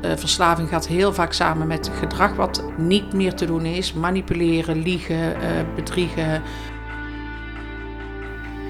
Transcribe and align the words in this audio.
Eh, 0.00 0.10
verslaving 0.16 0.68
gaat 0.68 0.86
heel 0.86 1.12
vaak 1.12 1.32
samen 1.32 1.66
met 1.66 1.90
gedrag 1.98 2.34
wat 2.34 2.64
niet 2.76 3.12
meer 3.12 3.34
te 3.34 3.46
doen 3.46 3.64
is. 3.64 3.92
Manipuleren, 3.92 4.82
liegen, 4.82 5.34
eh, 5.40 5.50
bedriegen. 5.74 6.42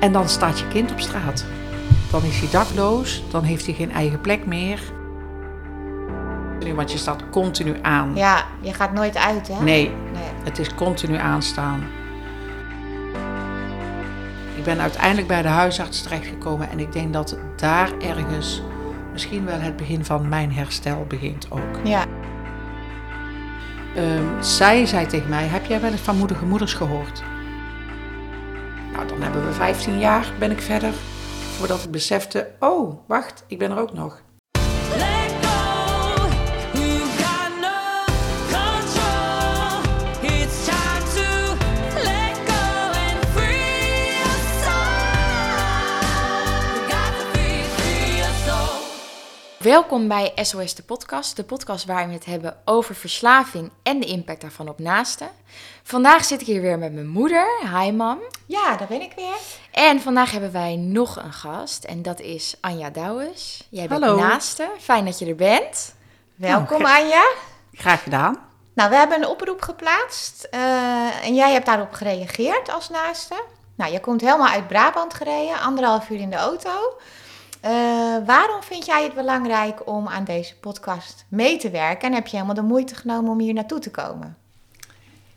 En 0.00 0.12
dan 0.12 0.28
staat 0.28 0.58
je 0.58 0.68
kind 0.68 0.90
op 0.92 1.00
straat. 1.00 1.44
Dan 2.10 2.22
is 2.24 2.40
hij 2.40 2.48
dakloos, 2.50 3.22
dan 3.30 3.42
heeft 3.42 3.66
hij 3.66 3.74
geen 3.74 3.92
eigen 3.92 4.20
plek 4.20 4.46
meer. 4.46 4.80
Want 6.74 6.92
je 6.92 6.98
staat 6.98 7.22
continu 7.30 7.74
aan. 7.82 8.12
Ja, 8.14 8.44
je 8.60 8.74
gaat 8.74 8.92
nooit 8.92 9.16
uit, 9.16 9.48
hè? 9.48 9.62
Nee, 9.62 9.90
Nee. 10.12 10.22
het 10.44 10.58
is 10.58 10.74
continu 10.74 11.16
aanstaan. 11.16 11.82
Ik 14.56 14.64
ben 14.64 14.80
uiteindelijk 14.80 15.26
bij 15.26 15.42
de 15.42 15.48
huisarts 15.48 16.02
terechtgekomen 16.02 16.70
en 16.70 16.78
ik 16.78 16.92
denk 16.92 17.12
dat 17.12 17.36
daar 17.56 17.90
ergens 17.98 18.62
misschien 19.20 19.44
wel 19.44 19.60
het 19.60 19.76
begin 19.76 20.04
van 20.04 20.28
mijn 20.28 20.52
herstel 20.52 21.04
begint 21.08 21.50
ook. 21.50 21.80
Ja. 21.84 22.06
Ehm, 23.94 24.42
zij 24.42 24.86
zei 24.86 25.06
tegen 25.06 25.28
mij, 25.28 25.46
heb 25.46 25.64
jij 25.64 25.80
wel 25.80 25.90
eens 25.90 26.00
van 26.00 26.16
moedige 26.16 26.44
moeders 26.44 26.74
gehoord? 26.74 27.22
Nou, 28.92 29.08
dan 29.08 29.22
hebben 29.22 29.46
we 29.46 29.52
15 29.52 29.98
jaar, 29.98 30.32
ben 30.38 30.50
ik 30.50 30.60
verder, 30.60 30.92
voordat 31.56 31.84
ik 31.84 31.90
besefte, 31.90 32.50
oh, 32.60 32.98
wacht, 33.06 33.44
ik 33.46 33.58
ben 33.58 33.70
er 33.70 33.78
ook 33.78 33.92
nog. 33.92 34.22
Welkom 49.62 50.08
bij 50.08 50.32
SOS 50.34 50.74
de 50.74 50.82
podcast, 50.82 51.36
de 51.36 51.44
podcast 51.44 51.84
waarin 51.84 52.08
we 52.08 52.14
het 52.14 52.24
hebben 52.24 52.56
over 52.64 52.94
verslaving 52.94 53.70
en 53.82 54.00
de 54.00 54.06
impact 54.06 54.40
daarvan 54.40 54.68
op 54.68 54.78
naasten. 54.78 55.28
Vandaag 55.82 56.24
zit 56.24 56.40
ik 56.40 56.46
hier 56.46 56.60
weer 56.60 56.78
met 56.78 56.92
mijn 56.92 57.08
moeder. 57.08 57.46
Hi 57.74 57.90
mam. 57.90 58.18
Ja, 58.46 58.76
daar 58.76 58.88
ben 58.88 59.00
ik 59.00 59.12
weer. 59.16 59.36
En 59.70 60.00
vandaag 60.00 60.30
hebben 60.30 60.52
wij 60.52 60.76
nog 60.76 61.16
een 61.16 61.32
gast 61.32 61.84
en 61.84 62.02
dat 62.02 62.20
is 62.20 62.56
Anja 62.60 62.90
Douwes. 62.90 63.66
Jij 63.70 63.88
bent 63.88 64.02
Hallo. 64.02 64.18
naaste. 64.18 64.70
Fijn 64.78 65.04
dat 65.04 65.18
je 65.18 65.26
er 65.26 65.34
bent. 65.36 65.94
Welkom 66.34 66.82
Nou, 66.82 67.02
Anja. 67.02 67.28
Graag 67.72 68.02
gedaan. 68.02 68.38
Nou, 68.74 68.90
we 68.90 68.96
hebben 68.96 69.22
een 69.22 69.28
oproep 69.28 69.62
geplaatst 69.62 70.44
eh, 70.50 71.24
en 71.24 71.34
jij 71.34 71.52
hebt 71.52 71.66
daarop 71.66 71.92
gereageerd 71.92 72.70
als 72.70 72.88
naaste. 72.88 73.42
Nou, 73.74 73.92
je 73.92 74.00
komt 74.00 74.20
helemaal 74.20 74.48
uit 74.48 74.68
Brabant 74.68 75.14
gereden, 75.14 75.60
anderhalf 75.60 76.10
uur 76.10 76.20
in 76.20 76.30
de 76.30 76.36
auto. 76.36 76.98
Eh, 77.60 77.70
waarom 78.26 78.62
vind 78.62 78.86
jij 78.86 79.02
het 79.02 79.14
belangrijk 79.14 79.86
om 79.86 80.08
aan 80.08 80.24
deze 80.24 80.56
podcast 80.56 81.24
mee 81.28 81.58
te 81.58 81.70
werken? 81.70 82.08
En 82.08 82.14
heb 82.14 82.26
je 82.26 82.36
helemaal 82.36 82.54
de 82.54 82.62
moeite 82.62 82.94
genomen 82.94 83.30
om 83.30 83.40
hier 83.40 83.54
naartoe 83.54 83.78
te 83.78 83.90
komen? 83.90 84.36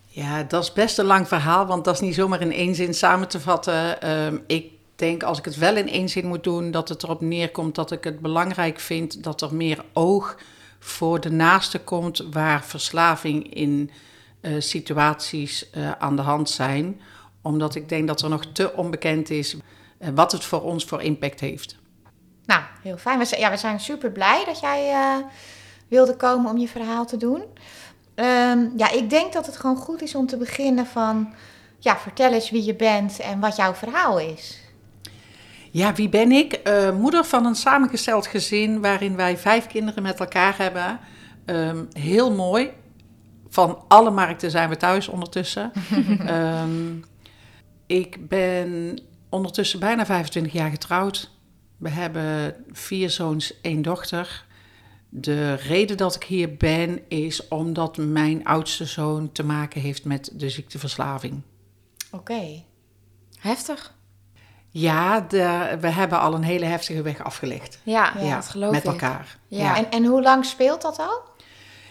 Ja, 0.05 0.43
dat 0.43 0.63
is 0.63 0.73
best 0.73 0.97
een 0.97 1.05
lang 1.05 1.27
verhaal, 1.27 1.65
want 1.65 1.85
dat 1.85 1.93
is 1.93 1.99
niet 1.99 2.15
zomaar 2.15 2.41
in 2.41 2.51
één 2.51 2.75
zin 2.75 2.93
samen 2.93 3.27
te 3.27 3.39
vatten. 3.39 4.01
Ehm, 4.01 4.37
ik 4.47 4.71
denk 4.95 5.23
als 5.23 5.37
ik 5.37 5.45
het 5.45 5.57
wel 5.57 5.75
in 5.75 5.89
één 5.89 6.09
zin 6.09 6.27
moet 6.27 6.43
doen, 6.43 6.71
dat 6.71 6.89
het 6.89 7.03
erop 7.03 7.21
neerkomt 7.21 7.75
dat 7.75 7.91
ik 7.91 8.03
het 8.03 8.19
belangrijk 8.19 8.79
vind 8.79 9.23
dat 9.23 9.41
er 9.41 9.55
meer 9.55 9.85
oog 9.93 10.37
voor 10.79 11.19
de 11.19 11.31
naaste 11.31 11.79
komt 11.79 12.25
waar 12.31 12.63
verslaving 12.63 13.53
in 13.53 13.91
eh, 14.41 14.51
situaties 14.59 15.69
eh, 15.69 15.91
aan 15.91 16.15
de 16.15 16.21
hand 16.21 16.49
zijn. 16.49 17.01
Omdat 17.41 17.75
ik 17.75 17.89
denk 17.89 18.07
dat 18.07 18.21
er 18.21 18.29
nog 18.29 18.45
te 18.45 18.73
onbekend 18.73 19.29
is 19.29 19.57
wat 20.13 20.31
het 20.31 20.43
voor 20.43 20.61
ons 20.61 20.85
voor 20.85 21.01
impact 21.01 21.39
heeft. 21.39 21.81
Nou, 22.45 22.61
heel 22.81 22.97
fijn. 22.97 23.19
We 23.19 23.25
zijn, 23.25 23.41
ja, 23.41 23.49
we 23.49 23.57
zijn 23.57 23.79
super 23.79 24.11
blij 24.11 24.43
dat 24.45 24.59
jij 24.59 24.91
eh, 24.91 25.25
wilde 25.87 26.15
komen 26.15 26.51
om 26.51 26.57
je 26.57 26.67
verhaal 26.67 27.05
te 27.05 27.17
doen. 27.17 27.43
Ehm, 28.15 28.67
ja, 28.77 28.91
ik 28.91 29.09
denk 29.09 29.33
dat 29.33 29.45
het 29.45 29.57
gewoon 29.57 29.75
goed 29.75 30.01
is 30.01 30.15
om 30.15 30.27
te 30.27 30.37
beginnen 30.37 30.85
van... 30.85 31.33
Ja, 31.79 31.97
vertel 31.97 32.31
eens 32.31 32.49
wie 32.49 32.65
je 32.65 32.75
bent 32.75 33.19
en 33.19 33.39
wat 33.39 33.55
jouw 33.55 33.73
verhaal 33.73 34.19
is. 34.19 34.61
Ja, 35.71 35.93
wie 35.93 36.09
ben 36.09 36.31
ik? 36.31 36.53
Eh, 36.53 36.91
moeder 36.91 37.25
van 37.25 37.45
een 37.45 37.55
samengesteld 37.55 38.27
gezin 38.27 38.81
waarin 38.81 39.15
wij 39.15 39.37
vijf 39.37 39.67
kinderen 39.67 40.03
met 40.03 40.19
elkaar 40.19 40.57
hebben. 40.57 40.99
Ehm, 41.45 41.83
heel 41.91 42.31
mooi. 42.31 42.71
Van 43.49 43.83
alle 43.87 44.11
markten 44.11 44.51
zijn 44.51 44.69
we 44.69 44.77
thuis 44.77 45.07
ondertussen. 45.07 45.71
Ehm, 46.25 46.95
ik 47.87 48.27
ben 48.27 48.99
ondertussen 49.29 49.79
bijna 49.79 50.05
25 50.05 50.53
jaar 50.53 50.69
getrouwd. 50.69 51.31
We 51.83 51.89
hebben 51.89 52.55
vier 52.71 53.09
zoons, 53.09 53.61
één 53.61 53.81
dochter. 53.81 54.45
De 55.09 55.53
reden 55.53 55.97
dat 55.97 56.15
ik 56.15 56.23
hier 56.23 56.55
ben 56.57 56.99
is 57.09 57.47
omdat 57.47 57.97
mijn 57.97 58.45
oudste 58.45 58.85
zoon 58.85 59.31
te 59.31 59.43
maken 59.43 59.81
heeft 59.81 60.05
met 60.05 60.29
de 60.33 60.49
ziekteverslaving. 60.49 61.41
Oké. 62.11 62.63
Heftig. 63.39 63.93
Ja, 64.69 65.19
de- 65.21 65.77
we 65.79 65.87
hebben 65.89 66.19
al 66.19 66.33
een 66.33 66.43
hele 66.43 66.65
heftige 66.65 67.01
weg 67.01 67.23
afgelegd. 67.23 67.79
Ja, 67.83 68.13
Ja, 68.19 68.35
dat 68.35 68.47
geloof 68.47 68.71
met 68.71 68.83
ik. 68.83 68.89
elkaar. 68.91 69.37
Ja. 69.47 69.77
En, 69.77 69.91
en 69.91 70.05
hoe 70.05 70.21
lang 70.21 70.45
speelt 70.45 70.81
dat 70.81 70.99
al? 70.99 71.21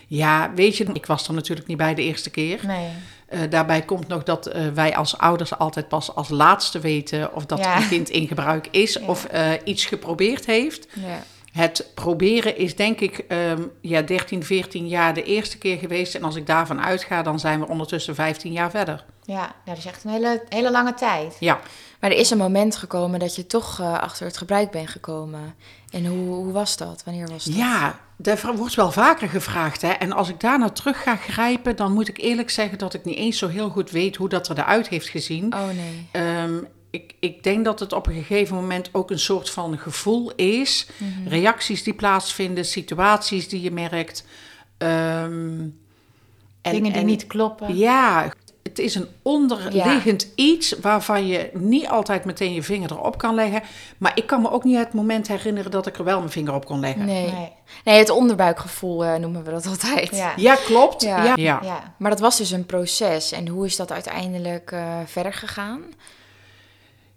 Ja, 0.07 0.53
weet 0.55 0.77
je, 0.77 0.85
ik 0.93 1.07
was 1.07 1.29
er 1.29 1.35
natuurlijk 1.35 1.69
niet 1.69 1.77
bij 1.77 1.95
de 1.95 2.03
eerste 2.03 2.31
keer. 2.31 2.67
Nee. 2.67 2.91
Eh, 3.33 3.41
daarbij 3.51 3.83
komt 3.83 4.09
nog 4.09 4.23
dat 4.23 4.47
eh, 4.47 4.67
wij 4.75 4.97
als 4.97 5.19
ouders 5.19 5.59
altijd 5.59 5.89
pas 5.89 6.15
als 6.15 6.29
laatste 6.29 6.79
weten 6.81 7.35
of 7.35 7.47
dat 7.47 7.59
Ja. 7.59 7.77
een 7.77 7.89
kind 7.89 8.09
in 8.11 8.27
gebruik 8.27 8.69
is 8.71 8.95
Ja. 9.01 9.07
of 9.07 9.25
eh, 9.25 9.51
iets 9.65 9.85
geprobeerd 9.85 10.47
heeft. 10.47 10.87
Ja. 10.95 11.23
Het 11.53 11.87
proberen 11.95 12.57
is 12.57 12.77
denk 12.77 13.01
ik 13.01 13.19
ehm, 13.19 13.63
ja, 13.81 14.03
13, 14.03 14.45
14 14.45 14.89
jaar 14.89 15.15
de 15.15 15.23
eerste 15.23 15.59
keer 15.59 15.77
geweest. 15.79 16.15
En 16.15 16.23
als 16.25 16.37
ik 16.37 16.47
daarvan 16.47 16.81
uitga, 16.83 17.23
dan 17.23 17.39
zijn 17.39 17.61
we 17.61 17.69
ondertussen 17.69 18.15
15 18.15 18.53
jaar 18.53 18.71
verder. 18.71 19.05
Ja, 19.25 19.41
nou, 19.41 19.53
dat 19.65 19.77
is 19.77 19.87
echt 19.87 20.05
een 20.05 20.11
hele, 20.11 20.43
hele 20.49 20.71
lange 20.71 20.95
tijd. 20.95 21.37
Ja, 21.41 21.61
Maar 22.01 22.11
er 22.11 22.17
is 22.17 22.31
een 22.31 22.39
moment 22.39 22.77
gekomen 22.77 23.19
dat 23.21 23.37
je 23.37 23.47
toch 23.47 23.81
eh, 23.81 23.99
achter 23.99 24.27
het 24.27 24.37
gebruik 24.37 24.71
bent 24.71 24.89
gekomen. 24.89 25.55
En 25.91 26.07
hoe, 26.07 26.35
hoe 26.35 26.53
was 26.53 26.77
dat? 26.77 27.03
Wanneer 27.05 27.29
was 27.29 27.45
dat? 27.45 27.55
ja 27.55 28.01
daar 28.17 28.55
wordt 28.57 28.75
wel 28.75 28.93
vaker 28.93 29.29
gevraagd. 29.29 29.83
Hè? 29.83 29.89
En 29.89 30.13
als 30.13 30.29
ik 30.29 30.41
daar 30.41 30.59
naar 30.59 30.73
terug 30.73 31.03
ga 31.03 31.17
grijpen, 31.17 31.77
dan 31.77 31.93
moet 31.93 32.09
ik 32.09 32.19
eerlijk 32.19 32.51
zeggen 32.51 32.79
dat 32.79 32.95
ik 32.95 33.05
niet 33.05 33.17
eens 33.17 33.39
zo 33.39 33.49
heel 33.49 33.69
goed 33.69 33.91
weet 33.91 34.17
hoe 34.17 34.29
dat 34.29 34.51
eruit 34.51 34.89
heeft 34.89 35.09
gezien. 35.09 35.55
Oh 35.55 35.67
nee. 35.67 36.09
Ehm, 36.11 36.59
ik, 36.91 37.15
ik 37.21 37.43
denk 37.43 37.65
dat 37.65 37.81
het 37.81 37.93
op 37.93 38.07
een 38.07 38.15
gegeven 38.15 38.57
moment 38.57 38.89
ook 38.93 39.11
een 39.11 39.19
soort 39.19 39.51
van 39.51 39.79
gevoel 39.79 40.33
is. 40.35 40.87
Mhm. 40.97 41.29
Reacties 41.29 41.83
die 41.83 41.95
plaatsvinden, 41.95 42.65
situaties 42.65 43.49
die 43.49 43.61
je 43.61 43.71
merkt. 43.71 44.25
Ehm, 44.79 45.61
en- 46.63 46.73
Dingen 46.73 46.83
die 46.93 47.01
en- 47.01 47.07
niet 47.07 47.27
kloppen. 47.27 47.77
Ja, 47.77 48.33
het 48.73 48.85
is 48.85 48.95
een 48.95 49.09
onderliggend 49.23 50.29
iets 50.35 50.75
waarvan 50.81 51.27
je 51.27 51.51
niet 51.53 51.89
altijd 51.89 52.25
meteen 52.25 52.55
je 52.55 52.63
vinger 52.63 52.91
erop 52.91 53.19
kan 53.19 53.35
leggen. 53.35 53.63
Maar 53.99 54.13
ik 54.15 54.27
kan 54.27 54.43
me 54.43 54.51
ook 54.51 54.65
niet 54.65 54.77
het 54.77 54.93
moment 54.93 55.29
herinneren 55.29 55.71
dat 55.71 55.87
ik 55.87 55.99
er 55.99 56.05
wel 56.05 56.19
mijn 56.19 56.31
vinger 56.31 56.55
op 56.55 56.65
kon 56.65 56.81
leggen. 56.81 57.05
Nee. 57.05 57.33
Nee. 57.33 57.53
Nee, 57.85 57.99
het 57.99 58.11
onderbuikgevoel 58.11 59.05
eh, 59.05 59.15
noemen 59.15 59.45
we 59.45 59.51
dat 59.51 59.67
altijd. 59.67 60.17
Ja. 60.17 60.33
Ja, 60.37 60.55
klopt. 60.55 61.03
Ja. 61.03 61.25
Ja. 61.25 61.33
Ja. 61.37 61.61
Ja. 61.63 61.95
Maar 61.97 62.11
dat 62.11 62.21
was 62.21 62.37
dus 62.37 62.51
een 62.51 62.67
proces. 62.67 63.33
En 63.33 63.49
hoe 63.49 63.67
is 63.67 63.77
dat 63.77 63.93
uiteindelijk 63.93 64.73
eh, 64.73 64.99
verder 65.07 65.33
gegaan? 65.33 65.83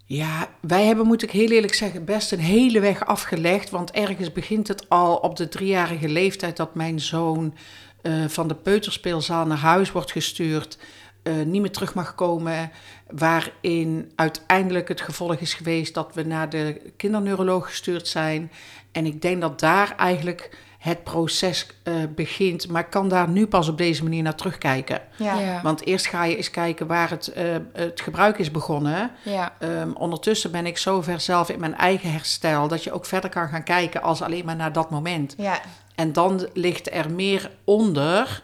Ja, 0.08 0.48
wij 0.60 0.84
hebben, 0.84 1.06
moet 1.06 1.22
ik 1.22 1.30
heel 1.30 1.50
eerlijk 1.50 1.74
zeggen, 1.74 2.04
best 2.04 2.32
een 2.32 2.40
hele 2.40 2.80
weg 2.80 3.06
afgelegd. 3.06 3.70
Want 3.70 3.90
ergens 3.90 4.32
begint 4.32 4.68
het 4.68 4.88
al 4.88 5.16
op 5.16 5.36
de 5.36 5.48
driejarige 5.48 6.08
leeftijd 6.08 6.56
dat 6.56 6.74
mijn 6.74 7.00
zoon 7.00 7.54
eh, 8.02 8.12
van 8.28 8.48
de 8.48 8.54
peuterspeelzaal 8.54 9.46
naar 9.46 9.56
huis 9.56 9.92
wordt 9.92 10.12
gestuurd. 10.12 10.78
Eh, 11.26 11.34
niet 11.44 11.60
meer 11.60 11.70
terug 11.70 11.94
mag 11.94 12.14
komen. 12.14 12.70
Waarin 13.10 14.12
uiteindelijk 14.14 14.88
het 14.88 15.00
gevolg 15.00 15.34
is 15.34 15.54
geweest 15.54 15.94
dat 15.94 16.14
we 16.14 16.22
naar 16.22 16.50
de 16.50 16.92
kinderneuroloog 16.96 17.66
gestuurd 17.66 18.08
zijn. 18.08 18.50
En 18.92 19.06
ik 19.06 19.22
denk 19.22 19.40
dat 19.40 19.60
daar 19.60 19.94
eigenlijk 19.96 20.58
het 20.78 21.04
proces 21.04 21.66
eh, 21.82 21.94
begint. 22.14 22.68
Maar 22.68 22.82
ik 22.82 22.90
kan 22.90 23.08
daar 23.08 23.28
nu 23.28 23.46
pas 23.46 23.68
op 23.68 23.78
deze 23.78 24.02
manier 24.02 24.22
naar 24.22 24.34
terugkijken. 24.34 25.00
Ja. 25.16 25.38
Ja. 25.38 25.62
Want 25.62 25.84
eerst 25.86 26.06
ga 26.06 26.24
je 26.24 26.36
eens 26.36 26.50
kijken 26.50 26.86
waar 26.86 27.10
het, 27.10 27.28
eh, 27.28 27.44
het 27.72 28.00
gebruik 28.00 28.38
is 28.38 28.50
begonnen. 28.50 29.10
ja. 29.22 29.54
Ehm, 29.58 29.90
ondertussen 29.92 30.50
ben 30.50 30.66
ik 30.66 30.78
zover 30.78 31.20
zelf 31.20 31.48
in 31.48 31.60
mijn 31.60 31.76
eigen 31.76 32.12
herstel 32.12 32.68
dat 32.68 32.84
je 32.84 32.92
ook 32.92 33.06
verder 33.06 33.30
kan 33.30 33.48
gaan 33.48 33.62
kijken 33.62 34.02
als 34.02 34.22
alleen 34.22 34.44
maar 34.44 34.56
naar 34.56 34.72
dat 34.72 34.90
moment. 34.90 35.34
Ja. 35.36 35.60
En 35.94 36.12
dan 36.12 36.48
ligt 36.52 36.92
er 36.92 37.10
meer 37.10 37.50
onder. 37.64 38.42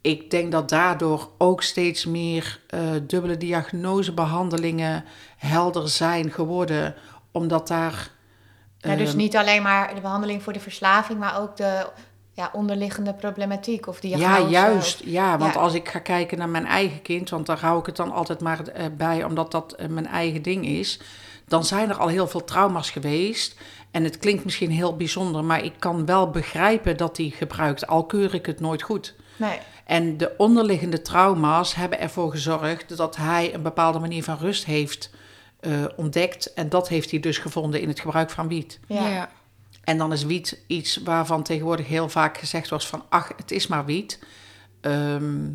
Ik 0.00 0.30
denk 0.30 0.52
dat 0.52 0.68
daardoor 0.68 1.28
ook 1.38 1.62
steeds 1.62 2.04
meer 2.04 2.60
eh, 2.66 2.80
dubbele 3.06 3.36
diagnosebehandelingen 3.36 5.04
helder 5.36 5.88
zijn 5.88 6.30
geworden, 6.30 6.94
omdat 7.32 7.68
daar. 7.68 8.10
Ja, 8.78 8.96
dus 8.96 9.08
ehm, 9.08 9.16
niet 9.16 9.36
alleen 9.36 9.62
maar 9.62 9.94
de 9.94 10.00
behandeling 10.00 10.42
voor 10.42 10.52
de 10.52 10.60
verslaving, 10.60 11.18
maar 11.18 11.40
ook 11.40 11.56
de 11.56 11.86
ja, 12.32 12.50
onderliggende 12.52 13.14
problematiek 13.14 13.86
of 13.86 14.00
diagnose. 14.00 14.40
Ja, 14.42 14.48
juist. 14.48 15.02
Ja, 15.04 15.38
want 15.38 15.54
Ja. 15.54 15.60
als 15.60 15.74
ik 15.74 15.88
ga 15.88 15.98
kijken 15.98 16.38
naar 16.38 16.48
mijn 16.48 16.66
eigen 16.66 17.02
kind, 17.02 17.30
want 17.30 17.46
daar 17.46 17.60
hou 17.60 17.78
ik 17.78 17.86
het 17.86 17.96
dan 17.96 18.12
altijd 18.12 18.40
maar 18.40 18.66
eh, 18.66 18.86
bij, 18.96 19.24
omdat 19.24 19.50
dat 19.50 19.72
eh, 19.72 19.86
mijn 19.88 20.06
eigen 20.06 20.42
ding 20.42 20.66
is. 20.66 21.00
dan 21.48 21.64
zijn 21.64 21.88
er 21.90 21.96
al 21.96 22.08
heel 22.08 22.28
veel 22.28 22.44
trauma's 22.44 22.90
geweest. 22.90 23.56
En 23.90 24.04
het 24.04 24.18
klinkt 24.18 24.44
misschien 24.44 24.70
heel 24.70 24.96
bijzonder, 24.96 25.44
maar 25.44 25.64
ik 25.64 25.72
kan 25.78 26.06
wel 26.06 26.30
begrijpen 26.30 26.96
dat 26.96 27.16
hij 27.16 27.28
gebruikt, 27.28 27.86
al 27.86 28.04
keur 28.06 28.34
ik 28.34 28.46
het 28.46 28.60
nooit 28.60 28.82
goed. 28.82 29.14
Nee. 29.36 29.58
En 29.90 30.16
de 30.16 30.34
onderliggende 30.36 31.02
trauma's 31.02 31.74
hebben 31.74 32.00
ervoor 32.00 32.30
gezorgd 32.30 32.96
dat 32.96 33.16
hij 33.16 33.54
een 33.54 33.62
bepaalde 33.62 33.98
manier 33.98 34.24
van 34.24 34.36
rust 34.36 34.64
heeft 34.64 35.10
eh, 35.60 35.84
ontdekt. 35.96 36.52
En 36.52 36.68
dat 36.68 36.88
heeft 36.88 37.10
hij 37.10 37.20
dus 37.20 37.38
gevonden 37.38 37.80
in 37.80 37.88
het 37.88 38.00
gebruik 38.00 38.30
van 38.30 38.48
wiet. 38.48 38.80
Ja. 38.86 39.08
Ja. 39.08 39.30
En 39.84 39.98
dan 39.98 40.12
is 40.12 40.24
wiet 40.24 40.62
iets 40.66 40.96
waarvan 40.96 41.42
tegenwoordig 41.42 41.86
heel 41.86 42.08
vaak 42.08 42.38
gezegd 42.38 42.68
wordt 42.68 42.86
van... 42.86 43.04
ach, 43.08 43.32
het 43.36 43.50
is 43.50 43.66
maar 43.66 43.84
wiet. 43.84 44.18
Ehm, 44.80 45.46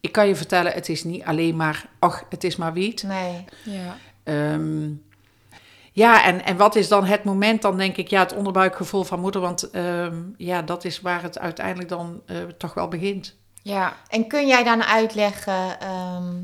ik 0.00 0.12
kan 0.12 0.28
je 0.28 0.36
vertellen, 0.36 0.72
het 0.72 0.88
is 0.88 1.04
niet 1.04 1.24
alleen 1.24 1.56
maar... 1.56 1.88
ach, 1.98 2.24
het 2.28 2.44
is 2.44 2.56
maar 2.56 2.72
wiet. 2.72 3.02
Nee. 3.02 3.44
Ja. 3.64 3.96
Ehm, 4.22 4.88
ja, 5.92 6.24
en, 6.24 6.44
en 6.44 6.56
wat 6.56 6.76
is 6.76 6.88
dan 6.88 7.04
het 7.04 7.24
moment? 7.24 7.62
Dan 7.62 7.76
denk 7.76 7.96
ik, 7.96 8.08
ja, 8.08 8.20
het 8.20 8.34
onderbuikgevoel 8.34 9.04
van 9.04 9.20
moeder. 9.20 9.40
Want 9.40 9.70
ehm, 9.70 10.22
ja, 10.36 10.62
dat 10.62 10.84
is 10.84 11.00
waar 11.00 11.22
het 11.22 11.38
uiteindelijk 11.38 11.88
dan 11.88 12.22
eh, 12.26 12.36
toch 12.58 12.74
wel 12.74 12.88
begint. 12.88 13.38
Ja. 13.62 13.96
En 14.08 14.26
kun 14.26 14.46
jij 14.46 14.64
dan 14.64 14.84
uitleggen, 14.84 15.80
ehm, 15.80 16.34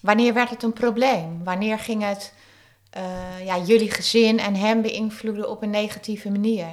wanneer 0.00 0.34
werd 0.34 0.50
het 0.50 0.62
een 0.62 0.72
probleem? 0.72 1.44
Wanneer 1.44 1.78
ging 1.78 2.02
het 2.02 2.34
eh, 2.90 3.44
ja, 3.44 3.58
jullie 3.58 3.90
gezin 3.90 4.38
en 4.38 4.54
hem 4.54 4.82
beïnvloeden 4.82 5.50
op 5.50 5.62
een 5.62 5.70
negatieve 5.70 6.30
manier? 6.30 6.66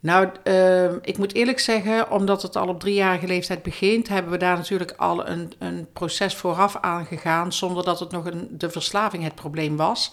Nou, 0.00 0.28
ehm, 0.42 0.98
ik 1.02 1.18
moet 1.18 1.34
eerlijk 1.34 1.58
zeggen, 1.58 2.10
omdat 2.10 2.42
het 2.42 2.56
al 2.56 2.68
op 2.68 2.80
driejarige 2.80 3.26
leeftijd 3.26 3.62
begint, 3.62 4.08
hebben 4.08 4.32
we 4.32 4.38
daar 4.38 4.56
natuurlijk 4.56 4.94
al 4.96 5.28
een, 5.28 5.52
een 5.58 5.88
proces 5.92 6.34
vooraf 6.34 6.76
aangegaan, 6.80 7.52
zonder 7.52 7.84
dat 7.84 8.00
het 8.00 8.10
nog 8.10 8.24
een, 8.26 8.48
de 8.50 8.70
verslaving 8.70 9.22
het 9.22 9.34
probleem 9.34 9.76
was. 9.76 10.12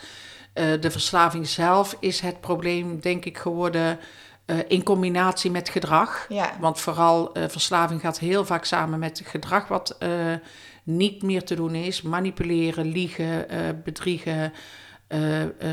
Eh, 0.54 0.66
de 0.80 0.92
verslaving 0.92 1.48
zelf 1.48 1.98
is 2.00 2.20
het 2.20 2.42
probleem, 2.42 3.00
denk 3.00 3.26
ik, 3.26 3.38
geworden 3.38 4.00
eh, 4.52 4.58
in 4.68 4.84
combinatie 4.84 5.52
met 5.52 5.70
gedrag. 5.70 6.26
Ja. 6.30 6.58
Want 6.60 6.80
vooral 6.80 7.34
eh, 7.34 7.44
verslaving 7.48 8.02
gaat 8.02 8.20
heel 8.20 8.46
vaak 8.46 8.66
samen 8.66 9.00
met 9.00 9.22
gedrag 9.24 9.68
wat 9.68 9.96
eh, 10.00 10.10
niet 10.84 11.24
meer 11.24 11.44
te 11.44 11.56
doen 11.56 11.76
is. 11.76 12.02
Manipuleren, 12.02 12.86
liegen, 12.86 13.46
bedriegen, 13.84 14.54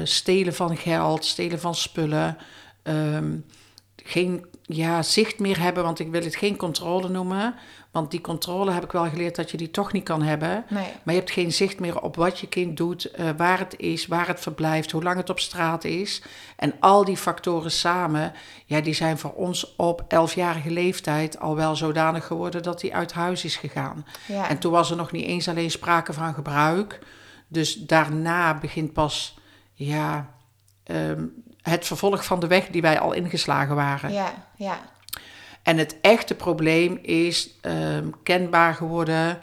stelen 0.03 0.55
van 0.55 0.77
geld, 0.77 1.25
stelen 1.25 1.61
van 1.61 1.75
spullen. 1.75 2.37
Ehm, 2.83 3.37
geen 3.97 4.47
ja, 4.63 5.03
zicht 5.03 5.39
meer 5.39 5.61
hebben, 5.61 5.83
want 5.83 5.99
ik 5.99 6.11
wil 6.11 6.23
het 6.23 6.37
geen 6.37 6.57
controle 6.57 7.09
noemen. 7.09 7.55
Want 7.99 8.11
die 8.11 8.21
controle 8.21 8.71
heb 8.71 8.85
ik 8.85 8.93
wel 8.93 9.09
geleerd 9.09 9.37
dat 9.37 9.51
je 9.51 9.57
die 9.57 9.71
toch 9.71 9.93
niet 9.93 10.05
kan 10.05 10.23
hebben. 10.23 10.65
Nee. 10.69 10.87
Maar 11.03 11.15
je 11.15 11.21
hebt 11.21 11.33
geen 11.33 11.53
zicht 11.53 11.81
meer 11.81 12.01
op 12.01 12.17
wat 12.17 12.39
je 12.39 12.47
kind 12.47 12.77
doet, 12.77 13.11
eh, 13.11 13.29
waar 13.37 13.59
het 13.59 13.75
is, 13.77 14.07
waar 14.07 14.27
het 14.27 14.41
verblijft, 14.41 14.91
hoe 14.91 15.03
lang 15.03 15.17
het 15.17 15.31
op 15.31 15.41
straat 15.41 15.85
is. 15.85 16.23
En 16.57 16.75
al 16.81 17.05
die 17.05 17.17
factoren 17.17 17.71
samen, 17.71 18.33
ja, 18.65 18.81
die 18.81 18.95
zijn 18.95 19.19
voor 19.19 19.33
ons 19.33 19.77
op 19.77 20.03
11-jarige 20.09 20.71
leeftijd 20.71 21.41
al 21.41 21.57
wel 21.57 21.77
zodanig 21.77 22.27
geworden 22.27 22.63
dat 22.63 22.83
hij 22.83 22.93
uit 22.93 23.13
huis 23.13 23.45
is 23.45 23.57
gegaan. 23.57 24.07
Ja. 24.27 24.49
En 24.49 24.59
toen 24.59 24.73
was 24.73 24.91
er 24.91 24.97
nog 24.97 25.13
niet 25.13 25.27
eens 25.27 25.49
alleen 25.49 25.71
sprake 25.71 26.13
van 26.13 26.35
gebruik. 26.35 26.99
Dus 27.49 27.75
daarna 27.75 28.59
begint 28.59 28.93
pas 28.93 29.39
ja, 29.75 30.31
ehm, 30.85 31.25
het 31.63 31.87
vervolg 31.87 32.25
van 32.25 32.41
de 32.41 32.47
weg 32.47 32.67
die 32.67 32.83
wij 32.83 32.99
al 32.99 33.13
ingeslagen 33.13 33.75
waren. 33.75 34.13
ja, 34.13 34.33
ja, 34.57 34.79
En 35.69 35.79
het 35.79 35.97
echte 36.01 36.35
probleem 36.35 36.99
is 37.03 37.57
ehm, 37.61 38.11
kenbaar 38.23 38.75
geworden. 38.75 39.39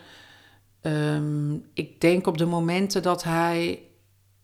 ehm, 0.81 1.54
ik 1.74 2.01
denk 2.01 2.27
op 2.27 2.38
de 2.38 2.45
momenten 2.45 3.01
dat 3.01 3.24
hij 3.24 3.81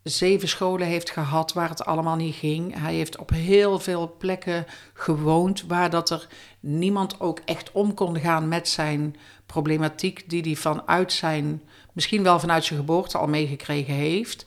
zeven 0.04 0.48
scholen 0.48 0.88
heeft 0.88 1.10
gehad 1.10 1.54
waar 1.54 1.70
het 1.70 1.86
allemaal 1.86 2.16
niet 2.16 2.36
ging. 2.36 2.80
Hij 2.80 2.94
heeft 2.94 3.18
op 3.18 3.30
heel 3.30 3.80
veel 3.80 4.16
plekken 4.18 4.66
gewoond 4.94 5.64
waar 5.68 5.90
dat 5.90 6.10
er 6.10 6.28
niemand 6.60 7.20
ook 7.20 7.40
echt 7.46 7.72
om 7.72 7.94
kon 7.94 8.20
gaan 8.20 8.48
met 8.48 8.68
zijn 8.68 9.16
problematiek 9.46 10.30
die 10.30 10.42
hij 10.42 10.56
vanuit 10.56 11.14
zijn, 11.14 11.62
misschien 11.94 12.24
wel 12.24 12.40
vanuit 12.40 12.64
zijn 12.64 12.80
geboorte 12.80 13.18
al 13.18 13.28
meegekregen 13.28 13.94
heeft. 13.94 14.46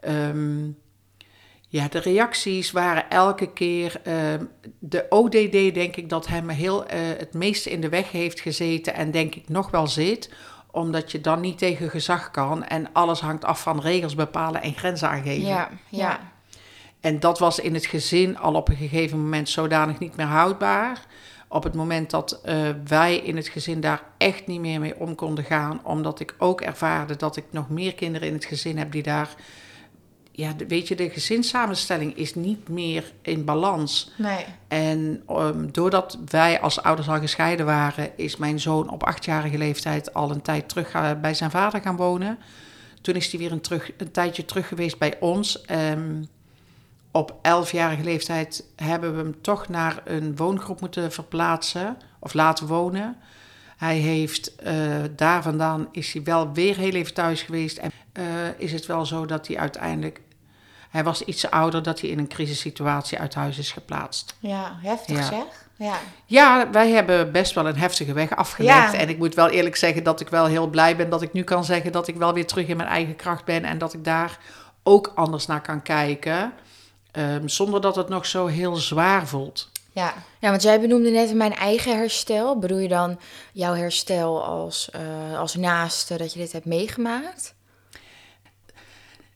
Ehm, 0.00 0.68
ja, 1.72 1.88
de 1.88 1.98
reacties 1.98 2.70
waren 2.70 3.10
elke 3.10 3.52
keer. 3.52 4.00
ehm, 4.02 4.44
de 4.78 5.06
ODD, 5.08 5.74
denk 5.74 5.96
ik, 5.96 6.08
dat 6.08 6.26
hem 6.26 6.48
heel 6.48 6.86
eh, 6.86 6.98
het 7.18 7.34
meeste 7.34 7.70
in 7.70 7.80
de 7.80 7.88
weg 7.88 8.10
heeft 8.10 8.40
gezeten. 8.40 8.94
En 8.94 9.10
denk 9.10 9.34
ik 9.34 9.48
nog 9.48 9.70
wel 9.70 9.86
zit. 9.86 10.30
Omdat 10.70 11.12
je 11.12 11.20
dan 11.20 11.40
niet 11.40 11.58
tegen 11.58 11.90
gezag 11.90 12.30
kan. 12.30 12.64
En 12.64 12.88
alles 12.92 13.20
hangt 13.20 13.44
af 13.44 13.62
van 13.62 13.80
regels 13.80 14.14
bepalen 14.14 14.62
en 14.62 14.74
grenzen 14.74 15.08
aangeven. 15.08 15.48
Ja. 15.48 15.68
Ja. 15.88 16.20
En 17.00 17.20
dat 17.20 17.38
was 17.38 17.58
in 17.58 17.74
het 17.74 17.86
gezin 17.86 18.38
al 18.38 18.54
op 18.54 18.68
een 18.68 18.76
gegeven 18.76 19.20
moment 19.20 19.48
zodanig 19.48 19.98
niet 19.98 20.16
meer 20.16 20.26
houdbaar. 20.26 21.06
Op 21.48 21.62
het 21.62 21.74
moment 21.74 22.10
dat 22.10 22.40
eh, 22.44 22.56
wij 22.86 23.16
in 23.16 23.36
het 23.36 23.48
gezin 23.48 23.80
daar 23.80 24.02
echt 24.18 24.46
niet 24.46 24.60
meer 24.60 24.80
mee 24.80 24.98
om 24.98 25.14
konden 25.14 25.44
gaan, 25.44 25.80
omdat 25.84 26.20
ik 26.20 26.34
ook 26.38 26.60
ervaarde 26.60 27.16
dat 27.16 27.36
ik 27.36 27.44
nog 27.50 27.68
meer 27.68 27.94
kinderen 27.94 28.28
in 28.28 28.34
het 28.34 28.44
gezin 28.44 28.78
heb 28.78 28.92
die 28.92 29.02
daar. 29.02 29.28
Ja, 30.40 30.52
de- 30.52 30.66
weet 30.66 30.88
je, 30.88 30.94
de 30.94 31.10
gezinssamenstelling 31.10 32.16
is 32.16 32.34
niet 32.34 32.68
meer 32.68 33.12
in 33.22 33.44
balans. 33.44 34.10
nee. 34.16 34.44
En 34.68 35.22
ehm, 35.28 35.66
doordat 35.70 36.18
wij 36.28 36.60
als 36.60 36.82
ouders 36.82 37.08
al 37.08 37.18
gescheiden 37.18 37.66
waren, 37.66 38.10
is 38.18 38.36
mijn 38.36 38.60
zoon 38.60 38.90
op 38.90 39.02
achtjarige 39.02 39.58
leeftijd 39.58 40.14
al 40.14 40.30
een 40.30 40.42
tijd 40.42 40.68
terug 40.68 40.92
eh, 40.92 41.10
bij 41.20 41.34
zijn 41.34 41.50
vader 41.50 41.80
gaan 41.80 41.96
wonen. 41.96 42.38
Toen 43.00 43.14
is 43.14 43.30
hij 43.30 43.40
weer 43.40 43.52
een, 43.52 43.60
terug, 43.60 43.90
een 43.96 44.10
tijdje 44.10 44.44
terug 44.44 44.68
geweest 44.68 44.98
bij 44.98 45.16
ons. 45.20 45.60
Ehm, 45.64 46.22
op 47.10 47.34
elfjarige 47.42 48.02
leeftijd 48.02 48.64
hebben 48.76 49.16
we 49.16 49.22
hem 49.22 49.40
toch 49.40 49.68
naar 49.68 50.02
een 50.04 50.36
woongroep 50.36 50.80
moeten 50.80 51.12
verplaatsen 51.12 51.96
of 52.18 52.32
laten 52.34 52.66
wonen. 52.66 53.16
Hij 53.76 53.96
heeft 53.96 54.54
eh, 54.56 54.74
daar 55.16 55.42
vandaan 55.42 55.88
is 55.92 56.12
hij 56.12 56.22
wel 56.22 56.52
weer 56.52 56.76
heel 56.76 56.92
even 56.92 57.14
thuis 57.14 57.42
geweest. 57.42 57.78
En 57.78 57.90
eh, 58.12 58.24
is 58.56 58.72
het 58.72 58.86
wel 58.86 59.06
zo 59.06 59.26
dat 59.26 59.46
hij 59.46 59.58
uiteindelijk. 59.58 60.20
Hij 60.90 61.04
was 61.04 61.22
iets 61.22 61.50
ouder 61.50 61.82
dat 61.82 62.00
hij 62.00 62.10
in 62.10 62.18
een 62.18 62.28
crisissituatie 62.28 63.18
uit 63.18 63.34
huis 63.34 63.58
is 63.58 63.72
geplaatst. 63.72 64.34
Ja, 64.38 64.78
heftig 64.82 65.16
Ja. 65.16 65.24
zeg. 65.24 65.44
Ja. 65.76 65.98
Ja, 66.26 66.70
wij 66.70 66.90
hebben 66.90 67.32
best 67.32 67.52
wel 67.54 67.66
een 67.66 67.76
heftige 67.76 68.12
weg 68.12 68.36
afgelegd. 68.36 68.92
Ja. 68.92 68.98
En 68.98 69.08
ik 69.08 69.18
moet 69.18 69.34
wel 69.34 69.48
eerlijk 69.48 69.76
zeggen 69.76 70.02
dat 70.02 70.20
ik 70.20 70.28
wel 70.28 70.46
heel 70.46 70.66
blij 70.66 70.96
ben 70.96 71.10
dat 71.10 71.22
ik 71.22 71.32
nu 71.32 71.42
kan 71.42 71.64
zeggen 71.64 71.92
dat 71.92 72.08
ik 72.08 72.16
wel 72.16 72.34
weer 72.34 72.46
terug 72.46 72.66
in 72.66 72.76
mijn 72.76 72.88
eigen 72.88 73.16
kracht 73.16 73.44
ben. 73.44 73.64
En 73.64 73.78
dat 73.78 73.92
ik 73.94 74.04
daar 74.04 74.38
ook 74.82 75.12
anders 75.14 75.46
naar 75.46 75.60
kan 75.62 75.82
kijken. 75.82 76.52
ehm, 77.10 77.48
zonder 77.48 77.80
dat 77.80 77.96
het 77.96 78.08
nog 78.08 78.26
zo 78.26 78.46
heel 78.46 78.76
zwaar 78.76 79.26
voelt. 79.26 79.70
Ja. 79.92 80.14
Ja, 80.38 80.50
want 80.50 80.62
jij 80.62 80.80
benoemde 80.80 81.10
net 81.10 81.34
mijn 81.34 81.54
eigen 81.54 81.96
herstel. 81.96 82.58
Bedoel 82.58 82.78
je 82.78 82.88
dan 82.88 83.18
jouw 83.52 83.74
herstel 83.74 84.44
als, 84.44 84.90
eh, 84.90 85.38
als 85.38 85.54
naaste 85.54 86.16
dat 86.16 86.32
je 86.32 86.38
dit 86.38 86.52
hebt 86.52 86.64
meegemaakt? 86.64 87.54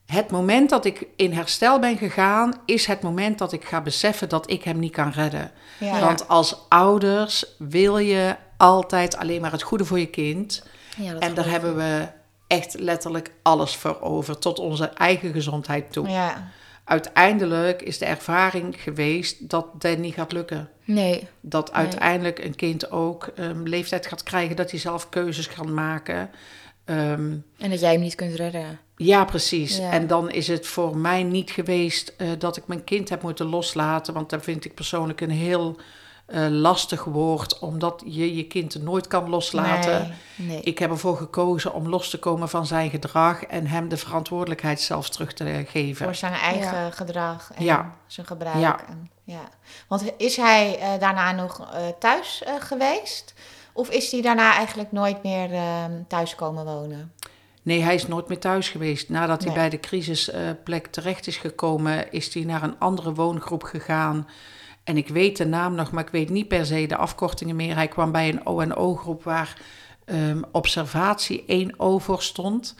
Het 0.06 0.30
moment 0.30 0.70
dat 0.70 0.84
ik 0.84 1.06
in 1.16 1.32
herstel 1.32 1.78
ben 1.78 1.96
gegaan, 1.96 2.54
is 2.64 2.86
het 2.86 3.02
moment 3.02 3.38
dat 3.38 3.52
ik 3.52 3.64
ga 3.64 3.80
beseffen 3.80 4.28
dat 4.28 4.50
ik 4.50 4.62
hem 4.62 4.78
niet 4.78 4.92
kan 4.92 5.10
redden. 5.10 5.50
Ja. 5.78 6.00
Want 6.00 6.28
als 6.28 6.56
ouders 6.68 7.44
wil 7.58 7.98
je 7.98 8.36
altijd 8.56 9.16
alleen 9.16 9.40
maar 9.40 9.52
het 9.52 9.62
goede 9.62 9.84
voor 9.84 9.98
je 9.98 10.06
kind. 10.06 10.66
Ja, 10.96 11.18
En 11.18 11.34
daar 11.34 11.48
hebben 11.50 11.76
we 11.76 12.06
echt 12.46 12.78
letterlijk 12.78 13.32
alles 13.42 13.76
voor 13.76 14.00
over, 14.00 14.38
tot 14.38 14.58
onze 14.58 14.84
eigen 14.84 15.32
gezondheid 15.32 15.92
toe. 15.92 16.08
Ja. 16.08 16.48
Uiteindelijk 16.84 17.82
is 17.82 17.98
de 17.98 18.04
ervaring 18.04 18.82
geweest 18.82 19.48
dat 19.48 19.66
dat 19.82 19.98
niet 19.98 20.14
gaat 20.14 20.32
lukken. 20.32 20.68
Nee. 20.84 21.28
Dat 21.40 21.72
Nee. 21.72 21.76
uiteindelijk 21.82 22.38
een 22.38 22.54
kind 22.54 22.90
ook 22.90 23.26
ehm, 23.26 23.62
leeftijd 23.62 24.06
gaat 24.06 24.22
krijgen 24.22 24.56
dat 24.56 24.70
hij 24.70 24.80
zelf 24.80 25.08
keuzes 25.08 25.48
kan 25.48 25.74
maken. 25.74 26.30
Ehm, 26.84 27.32
En 27.58 27.70
dat 27.70 27.80
jij 27.80 27.92
hem 27.92 28.00
niet 28.00 28.14
kunt 28.14 28.34
redden. 28.34 28.78
ja, 28.96 29.24
precies. 29.24 29.76
Ja. 29.76 29.90
En 29.90 30.06
dan 30.06 30.30
is 30.30 30.48
het 30.48 30.66
voor 30.66 30.96
mij 30.96 31.22
niet 31.22 31.50
geweest 31.50 32.14
eh, 32.16 32.28
dat 32.38 32.56
ik 32.56 32.66
mijn 32.66 32.84
kind 32.84 33.08
heb 33.08 33.22
moeten 33.22 33.46
loslaten. 33.46 34.14
Want 34.14 34.30
dat 34.30 34.42
vind 34.42 34.64
ik 34.64 34.74
persoonlijk 34.74 35.20
een 35.20 35.30
heel 35.30 35.76
eh, 36.26 36.46
lastig 36.48 37.04
woord, 37.04 37.58
omdat 37.58 38.02
je 38.06 38.36
je 38.36 38.46
kind 38.46 38.82
nooit 38.82 39.06
kan 39.06 39.28
loslaten. 39.28 40.16
Nee. 40.36 40.48
Nee. 40.48 40.60
Ik 40.60 40.78
heb 40.78 40.90
ervoor 40.90 41.16
gekozen 41.16 41.72
om 41.74 41.88
los 41.88 42.10
te 42.10 42.18
komen 42.18 42.48
van 42.48 42.66
zijn 42.66 42.90
gedrag 42.90 43.42
en 43.44 43.66
hem 43.66 43.88
de 43.88 43.96
verantwoordelijkheid 43.96 44.80
zelf 44.80 45.08
terug 45.08 45.32
te 45.32 45.64
geven. 45.68 46.04
Voor 46.04 46.14
zijn 46.14 46.32
eigen 46.32 46.78
Ja. 46.78 46.90
gedrag 46.90 47.50
en 47.54 47.64
Ja. 47.64 47.94
zijn 48.06 48.26
gebruik. 48.26 48.58
Ja. 48.58 48.80
En, 48.88 49.10
ja. 49.24 49.48
Want 49.88 50.12
is 50.16 50.36
hij 50.36 50.78
eh, 50.78 51.00
daarna 51.00 51.32
nog 51.32 51.70
eh, 51.72 51.86
thuis 51.98 52.42
eh, 52.42 52.54
geweest? 52.60 53.34
Of 53.76 53.90
is 53.90 54.12
hij 54.12 54.20
daarna 54.20 54.54
eigenlijk 54.54 54.92
nooit 54.92 55.22
meer 55.22 55.52
eh, 55.52 55.84
thuis 56.08 56.34
komen 56.34 56.64
wonen? 56.64 57.12
Nee, 57.62 57.82
hij 57.82 57.94
is 57.94 58.06
nooit 58.06 58.28
meer 58.28 58.38
thuis 58.38 58.68
geweest. 58.68 59.08
Nadat 59.08 59.44
hij 59.44 59.54
bij 59.54 59.70
de 59.70 59.80
crisisplek 59.80 60.86
terecht 60.86 61.26
is 61.26 61.36
gekomen, 61.36 62.12
is 62.12 62.34
hij 62.34 62.44
naar 62.44 62.62
een 62.62 62.78
andere 62.78 63.14
woongroep 63.14 63.62
gegaan. 63.62 64.28
En 64.84 64.96
ik 64.96 65.08
weet 65.08 65.36
de 65.36 65.46
naam 65.46 65.74
nog, 65.74 65.90
maar 65.90 66.04
ik 66.04 66.10
weet 66.10 66.30
niet 66.30 66.48
per 66.48 66.66
se 66.66 66.86
de 66.86 66.96
afkortingen 66.96 67.56
meer. 67.56 67.74
Hij 67.74 67.88
kwam 67.88 68.12
bij 68.12 68.28
een 68.28 68.46
O&O-groep 68.46 69.24
waar 69.24 69.56
ehm, 70.04 70.42
observatie 70.52 71.68
1O 71.68 71.86
voor 71.96 72.22
stond. 72.22 72.74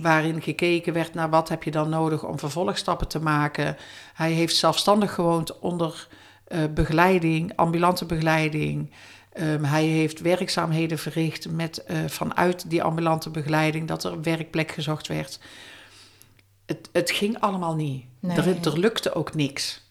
Waarin 0.00 0.42
gekeken 0.42 0.92
werd 0.92 1.14
naar 1.14 1.30
wat 1.30 1.48
heb 1.48 1.62
je 1.62 1.70
dan 1.70 1.88
nodig 1.88 2.24
om 2.24 2.38
vervolgstappen 2.38 3.08
te 3.08 3.20
maken. 3.20 3.76
Hij 4.14 4.32
heeft 4.32 4.56
zelfstandig 4.56 5.14
gewoond 5.14 5.58
onder 5.58 6.08
eh, 6.44 6.60
begeleiding, 6.74 7.52
ambulante 7.56 8.04
begeleiding. 8.04 8.90
Ehm, 9.38 9.64
hij 9.64 9.84
heeft 9.84 10.20
werkzaamheden 10.20 10.98
verricht 10.98 11.50
met, 11.50 11.84
eh, 11.84 11.96
vanuit 12.06 12.70
die 12.70 12.82
ambulante 12.82 13.30
begeleiding, 13.30 13.88
dat 13.88 14.04
er 14.04 14.12
een 14.12 14.22
werkplek 14.22 14.70
gezocht 14.70 15.06
werd. 15.06 15.38
Het, 16.66 16.88
het 16.92 17.10
ging 17.10 17.40
allemaal 17.40 17.74
niet. 17.74 18.04
Nee. 18.20 18.36
Er, 18.36 18.66
er 18.66 18.78
lukte 18.78 19.14
ook 19.14 19.34
niks. 19.34 19.82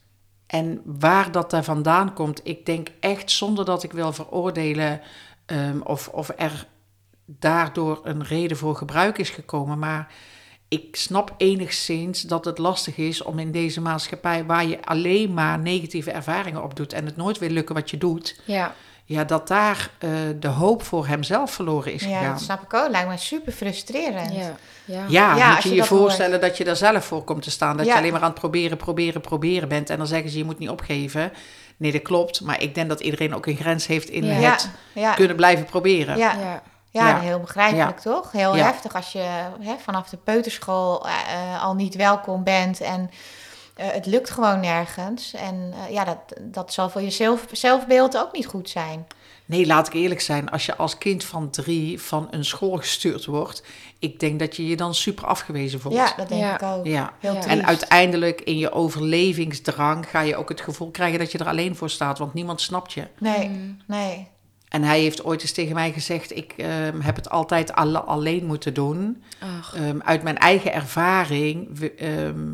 En 0.48 0.82
waar 0.86 1.32
dat 1.32 1.52
daar 1.52 1.64
vandaan 1.64 2.14
komt, 2.14 2.42
ik 2.44 2.66
denk 2.66 2.88
echt 3.00 3.32
zonder 3.32 3.66
dat 3.66 3.84
ik 3.84 3.92
wil 3.92 4.14
veroordelen 4.14 5.02
ehm, 5.46 5.80
of, 5.82 6.08
of 6.08 6.32
er 6.38 6.68
daardoor 7.26 8.00
een 8.04 8.24
reden 8.24 8.58
voor 8.58 8.76
gebruik 8.76 9.18
is 9.18 9.30
gekomen. 9.30 9.80
Maar 9.80 10.12
ik 10.68 10.96
snap 10.96 11.34
enigszins 11.38 12.22
dat 12.22 12.46
het 12.46 12.58
lastig 12.58 12.98
is 12.98 13.22
om 13.22 13.40
in 13.40 13.52
deze 13.52 13.82
maatschappij, 13.82 14.46
waar 14.46 14.66
je 14.66 14.86
alleen 14.86 15.34
maar 15.34 15.60
negatieve 15.60 16.12
ervaringen 16.12 16.64
op 16.64 16.76
doet 16.76 16.94
en 16.94 17.06
het 17.06 17.16
nooit 17.16 17.38
wil 17.38 17.50
lukken 17.50 17.76
wat 17.76 17.90
je 17.90 17.98
doet, 17.98 18.42
Ja. 18.46 18.76
Ja, 19.10 19.24
dat 19.24 19.48
daar 19.48 19.90
eh, 19.98 20.10
de 20.40 20.48
hoop 20.48 20.84
voor 20.84 21.08
hemzelf 21.08 21.52
verloren 21.52 21.94
is 21.94 22.04
Ja, 22.04 22.08
gegaan. 22.18 22.32
dat 22.34 22.42
snap 22.42 22.62
ik 22.62 22.74
ook. 22.74 22.90
Lijkt 22.90 23.10
me 23.10 23.18
super 23.18 23.52
frustrerend. 23.52 24.34
Ja. 24.34 24.42
Ja. 24.86 25.04
Ja, 25.08 25.36
Ja, 25.36 25.48
moet 25.48 25.56
als 25.56 25.64
je 25.64 25.76
je 25.76 25.84
voorstellen 25.84 26.42
dat 26.42 26.58
je 26.58 26.64
daar 26.64 26.76
zelf 26.76 27.06
voor 27.06 27.24
komt 27.24 27.42
te 27.42 27.52
staan. 27.52 27.78
Dat 27.78 27.86
Ja. 27.86 27.92
je 27.94 27.98
alleen 28.00 28.12
maar 28.12 28.22
aan 28.22 28.30
het 28.30 28.40
proberen, 28.40 28.78
proberen, 28.78 29.22
proberen 29.22 29.70
bent. 29.70 29.90
En 29.90 29.98
dan 29.98 30.08
zeggen 30.08 30.30
ze, 30.30 30.38
je 30.38 30.44
moet 30.46 30.60
niet 30.60 30.70
opgeven. 30.70 31.32
Nee, 31.78 31.92
dat 31.92 32.02
klopt. 32.02 32.42
Maar 32.42 32.62
ik 32.62 32.76
denk 32.76 32.90
dat 32.90 33.00
iedereen 33.00 33.36
ook 33.36 33.46
een 33.46 33.56
grens 33.56 33.88
heeft 33.88 34.10
in 34.10 34.26
Ja. 34.26 34.32
het 34.34 34.70
ja. 34.94 35.14
kunnen 35.14 35.36
blijven 35.36 35.66
proberen. 35.66 36.18
Ja. 36.18 36.34
Ja. 36.34 36.62
Ja, 36.92 37.08
Ja. 37.08 37.20
heel 37.20 37.40
begrijpelijk 37.40 38.00
toch? 38.00 38.32
Heel 38.32 38.56
Ja. 38.56 38.66
heftig 38.66 38.96
als 38.96 39.12
je 39.12 39.20
hè, 39.60 39.76
vanaf 39.84 40.10
de 40.10 40.18
peuterschool 40.18 41.06
eh, 41.08 41.12
eh, 41.34 41.64
al 41.64 41.76
niet 41.76 41.96
welkom 41.96 42.44
bent 42.44 42.82
en 42.82 43.10
het 43.78 44.06
lukt 44.06 44.30
gewoon 44.30 44.60
nergens. 44.60 45.34
En 45.34 45.74
eh, 45.88 45.94
ja, 45.94 46.04
dat, 46.04 46.18
dat 46.42 46.74
zal 46.74 46.90
voor 46.90 47.02
je 47.02 47.10
zelf, 47.10 47.46
zelfbeeld 47.52 48.18
ook 48.18 48.32
niet 48.34 48.46
goed 48.48 48.70
zijn. 48.70 49.08
Nee, 49.46 49.66
laat 49.66 49.88
ik 49.88 49.94
eerlijk 49.94 50.22
zijn. 50.22 50.50
Als 50.50 50.66
je 50.66 50.76
als 50.76 50.98
kind 50.98 51.24
van 51.24 51.50
drie 51.50 52.02
van 52.02 52.28
een 52.32 52.46
school 52.46 52.78
gestuurd 52.78 53.26
wordt... 53.26 53.64
ik 54.00 54.20
denk 54.20 54.40
dat 54.40 54.56
je 54.56 54.68
je 54.68 54.76
dan 54.76 54.96
super 54.96 55.26
afgewezen 55.26 55.80
voelt. 55.80 55.96
Ja, 55.96 56.14
dat 56.18 56.30
denk 56.30 56.42
Ja. 56.42 56.54
ik 56.56 56.62
ook. 56.62 56.86
Ja. 56.86 57.14
Heel 57.20 57.34
Ja. 57.34 57.46
En 57.46 57.66
uiteindelijk 57.66 58.42
in 58.42 58.58
je 58.58 58.72
overlevingsdrang 58.72 60.10
ga 60.10 60.22
je 60.22 60.36
ook 60.36 60.50
het 60.50 60.62
gevoel 60.62 60.92
krijgen 60.92 61.20
dat 61.20 61.32
je 61.32 61.38
er 61.38 61.48
alleen 61.48 61.76
voor 61.76 61.90
staat, 61.90 62.18
want 62.18 62.34
niemand 62.34 62.62
snapt 62.62 62.94
je. 62.94 63.08
Nee, 63.20 63.48
Mm. 63.50 63.78
nee. 63.88 64.28
En 64.68 64.84
hij 64.84 65.00
heeft 65.00 65.24
ooit 65.24 65.42
eens 65.42 65.52
tegen 65.52 65.74
mij 65.76 65.92
gezegd: 65.92 66.36
Ik 66.36 66.54
ehm, 66.58 67.00
heb 67.00 67.16
het 67.16 67.30
altijd 67.30 67.74
alle- 67.74 68.00
alleen 68.02 68.46
moeten 68.46 68.74
doen. 68.74 69.24
Ach. 69.60 69.76
Ehm, 69.76 70.00
uit 70.04 70.24
mijn 70.24 70.38
eigen 70.38 70.74
ervaring 70.74 71.80
we- 71.80 71.92
ehm, 71.94 72.54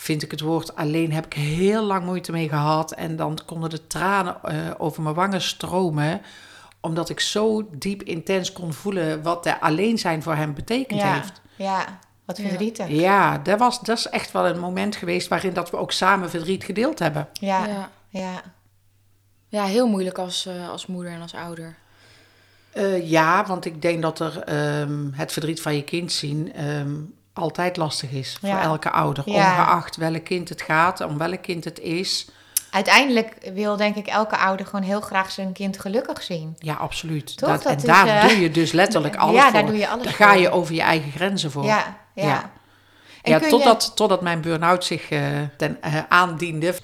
vind 0.00 0.22
ik 0.22 0.30
het 0.30 0.40
woord 0.40 0.76
alleen 0.76 1.12
heb 1.12 1.26
ik 1.26 1.32
heel 1.32 1.82
lang 1.82 2.04
moeite 2.04 2.32
mee 2.32 2.48
gehad. 2.48 2.92
En 2.92 3.16
dan 3.16 3.38
konden 3.46 3.70
de 3.70 3.86
tranen 3.86 4.36
eh, 4.42 4.56
over 4.78 5.02
mijn 5.02 5.14
wangen 5.14 5.40
stromen, 5.42 6.20
omdat 6.80 7.08
ik 7.08 7.20
zo 7.20 7.68
diep 7.72 8.02
intens 8.02 8.52
kon 8.52 8.72
voelen 8.72 9.22
wat 9.22 9.44
de 9.44 9.60
alleen 9.60 9.98
zijn 9.98 10.22
voor 10.22 10.34
hem 10.34 10.54
betekend 10.54 11.00
Ja, 11.00 11.14
heeft. 11.14 11.40
ja, 11.56 11.98
wat 12.24 12.36
Ja. 12.36 12.48
verdrietig. 12.48 12.88
Ja, 12.88 12.94
Ja, 12.94 13.38
dat, 13.38 13.58
was, 13.58 13.80
dat 13.80 13.98
is 13.98 14.06
echt 14.06 14.32
wel 14.32 14.46
een 14.46 14.58
moment 14.58 14.96
geweest 14.96 15.28
waarin 15.28 15.52
dat 15.52 15.70
we 15.70 15.76
ook 15.76 15.92
samen 15.92 16.30
verdriet 16.30 16.64
gedeeld 16.64 16.98
hebben. 16.98 17.28
ja, 17.32 17.66
Ja. 17.66 17.90
ja. 18.08 18.42
ja, 19.48 19.64
heel 19.64 19.88
moeilijk 19.88 20.18
als, 20.18 20.46
eh, 20.46 20.68
als 20.68 20.86
moeder 20.86 21.12
en 21.12 21.20
als 21.20 21.34
ouder. 21.34 21.76
Eh, 22.72 23.10
ja, 23.10 23.46
want 23.46 23.64
ik 23.64 23.82
denk 23.82 24.02
dat 24.02 24.20
er 24.20 24.38
ehm, 24.42 25.12
het 25.12 25.32
verdriet 25.32 25.62
van 25.62 25.74
je 25.76 25.82
kind 25.84 26.12
zien 26.12 26.52
ehm, 26.54 26.94
altijd 27.40 27.76
lastig 27.76 28.10
is 28.10 28.38
Ja. 28.40 28.50
voor 28.50 28.60
elke 28.70 28.90
ouder. 28.90 29.22
Ja. 29.30 29.34
Ongeacht 29.36 29.96
welk 29.96 30.24
kind 30.24 30.48
het 30.48 30.62
gaat, 30.62 31.00
om 31.00 31.18
welk 31.18 31.42
kind 31.42 31.64
het 31.64 31.78
is. 31.80 32.26
Uiteindelijk 32.70 33.50
wil 33.54 33.76
denk 33.76 33.96
ik 33.96 34.06
elke 34.06 34.36
ouder 34.36 34.66
gewoon 34.66 34.82
heel 34.84 35.00
graag 35.00 35.30
zijn 35.30 35.52
kind 35.52 35.80
gelukkig 35.80 36.22
zien. 36.22 36.56
Ja, 36.58 36.74
absoluut. 36.74 37.36
Toch? 37.38 37.48
Dat, 37.48 37.62
Dat 37.62 37.72
en 37.72 37.78
is, 37.78 37.84
daar 37.84 38.06
eh, 38.06 38.28
doe 38.28 38.40
je 38.40 38.50
dus 38.50 38.72
letterlijk 38.72 39.16
alles 39.22 39.34
ja, 39.36 39.42
voor. 39.42 39.52
daar 39.52 39.66
doe 39.66 39.76
je 39.76 39.88
alles 39.88 40.04
Daar 40.04 40.14
ga 40.14 40.32
je 40.34 40.50
over 40.50 40.74
je 40.74 40.80
eigen 40.82 41.10
grenzen 41.12 41.50
voor. 41.50 41.64
Ja, 41.64 41.96
ja. 42.14 42.24
Ja. 43.22 43.38
Je- 43.38 43.46
totdat, 43.48 43.92
totdat 43.94 44.20
mijn 44.22 44.40
burn-out 44.40 44.84
zich 44.84 45.10
eh, 45.10 45.22
ten, 45.56 45.82
eh, 45.82 45.94
aandiende. 46.08 46.74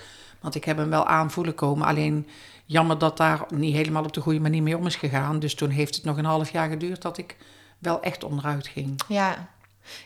Want 0.41 0.55
ik 0.55 0.65
heb 0.65 0.77
hem 0.77 0.91
wel 0.91 1.07
aanvoelen 1.07 1.55
komen. 1.55 1.87
Alleen 1.87 2.29
jammer 2.65 2.99
dat 2.99 3.17
daar 3.17 3.41
niet 3.55 3.75
helemaal 3.75 4.05
op 4.05 4.13
de 4.13 4.21
goede 4.21 4.41
manier 4.41 4.63
mee 4.63 4.77
om 4.77 4.87
is 4.87 4.97
gegaan. 4.97 5.39
Dus 5.39 5.55
toen 5.55 5.71
heeft 5.71 5.95
het 5.95 6.05
nog 6.05 6.17
een 6.17 6.25
half 6.25 6.51
jaar 6.53 6.69
geduurd 6.69 7.03
dat 7.03 7.19
ik 7.19 7.37
wel 7.79 8.01
echt 8.03 8.25
onderuit 8.25 8.67
ging. 8.67 9.01
Ja. 9.09 9.49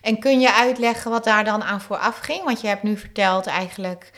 En 0.03 0.19
kun 0.19 0.41
je 0.41 0.55
uitleggen 0.55 1.11
wat 1.11 1.25
daar 1.25 1.45
dan 1.45 1.63
aan 1.63 1.81
vooraf 1.81 2.19
ging? 2.19 2.45
Want 2.45 2.61
je 2.61 2.67
hebt 2.67 2.83
nu 2.83 2.97
verteld 2.97 3.47
eigenlijk 3.47 4.11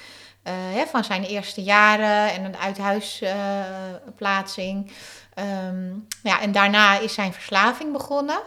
eh, 0.42 0.52
hè, 0.54 0.86
van 0.86 1.04
zijn 1.04 1.24
eerste 1.24 1.62
jaren 1.62 2.32
en 2.32 2.44
een 2.44 2.56
uithuisplaatsing. 2.56 4.92
Ehm, 5.34 5.90
ja, 6.22 6.40
en 6.40 6.52
daarna 6.52 6.98
is 6.98 7.14
zijn 7.14 7.32
verslaving 7.32 7.92
begonnen. 7.92 8.40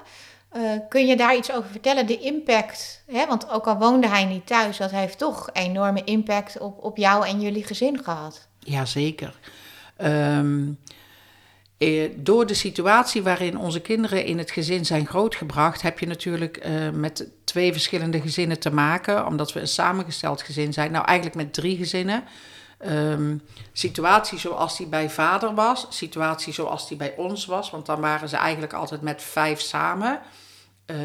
Eh, 0.50 0.62
kun 0.90 1.06
je 1.06 1.16
daar 1.16 1.36
iets 1.36 1.52
over 1.52 1.70
vertellen? 1.70 2.08
De 2.08 2.20
impact, 2.20 3.04
hè? 3.12 3.28
want 3.28 3.50
ook 3.50 3.68
al 3.68 3.78
woonde 3.78 4.08
hij 4.08 4.26
niet 4.26 4.48
thuis, 4.48 4.78
dat 4.78 4.92
heeft 4.92 5.18
toch 5.18 5.50
enorme 5.54 6.04
impact 6.04 6.60
op, 6.60 6.84
op 6.84 6.98
jou 6.98 7.28
en 7.28 7.42
jullie 7.42 7.64
gezin 7.64 8.04
gehad. 8.04 8.48
Jazeker. 8.60 9.40
Ehm 9.98 10.68
eh, 10.68 10.74
door 12.16 12.46
de 12.46 12.54
situatie 12.54 13.24
waarin 13.24 13.58
onze 13.58 13.80
kinderen 13.80 14.26
in 14.26 14.38
het 14.38 14.52
gezin 14.52 14.86
zijn 14.86 15.08
grootgebracht, 15.08 15.82
heb 15.82 16.00
je 16.00 16.08
natuurlijk 16.08 16.58
eh, 16.58 16.90
met 16.90 17.28
twee 17.44 17.72
verschillende 17.72 18.22
gezinnen 18.22 18.60
te 18.60 18.74
maken, 18.74 19.26
omdat 19.26 19.54
we 19.54 19.60
een 19.60 19.68
samengesteld 19.68 20.42
gezin 20.42 20.74
zijn. 20.74 20.92
Nou, 20.92 21.06
eigenlijk 21.06 21.38
met 21.38 21.54
drie 21.54 21.78
gezinnen. 21.78 22.24
Ehm, 22.78 23.38
situatie 23.74 24.40
zoals 24.40 24.78
die 24.78 24.88
bij 24.88 25.10
vader 25.10 25.54
was, 25.54 25.88
situatie 25.90 26.54
zoals 26.54 26.88
die 26.88 26.98
bij 26.98 27.14
ons 27.18 27.46
was, 27.46 27.70
want 27.70 27.86
dan 27.86 28.00
waren 28.00 28.30
ze 28.30 28.38
eigenlijk 28.38 28.74
altijd 28.74 29.02
met 29.02 29.24
vijf 29.24 29.62
samen. 29.62 30.20
Eh, 30.86 30.98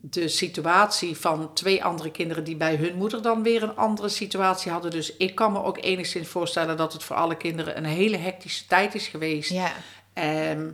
de 0.00 0.28
situatie 0.28 1.16
van 1.16 1.54
twee 1.54 1.84
andere 1.84 2.10
kinderen 2.10 2.44
die 2.44 2.56
bij 2.56 2.76
hun 2.76 2.96
moeder 2.96 3.22
dan 3.22 3.42
weer 3.42 3.62
een 3.62 3.76
andere 3.76 4.08
situatie 4.08 4.72
hadden. 4.72 4.90
Dus 4.90 5.16
ik 5.16 5.34
kan 5.34 5.52
me 5.52 5.62
ook 5.62 5.78
enigszins 5.82 6.28
voorstellen 6.28 6.76
dat 6.76 6.92
het 6.92 7.02
voor 7.02 7.16
alle 7.16 7.36
kinderen 7.36 7.76
een 7.76 7.84
hele 7.84 8.16
hectische 8.16 8.66
tijd 8.66 8.94
is 8.94 9.06
geweest. 9.06 9.50
Ja, 9.50 9.72
Ehm, 10.12 10.70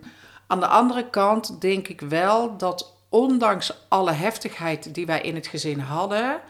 aan 0.46 0.60
de 0.60 0.66
andere 0.66 1.10
kant 1.10 1.60
denk 1.60 1.88
ik 1.88 2.00
wel 2.00 2.56
dat 2.56 2.94
ondanks 3.08 3.72
alle 3.88 4.12
heftigheid 4.12 4.94
die 4.94 5.06
wij 5.06 5.20
in 5.20 5.34
het 5.34 5.46
gezin 5.46 5.78
hadden, 5.78 6.40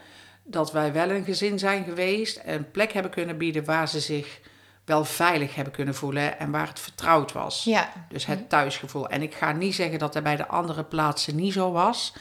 dat 0.43 0.71
wij 0.71 0.93
wel 0.93 1.09
een 1.09 1.23
gezin 1.23 1.59
zijn 1.59 1.83
geweest 1.83 2.37
en 2.37 2.55
een 2.55 2.71
plek 2.71 2.91
hebben 2.91 3.11
kunnen 3.11 3.37
bieden 3.37 3.65
waar 3.65 3.87
ze 3.87 3.99
zich 3.99 4.39
wel 4.85 5.05
veilig 5.05 5.55
hebben 5.55 5.73
kunnen 5.73 5.95
voelen 5.95 6.39
en 6.39 6.51
waar 6.51 6.67
het 6.67 6.79
vertrouwd 6.79 7.31
was. 7.31 7.63
ja, 7.63 7.91
Dus 8.09 8.25
het 8.25 8.49
thuisgevoel. 8.49 9.09
En 9.09 9.21
ik 9.21 9.35
ga 9.35 9.51
niet 9.51 9.75
zeggen 9.75 9.99
dat 9.99 10.13
dat 10.13 10.23
bij 10.23 10.35
de 10.35 10.47
andere 10.47 10.83
plaatsen 10.83 11.35
niet 11.35 11.53
zo 11.53 11.71
was. 11.71 12.13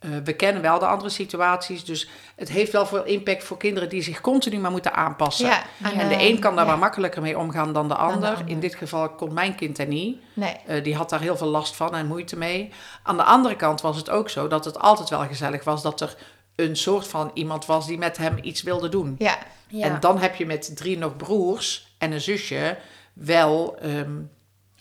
Eh, 0.00 0.10
we 0.24 0.32
kennen 0.32 0.62
wel 0.62 0.78
de 0.78 0.86
andere 0.86 1.10
situaties, 1.10 1.84
dus 1.84 2.08
het 2.36 2.48
heeft 2.48 2.72
wel 2.72 2.86
veel 2.86 3.04
impact 3.04 3.44
voor 3.44 3.56
kinderen 3.56 3.88
die 3.88 4.02
zich 4.02 4.20
continu 4.20 4.58
maar 4.58 4.70
moeten 4.70 4.94
aanpassen. 4.94 5.46
ja. 5.46 5.62
En 5.92 6.08
de 6.08 6.16
een 6.28 6.38
kan 6.38 6.54
daar 6.56 6.64
ja. 6.64 6.70
wel 6.70 6.80
makkelijker 6.80 7.22
mee 7.22 7.38
omgaan 7.38 7.72
dan 7.72 7.88
de 7.88 7.94
de 7.94 8.00
ander. 8.00 8.28
ander. 8.28 8.48
In 8.48 8.60
dit 8.60 8.74
geval 8.74 9.08
kon 9.10 9.32
mijn 9.32 9.54
kind 9.54 9.78
er 9.78 9.86
niet. 9.86 10.18
Nee, 10.32 10.56
Eh, 10.66 10.84
die 10.84 10.94
had 10.96 11.10
daar 11.10 11.20
heel 11.20 11.36
veel 11.36 11.46
last 11.46 11.76
van 11.76 11.94
en 11.94 12.06
moeite 12.06 12.36
mee. 12.36 12.72
Aan 13.02 13.16
de 13.16 13.22
andere 13.22 13.56
kant 13.56 13.80
was 13.80 13.96
het 13.96 14.10
ook 14.10 14.30
zo 14.30 14.48
dat 14.48 14.64
het 14.64 14.78
altijd 14.78 15.08
wel 15.08 15.26
gezellig 15.26 15.64
was 15.64 15.82
dat 15.82 16.00
er 16.00 16.16
een 16.56 16.76
soort 16.76 17.06
van 17.08 17.30
iemand 17.34 17.66
was 17.66 17.86
die 17.86 17.98
met 17.98 18.16
hem 18.16 18.38
iets 18.42 18.62
wilde 18.62 18.88
doen. 18.88 19.14
ja, 19.18 19.36
Ja. 19.68 19.84
En 19.84 20.00
dan 20.00 20.18
heb 20.18 20.34
je 20.36 20.46
met 20.46 20.76
drie 20.76 20.98
nog 20.98 21.16
broers 21.16 21.94
en 21.98 22.12
een 22.12 22.20
zusje 22.20 22.78
wel, 23.12 23.76
ehm, 23.80 24.10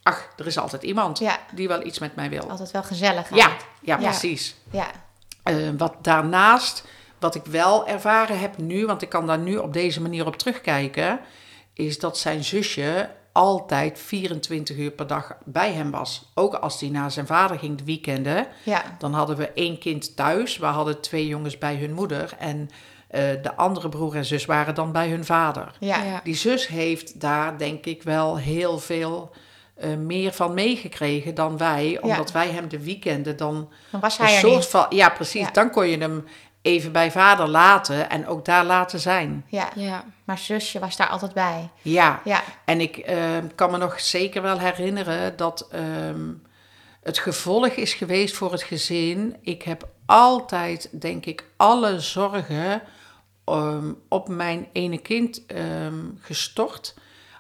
ach, 0.04 0.28
er 0.38 0.46
is 0.48 0.58
altijd 0.58 0.84
iemand 0.84 1.20
ja. 1.20 1.40
die 1.54 1.68
wel 1.68 1.86
iets 1.86 2.00
met 2.00 2.16
mij 2.16 2.30
wil. 2.30 2.50
Altijd 2.50 2.72
wel 2.72 2.84
gezellig. 2.84 3.30
Ja, 3.36 3.48
ja, 3.82 4.00
Ja. 4.00 4.10
precies. 4.10 4.56
Ja, 4.72 4.88
Eh, 5.46 5.56
wat 5.78 5.96
daarnaast, 6.02 6.88
wat 7.20 7.36
ik 7.36 7.46
wel 7.46 7.88
ervaren 7.88 8.40
heb 8.40 8.58
nu, 8.58 8.86
want 8.86 9.02
ik 9.02 9.10
kan 9.10 9.28
daar 9.28 9.40
nu 9.40 9.58
op 9.58 9.74
deze 9.74 10.02
manier 10.02 10.26
op 10.26 10.36
terugkijken, 10.36 11.20
is 11.74 12.00
dat 12.00 12.18
zijn 12.18 12.44
zusje 12.44 13.10
altijd 13.32 14.00
24 14.00 14.78
uur 14.78 14.92
per 14.92 15.08
dag 15.08 15.38
bij 15.44 15.72
hem 15.72 15.92
was. 15.92 16.32
Ook 16.34 16.54
als 16.54 16.80
hij 16.80 16.90
naar 16.90 17.12
zijn 17.12 17.26
vader 17.26 17.60
ging 17.60 17.78
de 17.78 17.84
weekenden, 17.84 18.48
ja, 18.64 18.84
dan 19.00 19.14
hadden 19.14 19.38
we 19.38 19.52
één 19.52 19.78
kind 19.78 20.16
thuis. 20.16 20.58
We 20.58 20.66
hadden 20.66 21.02
twee 21.02 21.28
jongens 21.28 21.58
bij 21.58 21.76
hun 21.76 21.94
moeder 21.94 22.34
en 22.40 22.70
eh, 23.08 23.22
de 23.42 23.56
andere 23.56 23.90
broer 23.90 24.16
en 24.16 24.26
zus 24.26 24.46
waren 24.46 24.76
dan 24.76 24.92
bij 24.92 25.10
hun 25.10 25.26
vader. 25.26 25.72
ja. 25.80 26.04
Ja. 26.04 26.22
Die 26.24 26.36
zus 26.36 26.68
heeft 26.68 27.20
daar 27.20 27.58
denk 27.58 27.86
ik 27.86 28.04
wel 28.04 28.38
heel 28.38 28.80
veel 28.80 29.32
eh, 29.76 29.96
meer 29.96 30.32
van 30.34 30.54
meegekregen 30.54 31.36
dan 31.36 31.58
wij, 31.58 31.98
omdat 32.02 32.32
wij 32.32 32.48
hem 32.50 32.68
de 32.68 32.84
weekenden 32.84 33.38
dan 33.38 33.70
Dan 33.92 34.00
was 34.02 34.20
een 34.20 34.26
hij 34.26 34.34
er 34.34 34.40
soort 34.40 34.56
niet. 34.56 34.66
van, 34.66 34.86
ja 34.90 35.10
precies, 35.10 35.42
Ja. 35.46 35.52
dan 35.52 35.72
kon 35.72 35.88
je 35.88 35.98
hem 35.98 36.24
even 36.62 36.92
bij 36.92 37.12
vader 37.12 37.48
laten 37.48 38.10
en 38.10 38.28
ook 38.28 38.46
daar 38.46 38.66
laten 38.66 39.00
zijn. 39.00 39.46
Ja, 39.48 39.70
Ja. 39.76 40.04
maar 40.24 40.38
zusje 40.38 40.80
was 40.80 40.96
daar 40.96 41.08
altijd 41.08 41.34
bij. 41.34 41.70
Ja, 41.82 42.22
Ja, 42.24 42.44
en 42.66 42.82
ik 42.82 42.98
eh, 42.98 43.18
kan 43.56 43.72
me 43.72 43.78
nog 43.78 44.00
zeker 44.00 44.42
wel 44.42 44.60
herinneren 44.60 45.36
dat 45.38 45.68
ehm, 45.72 46.32
Het 47.04 47.18
gevolg 47.18 47.68
is 47.68 47.94
geweest 47.94 48.36
voor 48.36 48.52
het 48.52 48.64
gezin. 48.64 49.36
Ik 49.42 49.62
heb 49.64 49.88
altijd, 50.06 50.90
denk 50.92 51.26
ik, 51.26 51.44
alle 51.58 52.00
zorgen 52.00 52.82
ehm, 53.46 53.92
op 54.10 54.28
mijn 54.28 54.68
ene 54.72 54.98
kind 54.98 55.46
ehm, 55.46 56.00
gestort. 56.20 56.94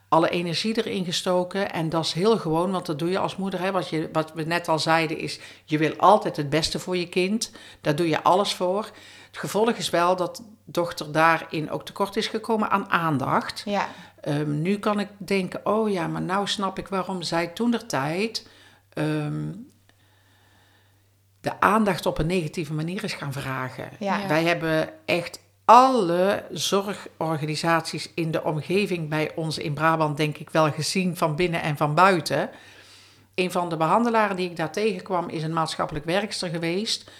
Alle 0.09 0.29
energie 0.29 0.77
erin 0.77 1.05
gestoken. 1.05 1.71
En 1.71 1.89
dat 1.89 2.05
is 2.05 2.13
heel 2.13 2.37
gewoon, 2.37 2.71
want 2.71 2.85
dat 2.85 2.99
doe 2.99 3.09
je 3.09 3.19
als 3.19 3.35
moeder. 3.35 3.59
Hè. 3.59 3.71
Wat, 3.71 3.89
je, 3.89 4.09
wat 4.11 4.33
we 4.33 4.43
net 4.43 4.67
al 4.67 4.79
zeiden 4.79 5.17
is, 5.17 5.39
je 5.65 5.77
wil 5.77 5.93
altijd 5.97 6.37
het 6.37 6.49
beste 6.49 6.79
voor 6.79 6.97
je 6.97 7.09
kind. 7.09 7.51
Daar 7.81 7.95
doe 7.95 8.09
je 8.09 8.23
alles 8.23 8.53
voor. 8.53 8.89
Het 9.27 9.37
gevolg 9.37 9.71
is 9.71 9.89
wel 9.89 10.15
dat 10.15 10.43
dochter 10.65 11.11
daarin 11.11 11.71
ook 11.71 11.85
tekort 11.85 12.15
is 12.15 12.27
gekomen 12.27 12.69
aan 12.69 12.89
aandacht. 12.89 13.61
Ja, 13.65 13.87
Ehm, 14.25 14.61
nu 14.61 14.77
kan 14.77 14.99
ik 14.99 15.07
denken, 15.17 15.65
oh 15.65 15.91
ja, 15.91 16.07
maar 16.07 16.21
nou 16.21 16.47
snap 16.47 16.79
ik 16.79 16.87
waarom 16.87 17.21
zij 17.21 17.47
toen 17.47 17.71
der 17.71 17.85
tijd 17.85 18.47
ehm, 18.93 19.51
de 21.41 21.59
aandacht 21.59 22.05
op 22.05 22.17
een 22.17 22.27
negatieve 22.27 22.73
manier 22.73 23.03
is 23.03 23.13
gaan 23.13 23.33
vragen. 23.33 23.89
Ja. 23.99 24.27
Wij 24.27 24.43
hebben 24.43 24.89
echt 25.05 25.39
alle 25.65 26.43
zorgorganisaties 26.51 28.11
in 28.15 28.31
de 28.31 28.43
omgeving 28.43 29.09
bij 29.09 29.31
ons 29.35 29.57
in 29.57 29.73
Brabant, 29.73 30.17
denk 30.17 30.37
ik 30.37 30.49
wel, 30.49 30.71
gezien 30.71 31.17
van 31.17 31.35
binnen 31.35 31.61
en 31.61 31.77
van 31.77 31.95
buiten. 31.95 32.49
Een 33.35 33.51
van 33.51 33.69
de 33.69 33.77
behandelaren 33.77 34.35
die 34.35 34.49
ik 34.49 34.55
daar 34.55 34.71
tegenkwam 34.71 35.29
is 35.29 35.43
een 35.43 35.53
maatschappelijk 35.53 36.05
werkster 36.05 36.49
geweest. 36.49 37.11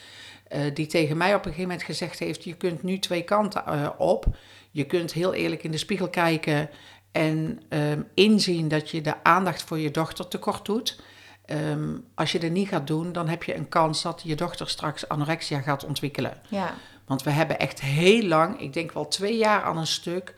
eh, 0.48 0.62
die 0.74 0.88
tegen 0.88 1.18
mij 1.18 1.30
op 1.30 1.40
een 1.40 1.52
gegeven 1.52 1.70
moment 1.70 1.84
gezegd 1.84 2.20
heeft: 2.20 2.44
Je 2.44 2.54
kunt 2.54 2.84
nu 2.84 3.00
twee 3.00 3.24
kanten 3.24 3.66
eh, 3.66 3.90
op. 3.98 4.25
Je 4.72 4.84
kunt 4.86 5.14
heel 5.14 5.34
eerlijk 5.34 5.64
in 5.64 5.72
de 5.72 5.78
spiegel 5.78 6.10
kijken 6.10 6.70
en 7.12 7.62
ehm, 7.70 8.02
inzien 8.14 8.68
dat 8.68 8.90
je 8.90 9.02
de 9.02 9.24
aandacht 9.24 9.64
voor 9.64 9.80
je 9.80 9.92
dochter 9.92 10.28
tekort 10.28 10.66
doet. 10.66 11.00
Ehm, 11.46 11.98
als 12.16 12.32
je 12.32 12.40
dat 12.40 12.52
niet 12.52 12.68
gaat 12.68 12.88
doen, 12.88 13.12
dan 13.12 13.28
heb 13.28 13.44
je 13.44 13.56
een 13.56 13.70
kans 13.70 14.02
dat 14.02 14.22
je 14.24 14.36
dochter 14.36 14.70
straks 14.70 15.08
anorexia 15.08 15.60
gaat 15.62 15.86
ontwikkelen. 15.86 16.42
ja, 16.50 16.74
Want 17.06 17.24
we 17.24 17.30
hebben 17.30 17.60
echt 17.60 17.82
heel 17.82 18.24
lang, 18.24 18.60
ik 18.62 18.74
denk 18.74 18.92
wel 18.92 19.08
twee 19.08 19.38
jaar 19.38 19.64
aan 19.64 19.78
een 19.78 19.88
stuk, 19.88 20.34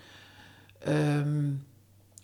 ehm, 0.79 1.45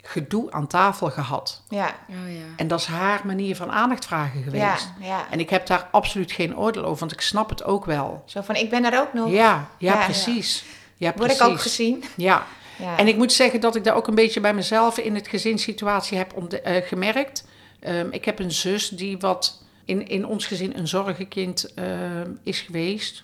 gedoe 0.02 0.52
aan 0.52 0.68
tafel 0.68 1.10
gehad. 1.10 1.64
ja, 1.70 1.96
Oh 2.10 2.34
ja. 2.34 2.42
En 2.58 2.68
dat 2.68 2.80
is 2.80 2.86
haar 2.86 3.22
manier 3.26 3.56
van 3.56 3.72
aandacht 3.72 4.06
vragen 4.06 4.44
geweest. 4.44 4.92
ja, 5.00 5.06
ja. 5.08 5.26
En 5.32 5.40
ik 5.40 5.50
heb 5.50 5.66
daar 5.68 5.88
absoluut 5.92 6.32
geen 6.32 6.58
oordeel 6.58 6.84
over, 6.84 7.00
want 7.00 7.12
ik 7.12 7.22
snap 7.22 7.50
het 7.50 7.64
ook 7.64 7.86
wel. 7.86 8.24
Zo 8.26 8.42
van, 8.42 8.56
ik 8.56 8.70
ben 8.70 8.86
er 8.94 9.00
ook 9.00 9.14
nog. 9.14 9.30
Ja, 9.32 9.68
ja, 9.78 9.94
Ja. 9.94 10.04
precies. 10.06 10.64
Ja, 10.98 11.14
Word 11.16 11.26
precies. 11.26 11.40
ik 11.40 11.48
ook 11.48 11.60
gezien? 11.62 12.04
Ja. 12.16 12.46
Ja. 12.80 12.98
En 12.98 13.08
ik 13.08 13.18
moet 13.18 13.32
zeggen 13.34 13.60
dat 13.62 13.76
ik 13.76 13.84
daar 13.84 13.96
ook 13.96 14.08
een 14.08 14.16
beetje 14.16 14.40
bij 14.40 14.54
mezelf 14.54 14.98
in 14.98 15.16
het 15.16 15.28
gezinssituatie 15.28 16.18
heb 16.18 16.34
eh, 16.34 16.88
gemerkt. 16.88 17.46
Ehm, 17.80 18.08
ik 18.12 18.26
heb 18.26 18.40
een 18.40 18.52
zus 18.52 18.90
die 18.90 19.18
wat 19.18 19.64
in, 19.86 20.08
in 20.08 20.26
ons 20.26 20.46
gezin 20.46 20.74
een 20.78 20.88
zorgenkind 20.88 21.74
ehm, 21.74 22.30
is 22.44 22.60
geweest. 22.62 23.24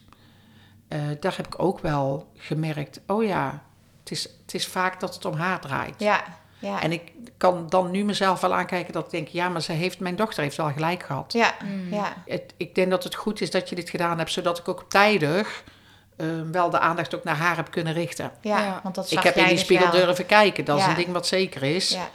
Eh, 0.90 1.00
daar 1.20 1.34
heb 1.38 1.48
ik 1.48 1.54
ook 1.64 1.80
wel 1.80 2.32
gemerkt, 2.38 3.00
oh 3.08 3.24
ja, 3.24 3.64
het 4.00 4.12
is, 4.12 4.24
het 4.24 4.54
is 4.54 4.68
vaak 4.68 5.00
dat 5.00 5.14
het 5.14 5.26
om 5.26 5.34
haar 5.34 5.60
draait. 5.60 5.96
ja, 5.98 6.24
ja. 6.60 6.82
En 6.82 6.92
ik 6.92 7.12
kan 7.38 7.68
dan 7.70 7.92
nu 7.92 8.04
mezelf 8.04 8.42
wel 8.42 8.54
aankijken 8.56 8.94
dat 8.94 9.06
ik 9.06 9.12
denk, 9.12 9.28
ja, 9.28 9.50
maar 9.50 9.62
ze 9.62 9.72
heeft, 9.72 10.00
mijn 10.00 10.16
dochter 10.16 10.44
heeft 10.44 10.58
wel 10.58 10.72
gelijk 10.72 11.04
gehad. 11.04 11.34
ja, 11.34 11.54
Mm. 11.64 11.94
ja, 11.94 12.14
Het, 12.26 12.54
ik 12.58 12.76
denk 12.76 12.90
dat 12.90 13.04
het 13.04 13.16
goed 13.16 13.42
is 13.42 13.52
dat 13.52 13.70
je 13.70 13.76
dit 13.76 13.90
gedaan 13.90 14.18
hebt, 14.18 14.32
zodat 14.32 14.58
ik 14.58 14.68
ook 14.68 14.86
tijdig 14.90 15.64
ehm, 16.18 16.52
wel 16.52 16.70
de 16.70 16.80
aandacht 16.80 17.16
ook 17.16 17.24
naar 17.24 17.36
haar 17.36 17.56
heb 17.56 17.72
kunnen 17.72 17.94
richten. 17.94 18.32
ja, 18.42 18.60
Ja. 18.60 18.80
want 18.84 18.96
dat 18.96 19.12
Ik 19.12 19.20
heb 19.20 19.36
in 19.36 19.44
die 19.44 19.54
dus 19.54 19.62
spiegel 19.64 19.92
wel. 19.92 20.06
durven 20.06 20.26
kijken, 20.26 20.66
dat 20.66 20.80
is 20.80 20.86
een 20.86 20.96
ding 20.96 21.12
wat 21.12 21.28
zeker 21.28 21.64
is. 21.64 21.90
Ja, 21.90 22.10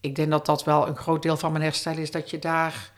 Ik 0.00 0.14
denk 0.14 0.30
dat 0.30 0.46
dat 0.46 0.64
wel 0.64 0.88
een 0.88 0.96
groot 0.96 1.22
deel 1.22 1.36
van 1.36 1.52
mijn 1.52 1.64
herstel 1.64 1.96
is, 1.96 2.10
dat 2.10 2.30
je 2.30 2.38
daar 2.38 2.90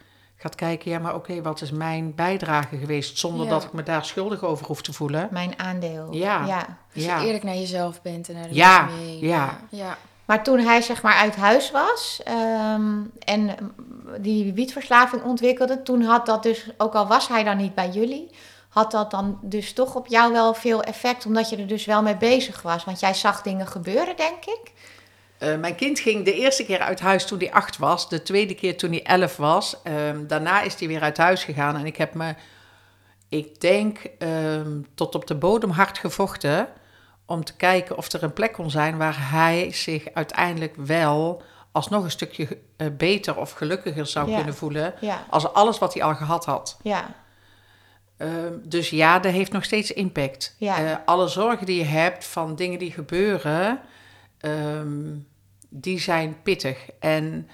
gaat 0.42 0.54
kijken, 0.54 0.90
ja, 0.90 0.98
maar 0.98 1.14
oké, 1.14 1.42
wat 1.42 1.60
is 1.60 1.70
mijn 1.70 2.14
bijdrage 2.14 2.76
geweest, 2.76 3.18
zonder 3.18 3.44
Ja. 3.46 3.50
dat 3.52 3.64
ik 3.64 3.72
me 3.72 3.82
daar 3.82 4.04
schuldig 4.04 4.42
over 4.42 4.66
hoef 4.66 4.82
te 4.82 4.92
voelen. 4.92 5.28
mijn 5.30 5.58
aandeel. 5.58 6.08
Ja. 6.14 6.46
ja. 6.46 6.56
Als 6.94 7.04
Ja. 7.04 7.18
je 7.20 7.26
eerlijk 7.26 7.44
naar 7.44 7.54
jezelf 7.54 8.02
bent 8.02 8.28
en 8.28 8.34
naar 8.34 8.48
de 8.48 8.54
Ja, 8.54 8.84
mee. 8.84 9.18
ja. 9.20 9.58
ja. 9.68 9.96
Maar 10.24 10.42
toen 10.44 10.58
hij 10.58 10.80
zeg 10.82 11.02
maar 11.02 11.14
uit 11.14 11.36
huis 11.36 11.70
was 11.70 12.20
ehm, 12.24 12.92
en 13.18 13.56
die 14.18 14.52
wietverslaving 14.52 15.22
ontwikkelde, 15.22 15.82
toen 15.82 16.02
had 16.02 16.26
dat 16.26 16.42
dus, 16.42 16.66
ook 16.78 16.94
al 16.94 17.06
was 17.06 17.28
hij 17.28 17.44
dan 17.44 17.56
niet 17.56 17.74
bij 17.74 17.88
jullie, 17.88 18.30
had 18.68 18.90
dat 18.90 19.10
dan 19.10 19.38
dus 19.42 19.72
toch 19.72 19.94
op 19.94 20.06
jou 20.06 20.32
wel 20.32 20.54
veel 20.54 20.82
effect, 20.82 21.26
omdat 21.26 21.48
je 21.50 21.56
er 21.56 21.66
dus 21.66 21.84
wel 21.84 22.02
mee 22.02 22.16
bezig 22.16 22.62
was. 22.62 22.84
Want 22.84 23.00
jij 23.00 23.14
zag 23.14 23.42
dingen 23.42 23.66
gebeuren, 23.66 24.16
denk 24.16 24.44
ik. 24.44 24.72
Eh, 25.40 25.56
mijn 25.56 25.74
kind 25.74 25.98
ging 26.00 26.24
de 26.24 26.34
eerste 26.34 26.64
keer 26.64 26.78
uit 26.80 27.00
huis 27.00 27.26
toen 27.26 27.38
hij 27.38 27.52
acht 27.52 27.78
was, 27.78 28.08
de 28.08 28.22
tweede 28.22 28.54
keer 28.54 28.76
toen 28.76 28.90
hij 28.90 29.02
elf 29.02 29.36
was. 29.36 29.76
Ehm, 29.82 30.26
daarna 30.26 30.60
is 30.62 30.74
hij 30.78 30.88
weer 30.88 31.02
uit 31.02 31.16
huis 31.16 31.44
gegaan 31.44 31.76
en 31.76 31.86
ik 31.86 31.96
heb 31.96 32.14
me, 32.14 32.34
ik 33.28 33.60
denk, 33.60 33.98
ehm, 34.18 34.80
tot 34.94 35.14
op 35.14 35.26
de 35.26 35.34
bodem 35.34 35.70
hard 35.70 35.98
gevochten 35.98 36.68
om 37.26 37.44
te 37.44 37.56
kijken 37.56 37.96
of 37.96 38.12
er 38.12 38.22
een 38.22 38.32
plek 38.32 38.52
kon 38.52 38.70
zijn 38.70 38.96
waar 38.98 39.30
hij 39.30 39.72
zich 39.72 40.04
uiteindelijk 40.14 40.74
wel 40.76 41.42
alsnog 41.72 42.04
een 42.04 42.10
stukje 42.10 42.58
eh, 42.76 42.86
beter 42.96 43.36
of 43.36 43.52
gelukkiger 43.52 44.06
zou 44.06 44.28
Ja. 44.30 44.36
kunnen 44.36 44.54
voelen 44.54 44.94
Ja, 45.00 45.24
als 45.30 45.52
alles 45.52 45.78
wat 45.78 45.94
hij 45.94 46.02
al 46.02 46.14
gehad 46.14 46.44
had. 46.44 46.76
ja, 46.82 47.14
Ehm, 48.16 48.52
dus 48.62 48.90
ja, 48.90 49.18
dat 49.18 49.32
heeft 49.32 49.52
nog 49.52 49.64
steeds 49.64 49.92
impact. 49.92 50.54
Ja. 50.58 50.84
Eh, 50.84 50.96
alle 51.04 51.28
zorgen 51.28 51.66
die 51.66 51.78
je 51.78 51.84
hebt 51.84 52.24
van 52.24 52.56
dingen 52.56 52.78
die 52.78 52.92
gebeuren, 52.92 53.80
die 55.70 55.98
zijn 55.98 56.42
pittig. 56.42 56.78
En 56.98 57.48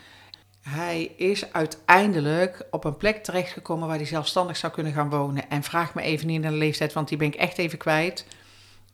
hij 0.60 1.12
is 1.16 1.52
uiteindelijk 1.52 2.66
op 2.70 2.84
een 2.84 2.96
plek 2.96 3.24
terechtgekomen 3.24 3.88
waar 3.88 3.96
hij 3.96 4.06
zelfstandig 4.06 4.56
zou 4.56 4.72
kunnen 4.72 4.92
gaan 4.92 5.10
wonen. 5.10 5.50
En 5.50 5.62
vraag 5.62 5.94
me 5.94 6.02
even 6.02 6.26
niet 6.26 6.40
naar 6.40 6.50
de 6.50 6.56
leeftijd, 6.56 6.92
want 6.92 7.08
die 7.08 7.18
ben 7.18 7.26
ik 7.26 7.34
echt 7.34 7.58
even 7.58 7.78
kwijt. 7.78 8.26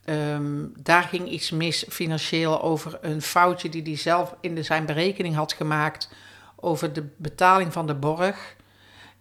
Ehm, 0.05 0.67
daar 0.77 1.03
ging 1.03 1.29
iets 1.29 1.51
mis 1.51 1.85
financieel 1.89 2.63
over 2.63 2.99
een 3.01 3.23
foutje 3.23 3.69
die 3.69 3.83
hij 3.83 3.97
zelf 3.97 4.35
in 4.41 4.55
de, 4.55 4.63
zijn 4.63 4.87
berekening 4.87 5.35
had 5.35 5.53
gemaakt 5.53 6.11
over 6.57 6.93
de 6.93 7.09
betaling 7.17 7.73
van 7.73 7.87
de 7.87 7.95
borg. 7.95 8.57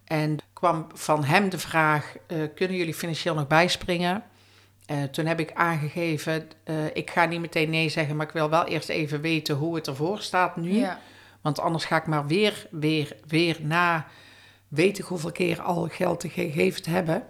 En 0.04 0.38
kwam 0.52 0.86
van 0.94 1.24
hem 1.24 1.48
de 1.48 1.58
vraag: 1.58 2.14
eh, 2.26 2.38
kunnen 2.54 2.76
jullie 2.76 2.94
financieel 2.94 3.34
nog 3.34 3.46
bijspringen? 3.46 4.22
Eh, 4.92 5.02
toen 5.02 5.26
heb 5.26 5.40
ik 5.40 5.52
aangegeven: 5.54 6.48
eh, 6.64 6.74
ik 6.92 7.10
ga 7.10 7.24
niet 7.24 7.40
meteen 7.40 7.70
nee 7.70 7.88
zeggen, 7.88 8.16
maar 8.16 8.26
ik 8.26 8.32
wil 8.32 8.50
wel 8.50 8.64
eerst 8.66 8.88
even 8.88 9.20
weten 9.20 9.54
hoe 9.56 9.74
het 9.74 9.86
ervoor 9.86 10.20
staat 10.20 10.56
nu. 10.56 10.72
Ja. 10.78 10.98
Want 11.40 11.60
anders 11.60 11.84
ga 11.84 11.96
ik 11.96 12.06
maar 12.06 12.26
weer, 12.26 12.66
weer, 12.70 13.16
weer 13.26 13.56
na 13.60 14.06
weet 14.68 14.98
ik 14.98 15.04
hoeveel 15.04 15.32
keer 15.32 15.60
al 15.62 15.88
geld 15.92 16.20
te 16.20 16.28
gegeven 16.28 16.82
te 16.82 16.90
hebben. 16.90 17.24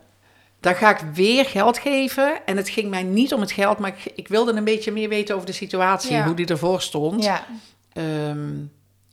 Dan 0.60 0.74
ga 0.74 0.90
ik 0.90 1.00
weer 1.14 1.44
geld 1.44 1.78
geven. 1.78 2.46
En 2.46 2.56
het 2.56 2.68
ging 2.68 2.90
mij 2.90 3.02
niet 3.02 3.32
om 3.34 3.40
het 3.40 3.52
geld, 3.52 3.78
maar 3.78 3.92
ik, 4.04 4.12
ik 4.14 4.28
wilde 4.28 4.52
een 4.52 4.64
beetje 4.64 4.92
meer 4.92 5.08
weten 5.08 5.34
over 5.34 5.46
de 5.46 5.52
situatie, 5.52 6.12
Ja. 6.12 6.24
hoe 6.24 6.34
die 6.34 6.46
ervoor 6.46 6.80
stond. 6.82 7.24
ja, 7.24 7.46
Ehm, 7.92 8.50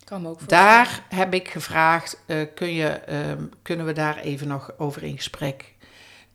kan 0.03 0.21
me 0.21 0.27
ook 0.29 0.39
voorstellen. 0.39 0.63
daar 0.65 1.03
heb 1.09 1.33
ik 1.33 1.47
gevraagd, 1.47 2.17
eh, 2.25 2.37
kun 2.55 2.73
je, 2.73 2.87
ehm, 2.87 3.43
kunnen 3.61 3.85
we 3.85 3.93
daar 3.93 4.17
even 4.17 4.47
nog 4.47 4.71
over 4.77 5.03
in 5.03 5.15
gesprek? 5.15 5.75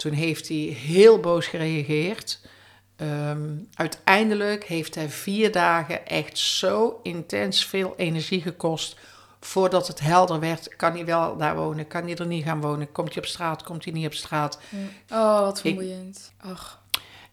Toen 0.04 0.12
heeft 0.12 0.48
hij 0.48 0.56
heel 0.56 1.18
boos 1.20 1.46
gereageerd. 1.46 2.40
Ehm, 2.96 3.50
uiteindelijk 3.74 4.64
heeft 4.64 4.94
hij 4.94 5.08
vier 5.08 5.52
dagen 5.52 6.06
echt 6.06 6.38
zo 6.38 7.00
intens 7.02 7.64
veel 7.66 7.94
energie 7.96 8.40
gekost. 8.42 8.96
Voordat 9.40 9.86
het 9.88 10.00
helder 10.00 10.40
werd, 10.40 10.76
kan 10.76 10.92
hij 10.92 11.04
wel 11.04 11.36
daar 11.36 11.56
wonen, 11.56 11.86
kan 11.86 12.02
hij 12.02 12.16
er 12.16 12.26
niet 12.26 12.44
gaan 12.44 12.60
wonen? 12.60 12.92
Komt 12.92 13.08
hij 13.08 13.22
op 13.22 13.28
straat, 13.28 13.62
komt 13.62 13.84
hij 13.84 13.92
niet 13.92 14.06
op 14.06 14.14
straat? 14.14 14.60
Oh, 15.12 15.40
wat 15.40 15.56
Ik- 15.56 15.62
vermoeiend. 15.62 16.32
Ach. 16.40 16.82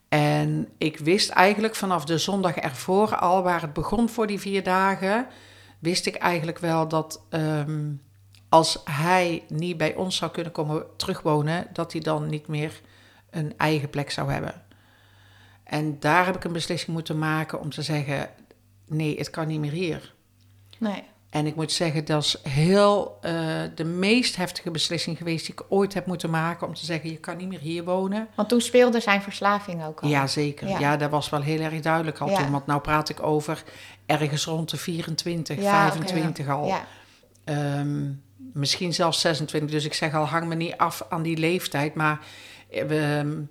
En 0.09 0.67
ik 0.77 0.97
wist 0.97 1.29
eigenlijk 1.29 1.75
vanaf 1.75 2.05
de 2.05 2.17
zondag 2.17 2.55
ervoor 2.55 3.15
al, 3.15 3.43
waar 3.43 3.61
het 3.61 3.73
begon 3.73 4.09
voor 4.09 4.27
die 4.27 4.39
vier 4.39 4.63
dagen, 4.63 5.27
wist 5.79 6.05
ik 6.05 6.15
eigenlijk 6.15 6.59
wel 6.59 6.87
dat 6.87 7.21
ehm, 7.29 7.89
als 8.51 8.81
hij 8.83 9.43
niet 9.47 9.77
bij 9.77 9.95
ons 9.95 10.15
zou 10.15 10.31
kunnen 10.31 10.51
komen 10.51 10.83
terugwonen, 10.95 11.67
dat 11.73 11.91
hij 11.91 12.01
dan 12.01 12.29
niet 12.29 12.47
meer 12.47 12.81
een 13.29 13.53
eigen 13.57 13.89
plek 13.89 14.11
zou 14.11 14.31
hebben. 14.31 14.61
En 15.63 15.99
daar 15.99 16.25
heb 16.25 16.35
ik 16.35 16.43
een 16.43 16.51
beslissing 16.51 16.91
moeten 16.91 17.19
maken 17.19 17.59
om 17.59 17.69
te 17.69 17.81
zeggen, 17.81 18.29
nee, 18.87 19.17
het 19.17 19.29
kan 19.29 19.47
niet 19.47 19.59
meer 19.59 19.71
hier. 19.71 20.13
nee. 20.77 21.03
En 21.29 21.45
ik 21.45 21.55
moet 21.55 21.71
zeggen, 21.71 22.05
dat 22.05 22.23
is 22.23 22.37
heel 22.49 23.17
eh, 23.21 23.33
de 23.75 23.83
meest 23.83 24.35
heftige 24.35 24.71
beslissing 24.71 25.17
geweest 25.17 25.45
die 25.45 25.53
ik 25.55 25.63
ooit 25.69 25.93
heb 25.93 26.05
moeten 26.05 26.29
maken 26.29 26.67
om 26.67 26.73
te 26.73 26.85
zeggen, 26.85 27.09
je 27.09 27.17
kan 27.17 27.37
niet 27.37 27.47
meer 27.47 27.59
hier 27.59 27.83
wonen. 27.83 28.27
Want 28.35 28.49
toen 28.49 28.61
speelde 28.61 28.99
zijn 28.99 29.21
verslaving 29.21 29.85
ook 29.85 29.99
al. 30.01 30.09
Ja, 30.09 30.27
zeker. 30.27 30.67
Ja. 30.67 30.79
Ja. 30.79 30.97
dat 30.97 31.09
was 31.09 31.29
wel 31.29 31.41
heel 31.41 31.59
erg 31.59 31.79
duidelijk 31.79 32.17
al 32.19 32.29
Ja. 32.29 32.37
toen. 32.37 32.51
Want 32.51 32.65
nou 32.65 32.81
praat 32.81 33.09
ik 33.09 33.23
over 33.23 33.63
ergens 34.05 34.45
rond 34.45 34.69
de 34.69 34.77
24, 34.77 35.61
Ja, 35.61 35.85
oké. 35.85 35.91
25 35.95 36.47
al. 36.49 36.65
Ja, 36.67 36.85
Ehm, 37.43 38.09
misschien 38.53 38.93
zelfs 38.93 39.19
26. 39.19 39.69
Dus 39.71 39.85
ik 39.85 39.93
zeg 39.93 40.13
al, 40.13 40.25
hang 40.25 40.47
me 40.47 40.55
niet 40.55 40.77
af 40.77 41.05
aan 41.09 41.21
die 41.21 41.37
leeftijd. 41.37 41.95
Maar 41.95 42.25
eh, 42.69 42.85
we, 42.85 43.43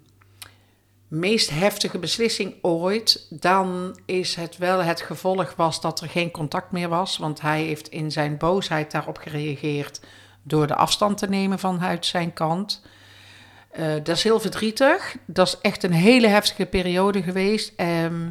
meest 1.10 1.50
heftige 1.50 1.98
beslissing 1.98 2.54
ooit, 2.62 3.26
dan 3.30 3.98
is 4.06 4.34
het 4.34 4.58
wel 4.58 4.82
het 4.82 5.00
gevolg 5.00 5.54
was 5.56 5.80
dat 5.80 6.00
er 6.00 6.08
geen 6.08 6.30
contact 6.30 6.72
meer 6.72 6.88
was. 6.88 7.18
Want 7.18 7.40
hij 7.40 7.62
heeft 7.62 7.88
in 7.88 8.12
zijn 8.12 8.36
boosheid 8.36 8.90
daarop 8.90 9.18
gereageerd 9.18 10.00
door 10.42 10.66
de 10.66 10.74
afstand 10.74 11.18
te 11.18 11.28
nemen 11.28 11.58
vanuit 11.58 12.06
zijn 12.06 12.32
kant. 12.32 12.82
Eh, 13.70 13.92
dat 13.92 14.08
is 14.08 14.22
heel 14.22 14.40
verdrietig. 14.40 15.16
Dat 15.26 15.46
is 15.46 15.58
echt 15.60 15.82
een 15.82 15.92
hele 15.92 16.26
heftige 16.26 16.66
periode 16.66 17.22
geweest. 17.22 17.72
Ehm, 17.76 18.30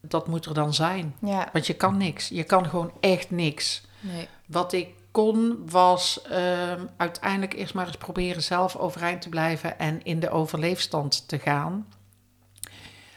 dat 0.00 0.26
moet 0.26 0.46
er 0.46 0.54
dan 0.54 0.74
zijn. 0.74 1.14
Ja. 1.20 1.48
Want 1.52 1.66
je 1.66 1.74
kan 1.74 1.96
niks. 1.96 2.28
Je 2.28 2.44
kan 2.44 2.68
gewoon 2.68 2.92
echt 3.00 3.30
niks. 3.30 3.82
Nee. 4.04 4.28
Wat 4.46 4.72
ik 4.72 4.88
kon 5.10 5.62
was 5.70 6.22
ehm, 6.22 6.86
uiteindelijk 6.96 7.54
eerst 7.54 7.74
maar 7.74 7.86
eens 7.86 7.96
proberen 7.96 8.42
zelf 8.42 8.76
overeind 8.76 9.22
te 9.22 9.28
blijven 9.28 9.78
en 9.78 10.04
in 10.04 10.20
de 10.20 10.30
overleefstand 10.30 11.28
te 11.28 11.38
gaan. 11.38 11.86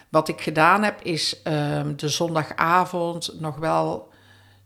Wat 0.10 0.28
ik 0.28 0.42
gedaan 0.42 0.84
heb 0.84 1.02
is 1.02 1.42
ehm, 1.42 1.96
de 1.96 2.10
zondagavond 2.10 3.40
nog 3.40 3.56
wel 3.56 4.10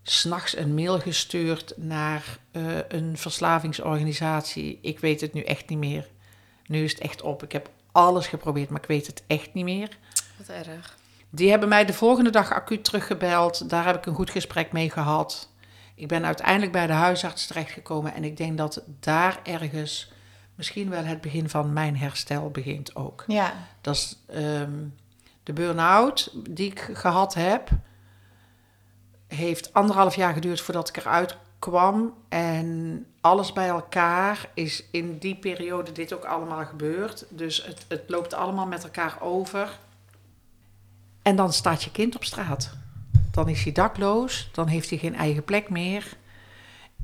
s'nachts 0.04 0.58
een 0.58 0.74
mail 0.74 1.00
gestuurd 1.00 1.74
naar 1.78 2.38
eh, 2.52 2.64
een 2.88 3.18
verslavingsorganisatie. 3.18 4.80
Ik 4.82 5.00
weet 5.00 5.22
het 5.22 5.34
nu 5.34 5.42
echt 5.42 5.70
niet 5.70 5.80
meer. 5.80 6.10
Nu 6.66 6.84
is 6.84 6.92
het 6.92 7.02
echt 7.02 7.22
op. 7.22 7.44
Ik 7.44 7.52
heb 7.52 7.70
alles 7.92 8.28
geprobeerd, 8.28 8.70
maar 8.70 8.82
ik 8.82 8.88
weet 8.88 9.08
het 9.08 9.24
echt 9.28 9.54
niet 9.54 9.66
meer. 9.66 9.98
Wat 10.38 10.48
erg. 10.48 10.98
Die 11.30 11.50
hebben 11.50 11.70
mij 11.70 11.86
de 11.86 11.94
volgende 11.94 12.30
dag 12.30 12.52
acuut 12.52 12.84
teruggebeld. 12.84 13.70
Daar 13.70 13.86
heb 13.86 13.96
ik 13.96 14.06
een 14.06 14.16
goed 14.16 14.30
gesprek 14.30 14.72
mee 14.72 14.90
gehad. 14.90 15.51
Ik 16.02 16.08
ben 16.08 16.26
uiteindelijk 16.26 16.72
bij 16.72 16.88
de 16.88 16.94
huisarts 16.94 17.48
terechtgekomen 17.48 18.14
en 18.14 18.24
ik 18.24 18.38
denk 18.38 18.58
dat 18.58 18.84
daar 19.00 19.40
ergens 19.44 20.12
misschien 20.56 20.90
wel 20.90 21.04
het 21.04 21.22
begin 21.22 21.50
van 21.50 21.74
mijn 21.74 21.98
herstel 21.98 22.50
begint 22.50 22.96
ook. 22.96 23.24
Ja. 23.28 23.54
Dat 23.82 23.96
is 23.96 24.18
ehm, 24.28 24.72
de 25.44 25.54
burn-out 25.54 26.32
die 26.50 26.72
ik 26.72 26.90
gehad 26.94 27.34
heb, 27.34 27.70
heeft 29.28 29.74
anderhalf 29.74 30.16
jaar 30.16 30.34
geduurd 30.34 30.62
voordat 30.62 30.90
ik 30.90 30.98
eruit 30.98 31.38
kwam. 31.60 32.14
En 32.30 33.06
alles 33.20 33.54
bij 33.54 33.68
elkaar 33.68 34.50
is 34.54 34.84
in 34.92 35.18
die 35.18 35.36
periode 35.36 35.92
dit 35.92 36.14
ook 36.14 36.26
allemaal 36.26 36.66
gebeurd. 36.66 37.26
Dus 37.30 37.66
het, 37.66 37.86
het 37.88 38.04
loopt 38.08 38.34
allemaal 38.34 38.68
met 38.68 38.84
elkaar 38.84 39.18
over. 39.22 39.80
En 41.22 41.36
dan 41.36 41.54
staat 41.54 41.84
je 41.84 41.92
kind 41.92 42.16
op 42.16 42.24
straat. 42.24 42.80
Dan 43.32 43.50
is 43.50 43.64
hij 43.64 43.72
dakloos, 43.72 44.50
dan 44.52 44.68
heeft 44.68 44.90
hij 44.90 45.00
geen 45.00 45.16
eigen 45.16 45.44
plek 45.44 45.70
meer. 45.70 46.18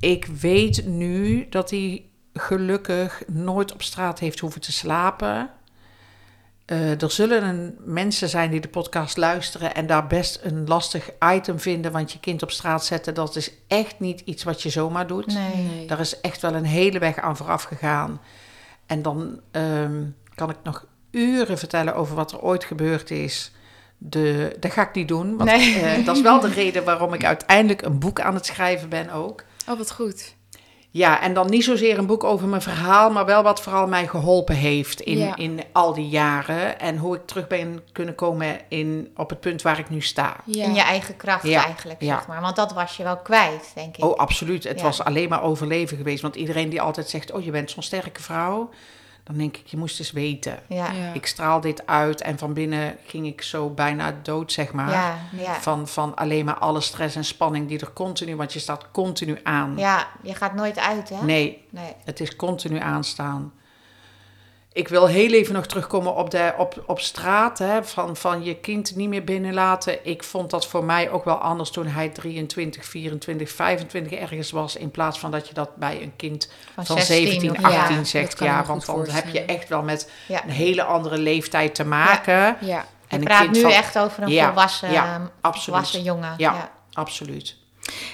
Ik 0.00 0.26
weet 0.26 0.86
nu 0.86 1.46
dat 1.48 1.70
hij 1.70 2.04
gelukkig 2.32 3.22
nooit 3.26 3.72
op 3.72 3.82
straat 3.82 4.18
heeft 4.18 4.38
hoeven 4.38 4.60
te 4.60 4.72
slapen. 4.72 5.50
Eh, 6.64 7.02
er 7.02 7.10
zullen 7.10 7.44
een, 7.44 7.76
mensen 7.84 8.28
zijn 8.28 8.50
die 8.50 8.60
de 8.60 8.68
podcast 8.68 9.16
luisteren 9.16 9.74
en 9.74 9.86
daar 9.86 10.06
best 10.06 10.40
een 10.42 10.66
lastig 10.66 11.10
item 11.34 11.60
vinden, 11.60 11.92
want 11.92 12.12
je 12.12 12.20
kind 12.20 12.42
op 12.42 12.50
straat 12.50 12.84
zetten, 12.84 13.14
dat 13.14 13.36
is 13.36 13.52
echt 13.68 14.00
niet 14.00 14.20
iets 14.20 14.44
wat 14.44 14.62
je 14.62 14.70
zomaar 14.70 15.06
doet. 15.06 15.26
Nee. 15.26 15.54
Nee. 15.54 15.86
Daar 15.86 16.00
is 16.00 16.20
echt 16.20 16.40
wel 16.40 16.54
een 16.54 16.64
hele 16.64 16.98
weg 16.98 17.18
aan 17.18 17.36
vooraf 17.36 17.62
gegaan. 17.62 18.20
En 18.86 19.02
dan 19.02 19.40
ehm, 19.50 20.04
kan 20.34 20.50
ik 20.50 20.56
nog 20.62 20.86
uren 21.10 21.58
vertellen 21.58 21.94
over 21.94 22.14
wat 22.14 22.32
er 22.32 22.40
ooit 22.40 22.64
gebeurd 22.64 23.10
is. 23.10 23.52
De, 23.98 24.56
dat 24.60 24.72
ga 24.72 24.82
ik 24.88 24.94
niet 24.94 25.08
doen, 25.08 25.36
want 25.36 25.50
Nee. 25.50 25.80
eh, 25.80 26.04
dat 26.04 26.16
is 26.16 26.22
wel 26.22 26.40
de 26.40 26.48
reden 26.48 26.84
waarom 26.84 27.12
ik 27.14 27.24
uiteindelijk 27.24 27.82
een 27.82 27.98
boek 27.98 28.20
aan 28.20 28.34
het 28.34 28.46
schrijven 28.46 28.88
ben 28.88 29.10
ook. 29.10 29.44
Oh, 29.68 29.78
wat 29.78 29.92
goed. 29.92 30.36
Ja, 30.90 31.20
en 31.20 31.34
dan 31.34 31.50
niet 31.50 31.64
zozeer 31.64 31.98
een 31.98 32.06
boek 32.06 32.24
over 32.24 32.48
mijn 32.48 32.62
verhaal, 32.62 33.10
maar 33.10 33.24
wel 33.24 33.42
wat 33.42 33.60
vooral 33.62 33.86
mij 33.86 34.06
geholpen 34.06 34.54
heeft 34.54 35.00
in, 35.00 35.18
Ja. 35.18 35.36
in 35.36 35.60
al 35.72 35.94
die 35.94 36.08
jaren. 36.08 36.80
En 36.80 36.96
hoe 36.96 37.16
ik 37.16 37.26
terug 37.26 37.46
ben 37.46 37.82
kunnen 37.92 38.14
komen 38.14 38.60
in, 38.68 39.12
op 39.16 39.30
het 39.30 39.40
punt 39.40 39.62
waar 39.62 39.78
ik 39.78 39.90
nu 39.90 40.00
sta. 40.00 40.36
Ja. 40.44 40.64
In 40.64 40.74
je 40.74 40.80
eigen 40.80 41.16
kracht 41.16 41.46
Ja. 41.46 41.64
eigenlijk, 41.64 42.02
Ja. 42.02 42.16
zeg 42.16 42.26
maar. 42.26 42.40
Want 42.40 42.56
dat 42.56 42.72
was 42.72 42.96
je 42.96 43.02
wel 43.02 43.16
kwijt, 43.18 43.70
denk 43.74 43.96
ik. 43.96 44.04
Oh, 44.04 44.16
absoluut. 44.16 44.64
Het 44.64 44.78
Ja. 44.78 44.84
was 44.84 45.04
alleen 45.04 45.28
maar 45.28 45.42
overleven 45.42 45.96
geweest. 45.96 46.22
Want 46.22 46.36
iedereen 46.36 46.68
die 46.68 46.80
altijd 46.80 47.08
zegt, 47.08 47.32
oh, 47.32 47.44
je 47.44 47.50
bent 47.50 47.70
zo'n 47.70 47.82
sterke 47.82 48.22
vrouw. 48.22 48.70
Dan 49.28 49.36
denk 49.36 49.56
ik, 49.56 49.66
je 49.66 49.76
moest 49.76 49.98
eens 49.98 50.10
weten. 50.10 50.58
ja. 50.68 50.92
Ja. 50.92 51.12
Ik 51.12 51.26
straal 51.26 51.60
dit 51.60 51.86
uit 51.86 52.20
en 52.20 52.38
van 52.38 52.52
binnen 52.52 52.96
ging 53.06 53.26
ik 53.26 53.42
zo 53.42 53.68
bijna 53.70 54.14
dood, 54.22 54.52
zeg 54.52 54.72
maar. 54.72 54.90
Ja, 54.90 55.18
ja. 55.32 55.60
Van, 55.60 55.88
van 55.88 56.14
alleen 56.14 56.44
maar 56.44 56.58
alle 56.58 56.80
stress 56.80 57.16
en 57.16 57.24
spanning 57.24 57.68
die 57.68 57.78
er 57.80 57.92
continu... 57.92 58.36
Want 58.36 58.52
je 58.52 58.58
staat 58.58 58.90
continu 58.90 59.38
aan. 59.42 59.74
ja, 59.76 60.06
je 60.22 60.34
gaat 60.34 60.54
nooit 60.54 60.78
uit, 60.78 61.08
hè? 61.08 61.24
Nee, 61.24 61.66
Nee. 61.70 61.92
Het 62.04 62.20
is 62.20 62.36
continu 62.36 62.78
aanstaan. 62.78 63.52
Ik 64.78 64.88
wil 64.88 65.06
heel 65.06 65.32
even 65.32 65.54
nog 65.54 65.66
terugkomen 65.66 66.14
op, 66.14 66.30
de, 66.30 66.52
op, 66.58 66.82
op 66.86 67.00
straat. 67.00 67.58
Hè, 67.58 67.84
van, 67.84 68.16
van 68.16 68.44
je 68.44 68.54
kind 68.56 68.96
niet 68.96 69.08
meer 69.08 69.24
binnenlaten. 69.24 70.06
Ik 70.06 70.24
vond 70.24 70.50
dat 70.50 70.66
voor 70.66 70.84
mij 70.84 71.10
ook 71.10 71.24
wel 71.24 71.34
anders 71.36 71.70
toen 71.70 71.86
hij 71.86 72.08
23, 72.08 72.84
24, 72.84 73.50
25 73.50 74.12
ergens 74.18 74.50
was. 74.50 74.76
In 74.76 74.90
plaats 74.90 75.18
van 75.18 75.30
dat 75.30 75.48
je 75.48 75.54
dat 75.54 75.76
bij 75.76 76.02
een 76.02 76.12
kind 76.16 76.52
Van, 76.74 76.86
van 76.86 76.96
16 76.96 77.16
17, 77.26 77.50
of- 77.50 77.56
18 77.64 77.96
Ja, 77.96 78.04
zegt. 78.04 78.38
Ja, 78.38 78.64
want 78.64 78.86
dan 78.86 79.08
heb 79.08 79.28
je 79.28 79.40
echt 79.40 79.68
wel 79.68 79.82
met 79.82 80.10
Ja. 80.28 80.44
een 80.44 80.50
hele 80.50 80.82
andere 80.82 81.18
leeftijd 81.18 81.74
te 81.74 81.84
maken. 81.84 82.34
Ja. 82.34 82.56
Je 82.60 82.74
En 83.08 83.18
een 83.18 83.24
praat 83.24 83.50
nu 83.50 83.60
van- 83.60 83.70
echt 83.70 83.98
over 83.98 84.22
een 84.22 84.44
volwassen, 84.44 84.88
volwassen 85.42 86.02
jongen. 86.02 86.34
Ja. 86.36 86.70
Absoluut. 86.92 87.56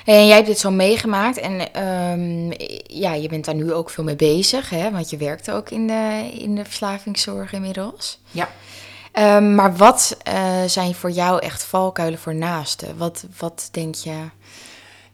En 0.05 0.27
jij 0.27 0.37
hebt 0.37 0.47
dit 0.47 0.59
zo 0.59 0.71
meegemaakt 0.71 1.39
en 1.39 1.73
ehm, 1.73 2.53
ja, 2.87 3.15
je 3.15 3.29
bent 3.29 3.45
daar 3.45 3.55
nu 3.55 3.73
ook 3.73 3.91
veel 3.91 4.05
mee 4.05 4.17
bezig, 4.17 4.71
hè? 4.71 4.91
want 4.91 5.11
je 5.11 5.17
werkt 5.17 5.51
ook 5.51 5.71
in 5.71 5.87
de, 5.87 6.31
in 6.39 6.55
de 6.55 6.65
verslavingszorg 6.65 7.53
inmiddels. 7.53 8.21
Ja. 8.31 8.49
Ehm, 9.13 9.55
maar 9.55 9.77
wat 9.77 10.17
eh, 10.23 10.65
zijn 10.67 10.95
voor 10.95 11.11
jou 11.11 11.41
echt 11.41 11.65
valkuilen 11.65 12.19
voor 12.19 12.35
naasten? 12.35 12.97
Wat, 12.97 13.25
wat 13.39 13.69
denk 13.73 13.95
je? 13.95 14.29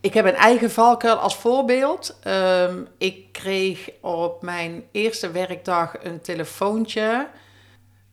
Ik 0.00 0.14
heb 0.14 0.24
een 0.24 0.34
eigen 0.34 0.70
valkuil 0.70 1.16
als 1.16 1.36
voorbeeld. 1.36 2.16
Ehm, 2.22 2.78
ik 2.98 3.32
kreeg 3.32 3.90
op 4.00 4.42
mijn 4.42 4.84
eerste 4.92 5.30
werkdag 5.30 5.94
een 6.02 6.20
telefoontje. 6.20 7.28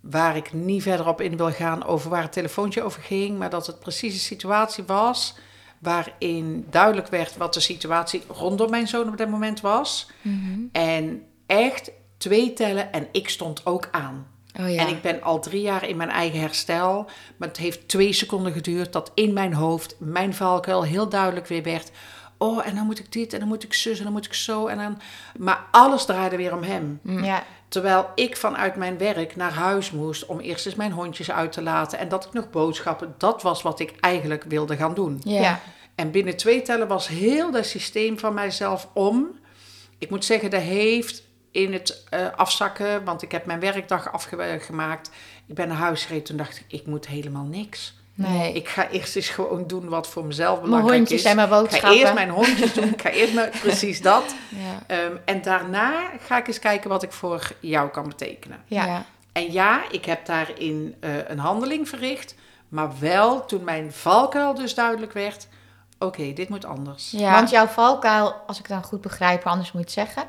Waar 0.02 0.36
ik 0.36 0.54
niet 0.54 0.84
verder 0.84 1.08
op 1.08 1.22
in 1.22 1.38
wil 1.38 1.52
gaan 1.52 1.86
over 1.86 2.10
waar 2.10 2.22
het 2.22 2.32
telefoontje 2.32 2.84
over 2.84 3.02
ging. 3.02 3.38
Maar 3.38 3.50
dat 3.50 3.68
het 3.68 3.80
precies 3.80 4.14
een 4.14 4.20
situatie 4.20 4.84
was. 4.88 5.36
Waarin 5.80 6.66
duidelijk 6.70 7.08
werd 7.08 7.38
wat 7.38 7.54
de 7.54 7.60
situatie 7.60 8.24
rondom 8.28 8.70
mijn 8.70 8.88
zoon 8.88 9.08
op 9.08 9.18
dat 9.18 9.30
moment 9.30 9.62
was. 9.62 10.10
En 10.72 11.24
echt 11.46 11.92
twee 12.18 12.54
tellen 12.54 12.92
en 12.92 13.08
ik 13.12 13.30
stond 13.30 13.66
ook 13.66 13.88
aan. 13.92 14.28
Oh 14.60 14.74
ja. 14.74 14.82
En 14.82 14.88
ik 14.88 15.02
ben 15.02 15.22
al 15.22 15.40
drie 15.40 15.62
jaar 15.62 15.88
in 15.88 15.98
mijn 15.98 16.10
eigen 16.10 16.40
herstel. 16.40 17.10
Maar 17.38 17.48
het 17.48 17.58
heeft 17.58 17.88
twee 17.88 18.14
seconden 18.14 18.52
geduurd 18.52 18.94
dat 18.94 19.12
in 19.14 19.34
mijn 19.34 19.54
hoofd 19.54 19.96
mijn 20.00 20.34
valkuil 20.34 20.84
heel 20.84 21.10
duidelijk 21.10 21.48
weer 21.48 21.64
werd. 21.64 21.92
Oh, 22.38 22.68
en 22.68 22.76
dan 22.76 22.86
moet 22.86 23.00
ik 23.00 23.12
dit 23.12 23.34
en 23.34 23.40
dan 23.40 23.48
moet 23.48 23.64
ik 23.64 23.74
zus 23.74 23.98
en 23.98 24.04
dan 24.04 24.14
moet 24.14 24.26
ik 24.26 24.34
zo. 24.34 24.68
En 24.68 24.78
dan... 24.78 25.00
Maar 25.38 25.66
alles 25.72 26.06
draaide 26.06 26.38
weer 26.38 26.56
om 26.56 26.64
hem. 26.64 27.00
Ja. 27.04 27.44
Terwijl 27.68 28.10
ik 28.16 28.38
vanuit 28.38 28.76
mijn 28.76 28.98
werk 28.98 29.36
naar 29.36 29.54
huis 29.54 29.92
moest 29.92 30.26
om 30.26 30.40
eerst 30.40 30.66
eens 30.66 30.76
mijn 30.76 30.92
hondjes 30.92 31.32
uit 31.32 31.52
te 31.52 31.62
laten. 31.62 32.00
En 32.00 32.10
dat 32.10 32.26
ik 32.26 32.34
nog 32.34 32.50
boodschappen, 32.50 33.16
dat 33.18 33.42
was 33.42 33.62
wat 33.62 33.80
ik 33.80 33.94
eigenlijk 34.00 34.44
wilde 34.44 34.76
gaan 34.76 34.94
doen. 34.94 35.22
ja. 35.24 35.42
Ja. 35.42 35.60
En 35.98 36.12
binnen 36.12 36.38
twee 36.38 36.62
tellen 36.62 36.88
was 36.88 37.08
heel 37.08 37.52
dat 37.52 37.66
systeem 37.66 38.20
van 38.20 38.34
mijzelf 38.34 38.90
om. 38.94 39.40
Ik 39.98 40.10
moet 40.10 40.26
zeggen, 40.26 40.50
dat 40.50 40.62
heeft 40.62 41.24
in 41.52 41.74
het 41.74 42.04
eh, 42.10 42.28
afzakken, 42.36 43.04
want 43.04 43.22
ik 43.22 43.32
heb 43.32 43.46
mijn 43.46 43.60
werkdag 43.60 44.12
afgemaakt. 44.12 45.12
Ik 45.48 45.56
ben 45.56 45.68
naar 45.68 45.78
huis 45.78 46.04
gereden, 46.04 46.24
toen 46.24 46.38
dacht 46.38 46.58
ik, 46.58 46.66
ik 46.68 46.88
moet 46.88 47.08
helemaal 47.08 47.44
niks. 47.44 47.97
Nee. 48.18 48.54
Ik 48.54 48.68
ga 48.70 48.90
eerst 48.90 49.16
eens 49.16 49.30
gewoon 49.30 49.68
doen 49.68 49.90
wat 49.90 50.08
voor 50.08 50.26
mezelf 50.26 50.54
Mijn 50.58 50.64
belangrijk 50.70 50.98
hondjes 50.98 51.20
is. 51.20 51.26
en 51.26 51.36
mijn 51.36 51.48
Ik 51.48 51.54
ga 51.54 51.60
boodschappen. 51.62 52.00
eerst 52.00 52.14
mijn 52.14 52.30
hondjes 52.30 52.74
doen, 52.74 52.90
ik 52.94 53.02
ga 53.02 53.10
eerst 53.10 53.34
mijn, 53.34 53.50
precies 53.62 54.02
dat. 54.02 54.36
Ja. 54.50 54.96
Ehm, 54.98 55.16
en 55.26 55.42
daarna 55.42 56.10
ga 56.26 56.38
ik 56.38 56.48
eens 56.48 56.60
kijken 56.60 56.90
wat 56.90 57.04
ik 57.04 57.12
voor 57.12 57.52
jou 57.60 57.90
kan 57.90 58.08
betekenen. 58.08 58.64
Ja. 58.66 58.86
Ja. 58.86 59.06
En 59.32 59.52
ja, 59.52 59.82
ik 59.92 60.06
heb 60.06 60.26
daarin 60.26 60.96
eh, 61.00 61.10
een 61.28 61.40
handeling 61.40 61.90
verricht. 61.90 62.36
Maar 62.70 62.90
wel 63.00 63.46
toen 63.46 63.64
mijn 63.64 63.92
valkuil 63.92 64.54
dus 64.54 64.74
duidelijk 64.76 65.14
werd. 65.14 65.48
Oké, 66.00 66.34
dit 66.34 66.50
moet 66.50 66.66
anders. 66.66 67.12
Ja. 67.12 67.32
Want 67.32 67.50
jouw 67.50 67.68
valkuil, 67.68 68.34
als 68.48 68.58
ik 68.60 68.66
het 68.68 68.72
dan 68.74 68.84
goed 68.84 69.02
begrijp, 69.02 69.46
anders 69.46 69.72
moet 69.72 69.92
zeggen, 69.92 70.24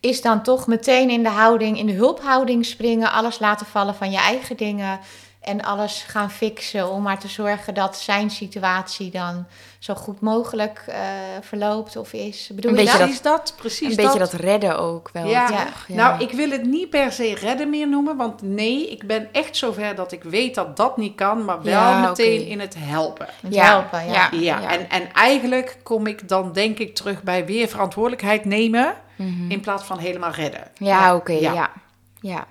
is 0.00 0.22
dan 0.22 0.42
toch 0.42 0.66
meteen 0.66 1.10
in 1.10 1.22
de 1.22 1.28
houding, 1.28 1.78
in 1.78 1.86
de 1.86 1.92
hulphouding 1.92 2.64
springen, 2.66 3.12
alles 3.12 3.38
laten 3.38 3.66
vallen 3.66 3.94
van 3.94 4.10
je 4.10 4.16
eigen 4.18 4.56
dingen 4.56 5.00
en 5.46 5.62
alles 5.62 6.02
gaan 6.08 6.30
fixen 6.30 6.90
om 6.90 7.02
maar 7.02 7.18
te 7.18 7.28
zorgen 7.28 7.74
dat 7.74 7.96
zijn 7.96 8.30
situatie 8.30 9.10
dan 9.10 9.46
zo 9.78 9.94
goed 9.94 10.20
mogelijk 10.20 10.84
eh, 10.86 10.98
verloopt 11.40 11.96
of 11.96 12.12
is. 12.12 12.50
Bedoel 12.54 12.70
Een 12.70 12.76
je 12.78 12.82
beetje 12.84 12.98
dat? 12.98 13.06
Precies 13.06 13.22
dat, 13.22 13.54
precies 13.56 13.90
Een 13.90 13.96
beetje 14.04 14.18
dat 14.18 14.32
redden 14.32 14.78
ook 14.78 15.10
wel. 15.12 15.26
Ja. 15.26 15.46
toch? 15.46 15.84
Ja. 15.88 15.94
Nou, 15.94 16.22
ik 16.22 16.30
wil 16.32 16.50
het 16.50 16.64
niet 16.66 16.90
per 16.90 17.12
se 17.12 17.34
redden 17.34 17.70
meer 17.70 17.88
noemen, 17.88 18.16
want 18.16 18.42
nee, 18.42 18.90
ik 18.90 19.06
ben 19.06 19.28
echt 19.32 19.56
zover 19.56 19.94
dat 19.94 20.12
ik 20.12 20.22
weet 20.22 20.54
dat 20.54 20.76
dat 20.76 20.96
niet 20.96 21.14
kan, 21.14 21.44
maar 21.44 21.62
wel 21.62 21.72
Ja, 21.72 22.00
meteen 22.08 22.46
in 22.46 22.60
het 22.60 22.74
helpen. 22.78 23.26
Het 23.42 23.54
Ja. 23.54 23.64
helpen, 23.64 24.04
ja. 24.06 24.28
Ja. 24.32 24.60
Ja, 24.60 24.70
En, 24.70 24.90
en 24.90 25.12
eigenlijk 25.12 25.78
kom 25.82 26.06
ik 26.06 26.28
dan 26.28 26.52
denk 26.52 26.78
ik 26.78 26.94
terug 26.94 27.22
bij 27.22 27.46
weer 27.46 27.68
verantwoordelijkheid 27.68 28.44
nemen 28.44 28.94
Mhm. 29.16 29.50
in 29.50 29.60
plaats 29.60 29.84
van 29.84 29.98
helemaal 29.98 30.30
redden. 30.30 30.62
Ja, 30.74 31.14
oké, 31.14 31.32
Ja. 31.32 31.52
ja. 31.52 31.70
ja. 32.20 32.46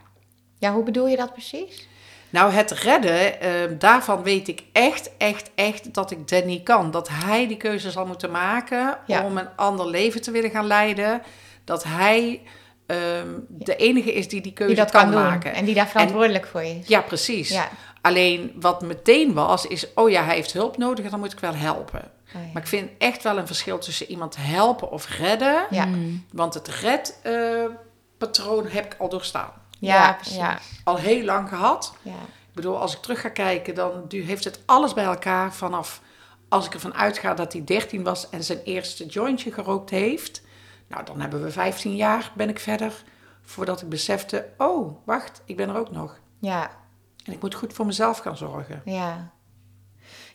Ja, 0.59 0.71
hoe 0.73 0.83
bedoel 0.83 1.07
je 1.07 1.15
dat 1.17 1.31
precies? 1.33 1.87
Nou, 2.35 2.51
het 2.51 2.71
redden, 2.71 3.41
eh, 3.41 3.51
daarvan 3.79 4.23
weet 4.23 4.47
ik 4.47 4.63
echt, 4.71 5.09
echt, 5.17 5.49
echt 5.55 5.93
dat 5.93 6.11
ik 6.11 6.27
dat 6.27 6.45
niet 6.45 6.63
kan. 6.63 6.91
Dat 6.91 7.09
hij 7.09 7.47
die 7.47 7.57
keuze 7.57 7.91
zal 7.91 8.05
moeten 8.05 8.31
maken 8.31 8.97
Ja. 9.05 9.25
om 9.25 9.37
een 9.37 9.47
ander 9.55 9.87
leven 9.87 10.21
te 10.21 10.31
willen 10.31 10.49
gaan 10.49 10.67
leiden. 10.67 11.21
Dat 11.63 11.83
hij 11.83 12.41
ehm, 12.85 13.27
de 13.49 13.75
enige 13.75 14.13
is 14.13 14.27
die 14.27 14.41
die 14.41 14.53
keuze 14.53 14.73
Die 14.73 14.83
dat 14.83 14.91
kan, 14.91 15.01
kan, 15.01 15.11
doen 15.11 15.21
maken. 15.21 15.53
en 15.53 15.65
die 15.65 15.75
daar 15.75 15.87
verantwoordelijk 15.87 16.45
voor 16.45 16.63
is. 16.63 16.87
Ja, 16.87 17.01
precies. 17.01 17.49
Ja. 17.49 17.69
Alleen 18.01 18.51
wat 18.59 18.81
meteen 18.81 19.33
was, 19.33 19.67
is: 19.67 19.93
oh 19.93 20.09
ja, 20.09 20.23
hij 20.23 20.35
heeft 20.35 20.53
hulp 20.53 20.77
nodig 20.77 21.05
en 21.05 21.11
dan 21.11 21.19
moet 21.19 21.31
ik 21.33 21.39
wel 21.39 21.55
helpen. 21.55 22.01
Oh 22.35 22.41
ja. 22.41 22.47
Maar 22.53 22.61
ik 22.61 22.67
vind 22.67 22.89
echt 22.97 23.23
wel 23.23 23.37
een 23.37 23.47
verschil 23.47 23.77
tussen 23.77 24.09
iemand 24.09 24.35
helpen 24.39 24.91
of 24.91 25.17
redden. 25.17 25.65
Ja. 25.69 25.85
Mm. 25.85 26.25
Want 26.31 26.53
het 26.53 26.67
redpatroon 26.67 28.67
heb 28.67 28.85
ik 28.85 28.95
al 28.99 29.09
doorstaan. 29.09 29.51
Ja, 29.79 29.95
Ja, 29.95 30.13
precies. 30.13 30.81
Al 30.83 30.97
heel 30.97 31.23
lang 31.23 31.49
gehad. 31.49 31.93
Ja. 32.01 32.11
Ik 32.11 32.53
bedoel, 32.53 32.79
als 32.79 32.95
ik 32.95 33.01
terug 33.01 33.21
ga 33.21 33.29
kijken, 33.29 33.75
dan 33.75 34.05
heeft 34.09 34.43
het 34.43 34.59
alles 34.65 34.93
bij 34.93 35.03
elkaar 35.03 35.53
vanaf 35.53 36.01
als 36.49 36.65
ik 36.65 36.73
ervan 36.73 36.93
uitga 36.93 37.33
dat 37.33 37.53
hij 37.53 37.63
13 37.63 38.03
was 38.03 38.29
en 38.29 38.43
zijn 38.43 38.59
eerste 38.63 39.05
jointje 39.05 39.51
gerookt 39.51 39.89
heeft. 39.89 40.41
Nou, 40.87 41.05
dan 41.05 41.21
hebben 41.21 41.43
we 41.43 41.51
15 41.51 41.95
jaar, 41.95 42.31
ben 42.35 42.49
ik 42.49 42.59
verder, 42.59 43.03
voordat 43.43 43.81
ik 43.81 43.89
besefte, 43.89 44.49
oh, 44.57 44.97
wacht, 45.05 45.41
ik 45.45 45.55
ben 45.55 45.69
er 45.69 45.77
ook 45.77 45.91
nog. 45.91 46.19
Ja. 46.39 46.71
En 47.23 47.33
ik 47.33 47.41
moet 47.41 47.55
goed 47.55 47.73
voor 47.73 47.85
mezelf 47.85 48.17
gaan 48.17 48.37
zorgen. 48.37 48.81
Ja. 48.85 49.33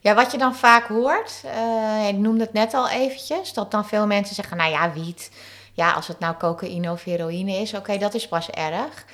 Ja, 0.01 0.15
wat 0.15 0.33
je 0.33 0.39
dan 0.39 0.55
vaak 0.55 0.87
hoort, 0.87 1.43
eh 1.45 2.09
ik 2.09 2.17
noemde 2.17 2.45
het 2.45 2.53
net 2.53 2.75
al 2.75 2.89
eventjes, 2.89 3.53
dat 3.53 3.71
dan 3.71 3.85
veel 3.87 4.07
mensen 4.07 4.35
zeggen, 4.35 4.57
nou 4.57 4.71
ja, 4.71 4.93
wiet, 4.93 5.31
ja, 5.73 5.93
als 5.93 6.09
het 6.09 6.19
nou 6.19 6.37
cocaïne 6.37 6.91
of 6.93 7.05
heroïne 7.05 7.53
is, 7.53 7.75
oké, 7.75 7.99
dat 7.99 8.15
is 8.15 8.29
pas 8.29 8.51
erg. 8.51 9.05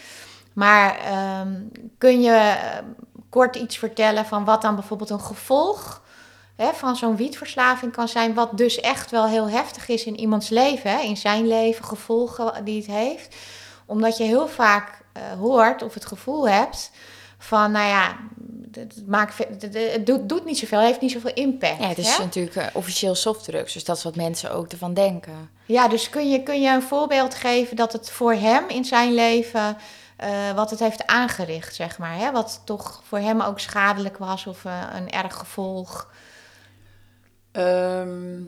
Maar 0.53 0.99
ehm, 0.99 1.55
kun 1.99 2.21
je 2.21 2.31
eh, 2.31 2.79
kort 3.29 3.57
iets 3.57 3.79
vertellen 3.79 4.27
van 4.27 4.45
wat 4.45 4.63
dan 4.63 4.75
bijvoorbeeld 4.75 5.11
een 5.11 5.21
gevolg 5.21 6.03
hè, 6.57 6.73
van 6.73 6.97
zo'n 6.97 7.17
wietverslaving 7.17 7.93
kan 7.93 8.09
zijn, 8.09 8.35
wat 8.35 8.57
dus 8.57 8.81
echt 8.81 9.11
wel 9.11 9.27
heel 9.27 9.49
heftig 9.49 9.89
is 9.89 10.05
in 10.05 10.21
iemands 10.21 10.49
leven, 10.49 10.91
hè, 10.91 11.01
in 11.01 11.17
zijn 11.17 11.47
leven, 11.47 11.85
gevolgen 11.85 12.65
die 12.65 12.77
het 12.77 12.87
heeft. 12.87 13.35
Omdat 13.87 14.17
je 14.17 14.25
heel 14.25 14.49
vaak 14.49 15.01
eh, 15.13 15.23
hoort 15.39 15.83
of 15.83 15.95
het 15.95 16.07
gevoel 16.07 16.49
hebt 16.49 16.91
van, 17.39 17.71
nou 17.71 17.87
ja, 17.89 18.17
het, 18.73 19.03
maakt, 19.07 19.39
het- 19.39 20.07
doet, 20.07 20.29
doet 20.29 20.45
niet 20.45 20.59
zoveel, 20.59 20.81
heeft 20.81 21.01
niet 21.01 21.11
zoveel 21.11 21.35
impact. 21.35 21.79
Ja, 21.81 21.89
het 21.89 21.99
is 21.99 22.17
hè? 22.17 22.25
natuurlijk 22.25 22.57
eh, 22.57 22.67
officieel 22.73 23.15
softdrugs, 23.15 23.73
dus 23.73 23.85
dat 23.85 23.97
is 23.97 24.03
wat 24.03 24.17
mensen 24.17 24.53
ook 24.53 24.69
ervan 24.73 24.95
denken. 24.95 25.51
Ja, 25.67 25.89
dus 25.89 26.09
kun 26.11 26.31
je, 26.31 26.43
kun 26.43 26.61
je 26.61 26.69
een 26.69 26.83
voorbeeld 26.83 27.35
geven 27.35 27.77
dat 27.77 27.93
het 27.93 28.11
voor 28.11 28.33
hem 28.35 28.69
in 28.69 28.85
zijn 28.85 29.15
leven, 29.15 29.77
eh, 30.17 30.53
wat 30.55 30.71
het 30.71 30.79
heeft 30.79 31.07
aangericht, 31.07 31.75
zeg 31.75 31.99
maar. 31.99 32.17
Hè? 32.17 32.33
Wat 32.33 32.63
toch 32.65 33.03
voor 33.07 33.19
hem 33.19 33.41
ook 33.41 33.61
schadelijk 33.61 34.19
was 34.19 34.47
of 34.47 34.65
eh, 34.65 34.83
een 34.95 35.11
erg 35.11 35.35
gevolg. 35.35 36.11
Ehm, 37.53 38.41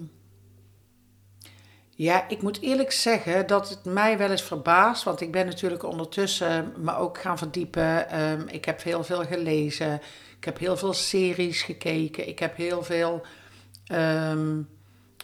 ja, 1.98 2.28
ik 2.28 2.42
moet 2.42 2.60
eerlijk 2.60 2.92
zeggen 2.92 3.46
dat 3.46 3.68
het 3.68 3.84
mij 3.84 4.18
wel 4.18 4.30
eens 4.30 4.42
verbaast. 4.42 5.02
Want 5.02 5.20
ik 5.20 5.32
ben 5.32 5.46
natuurlijk 5.46 5.82
ondertussen 5.82 6.72
me 6.76 6.96
ook 6.96 7.18
gaan 7.18 7.38
verdiepen. 7.38 8.10
Ehm, 8.10 8.48
ik 8.48 8.64
heb 8.64 8.82
heel 8.82 9.04
veel 9.04 9.24
gelezen. 9.24 10.00
Ik 10.38 10.44
heb 10.44 10.58
heel 10.58 10.76
veel 10.76 10.92
series 10.92 11.62
gekeken. 11.62 12.28
Ik 12.28 12.38
heb 12.38 12.56
heel 12.56 12.82
veel. 12.82 13.22
ehm, 13.86 14.60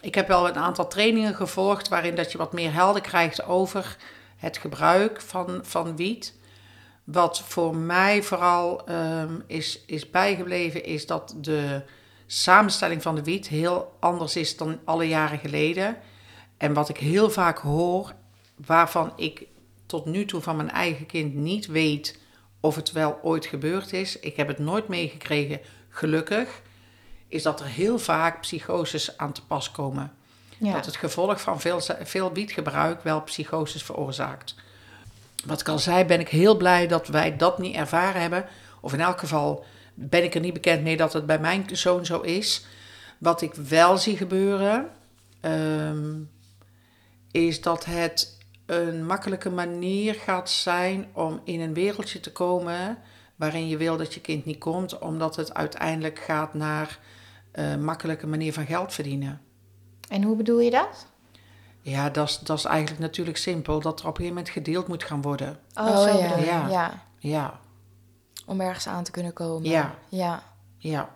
ik 0.01 0.15
heb 0.15 0.27
wel 0.27 0.47
een 0.47 0.55
aantal 0.55 0.87
trainingen 0.87 1.35
gevolgd 1.35 1.87
waarin 1.87 2.15
dat 2.15 2.31
je 2.31 2.37
wat 2.37 2.53
meer 2.53 2.73
helder 2.73 3.01
krijgt 3.01 3.45
over 3.45 3.97
het 4.37 4.57
gebruik 4.57 5.21
van, 5.21 5.59
van 5.63 5.95
wiet. 5.95 6.33
Wat 7.03 7.41
voor 7.41 7.75
mij 7.75 8.23
vooral 8.23 8.87
ehm, 8.87 9.39
is, 9.47 9.83
is 9.85 10.09
bijgebleven, 10.09 10.83
is 10.83 11.05
dat 11.05 11.35
de 11.37 11.81
samenstelling 12.25 13.01
van 13.01 13.15
de 13.15 13.23
wiet 13.23 13.47
heel 13.47 13.95
anders 13.99 14.35
is 14.35 14.57
dan 14.57 14.79
alle 14.85 15.07
jaren 15.07 15.39
geleden. 15.39 15.97
En 16.57 16.73
wat 16.73 16.89
ik 16.89 16.97
heel 16.97 17.29
vaak 17.29 17.57
hoor, 17.57 18.13
waarvan 18.55 19.13
ik 19.15 19.47
tot 19.85 20.05
nu 20.05 20.25
toe 20.25 20.41
van 20.41 20.55
mijn 20.55 20.71
eigen 20.71 21.05
kind 21.05 21.33
niet 21.33 21.65
weet 21.65 22.19
of 22.59 22.75
het 22.75 22.91
wel 22.91 23.19
ooit 23.21 23.45
gebeurd 23.45 23.93
is. 23.93 24.19
Ik 24.19 24.35
heb 24.35 24.47
het 24.47 24.59
nooit 24.59 24.87
meegekregen, 24.87 25.59
gelukkig. 25.89 26.61
Is 27.27 27.43
dat 27.43 27.59
er 27.59 27.65
heel 27.65 27.99
vaak 27.99 28.41
psychoses 28.41 29.17
aan 29.17 29.31
te 29.31 29.45
pas 29.45 29.71
komen. 29.71 30.13
Ja. 30.57 30.73
Dat 30.73 30.85
het 30.85 30.95
gevolg 30.95 31.41
van 31.41 31.59
veel, 31.59 31.81
veel 32.03 32.33
wietgebruik 32.33 33.03
wel 33.03 33.21
psychoses 33.21 33.83
veroorzaakt. 33.83 34.55
Wat 35.45 35.59
ik 35.61 35.67
al 35.67 35.79
zei, 35.79 36.05
ben 36.05 36.19
ik 36.19 36.29
heel 36.29 36.57
blij 36.57 36.87
dat 36.87 37.07
wij 37.07 37.37
dat 37.37 37.59
niet 37.59 37.75
ervaren 37.75 38.21
hebben. 38.21 38.45
Of 38.81 38.93
in 38.93 39.01
elk 39.01 39.19
geval 39.19 39.65
ben 39.93 40.23
ik 40.23 40.35
er 40.35 40.41
niet 40.41 40.53
bekend 40.53 40.83
mee 40.83 40.97
dat 40.97 41.13
het 41.13 41.25
bij 41.25 41.39
mijn 41.39 41.65
zoon 41.71 42.05
zo 42.05 42.21
is. 42.21 42.65
Wat 43.17 43.41
ik 43.41 43.53
wel 43.53 43.97
zie 43.97 44.17
gebeuren, 44.17 44.89
ehm, 45.41 46.13
is 47.35 47.61
dat 47.61 47.85
het 47.85 48.37
een 48.65 49.05
makkelijke 49.05 49.49
manier 49.49 50.13
gaat 50.13 50.49
zijn 50.49 51.07
om 51.13 51.41
in 51.43 51.61
een 51.61 51.73
wereldje 51.73 52.19
te 52.19 52.31
komen 52.31 52.97
waarin 53.35 53.67
je 53.67 53.77
wil 53.77 53.97
dat 53.97 54.13
je 54.13 54.21
kind 54.21 54.45
niet 54.45 54.57
komt, 54.57 54.99
omdat 54.99 55.35
het 55.35 55.53
uiteindelijk 55.53 56.19
gaat 56.19 56.53
naar 56.53 56.99
een 57.51 57.83
makkelijke 57.83 58.27
manier 58.27 58.53
van 58.53 58.65
geld 58.65 58.93
verdienen. 58.93 59.41
En 60.09 60.23
hoe 60.23 60.35
bedoel 60.35 60.59
je 60.59 60.71
dat? 60.71 61.07
Ja, 61.81 62.09
dat 62.09 62.29
is, 62.29 62.39
dat 62.39 62.57
is 62.57 62.65
eigenlijk 62.65 63.01
natuurlijk 63.01 63.37
simpel, 63.37 63.79
dat 63.79 63.99
er 63.99 64.07
op 64.07 64.11
een 64.11 64.15
gegeven 64.15 64.35
moment 64.35 64.53
gedeeld 64.53 64.87
moet 64.87 65.03
gaan 65.03 65.21
worden. 65.21 65.59
Oh, 65.73 66.03
zo 66.03 66.17
ja. 66.17 66.37
Ja. 66.37 66.67
ja. 66.69 67.03
Ja, 67.19 67.59
Om 68.45 68.61
ergens 68.61 68.87
aan 68.87 69.03
te 69.03 69.11
kunnen 69.11 69.33
komen. 69.33 69.69
Ja. 69.69 69.95
Ja, 70.09 70.43
ja. 70.77 71.09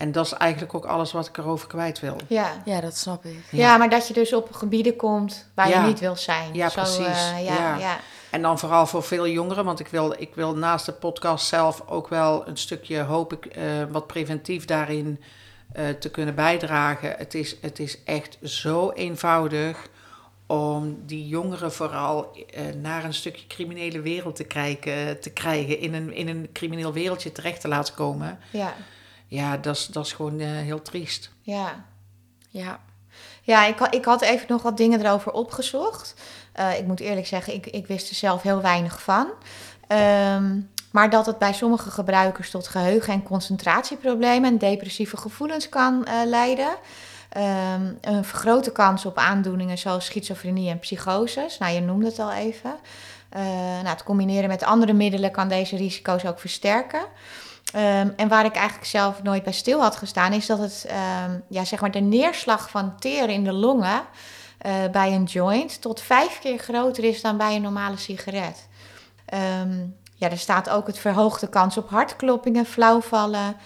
En 0.00 0.12
dat 0.12 0.26
is 0.26 0.32
eigenlijk 0.32 0.74
ook 0.74 0.84
alles 0.84 1.12
wat 1.12 1.26
ik 1.26 1.38
erover 1.38 1.68
kwijt 1.68 2.00
wil. 2.00 2.16
Ja. 2.26 2.52
ja 2.64 2.80
dat 2.80 2.96
snap 2.96 3.24
ik. 3.24 3.38
Ja. 3.50 3.76
maar 3.76 3.88
dat 3.90 4.08
je 4.08 4.14
dus 4.14 4.32
op 4.32 4.52
gebieden 4.52 4.96
komt 4.96 5.46
waar 5.54 5.68
Ja. 5.68 5.80
je 5.80 5.86
niet 5.86 6.00
wil 6.00 6.16
zijn. 6.16 6.54
Ja, 6.54 6.68
Zo, 6.68 6.80
precies. 6.80 7.06
eh, 7.06 7.44
ja, 7.44 7.54
Ja. 7.54 7.76
ja. 7.76 7.98
En 8.30 8.42
dan 8.42 8.58
vooral 8.58 8.86
voor 8.86 9.02
veel 9.02 9.28
jongeren, 9.28 9.64
want 9.64 9.80
ik 9.80 9.88
wil, 9.88 10.14
ik 10.18 10.34
wil 10.34 10.54
naast 10.56 10.86
de 10.86 10.92
podcast 10.92 11.46
zelf 11.46 11.82
ook 11.86 12.08
wel 12.08 12.48
een 12.48 12.56
stukje, 12.56 13.00
hoop 13.00 13.32
ik, 13.32 13.46
eh, 13.46 13.62
wat 13.90 14.06
preventief 14.06 14.64
daarin 14.64 15.20
eh, 15.72 15.88
te 15.88 16.10
kunnen 16.10 16.34
bijdragen. 16.34 17.14
Het 17.18 17.34
is, 17.34 17.56
het 17.60 17.78
is 17.78 18.02
echt 18.04 18.38
zo 18.42 18.90
eenvoudig 18.90 19.88
om 20.46 20.98
die 21.06 21.28
jongeren 21.28 21.72
vooral 21.72 22.36
eh, 22.54 22.62
naar 22.82 23.04
een 23.04 23.14
stukje 23.14 23.46
criminele 23.46 24.00
wereld 24.00 24.36
te 24.36 24.44
krijgen, 24.44 25.20
te 25.20 25.30
krijgen 25.30 25.78
in, 25.78 25.94
een, 25.94 26.12
in 26.12 26.28
een 26.28 26.48
crimineel 26.52 26.92
wereldje 26.92 27.32
terecht 27.32 27.60
te 27.60 27.68
laten 27.68 27.94
komen. 27.94 28.38
ja. 28.50 28.74
Ja, 29.30 29.56
dat 29.56 29.76
is, 29.76 29.86
dat 29.86 30.06
is 30.06 30.12
gewoon 30.12 30.40
eh, 30.40 30.46
heel 30.48 30.82
triest. 30.82 31.30
ja. 31.42 31.84
Ja. 32.52 32.80
Ja, 33.42 33.64
ik, 33.66 33.78
had- 33.78 33.94
ik 33.94 34.04
had 34.04 34.20
even 34.22 34.46
nog 34.48 34.62
wat 34.62 34.76
dingen 34.76 35.04
erover 35.04 35.32
opgezocht. 35.32 36.14
Eh, 36.52 36.78
ik 36.78 36.86
moet 36.86 37.00
eerlijk 37.00 37.26
zeggen, 37.26 37.54
ik, 37.54 37.66
ik 37.66 37.86
wist 37.86 38.08
er 38.10 38.14
zelf 38.14 38.42
heel 38.42 38.60
weinig 38.60 39.02
van. 39.02 39.28
Ehm, 39.86 40.58
maar 40.90 41.10
dat 41.10 41.26
het 41.26 41.38
bij 41.38 41.52
sommige 41.52 41.90
gebruikers 41.90 42.50
tot 42.50 42.68
geheugen- 42.68 43.12
en 43.12 43.22
concentratieproblemen 43.22 44.50
en 44.50 44.58
depressieve 44.58 45.16
gevoelens 45.16 45.68
kan 45.68 46.04
eh, 46.04 46.14
leiden. 46.26 46.76
Ehm, 47.28 47.92
een 48.00 48.24
vergrote 48.24 48.72
kans 48.72 49.06
op 49.06 49.16
aandoeningen 49.18 49.78
zoals 49.78 50.04
schizofrenie 50.04 50.70
en 50.70 50.78
psychoses. 50.78 51.58
Nou, 51.58 51.72
je 51.74 51.80
noemde 51.80 52.06
het 52.06 52.18
al 52.18 52.32
even. 52.32 52.74
Eh, 53.28 53.42
nou, 53.74 53.86
het 53.88 54.02
combineren 54.04 54.48
met 54.48 54.62
andere 54.64 54.92
middelen 54.92 55.30
kan 55.30 55.48
deze 55.48 55.76
risico's 55.76 56.24
ook 56.24 56.40
versterken. 56.40 57.02
Ehm, 57.72 58.08
en 58.16 58.28
waar 58.28 58.44
ik 58.44 58.54
eigenlijk 58.54 58.86
zelf 58.86 59.22
nooit 59.22 59.42
bij 59.42 59.52
stil 59.52 59.80
had 59.80 59.96
gestaan, 59.96 60.32
is 60.32 60.46
dat 60.46 60.58
het, 60.58 60.84
ehm, 60.88 61.38
ja, 61.48 61.64
zeg 61.64 61.80
maar 61.80 61.90
de 61.90 62.00
neerslag 62.00 62.70
van 62.70 62.96
teer 62.98 63.28
in 63.28 63.44
de 63.44 63.52
longen 63.52 64.02
eh, 64.58 64.72
bij 64.92 65.12
een 65.12 65.24
joint 65.24 65.80
tot 65.80 66.00
vijf 66.00 66.38
keer 66.38 66.58
groter 66.58 67.04
is 67.04 67.20
dan 67.20 67.36
bij 67.36 67.54
een 67.54 67.62
normale 67.62 67.96
sigaret. 67.96 68.68
Ehm, 69.24 69.86
ja, 70.14 70.30
er 70.30 70.38
staat 70.38 70.70
ook 70.70 70.86
het 70.86 70.98
verhoogde 70.98 71.48
kans 71.48 71.76
op 71.76 71.90
hartkloppingen, 71.90 72.66
flauwvallen, 72.66 73.56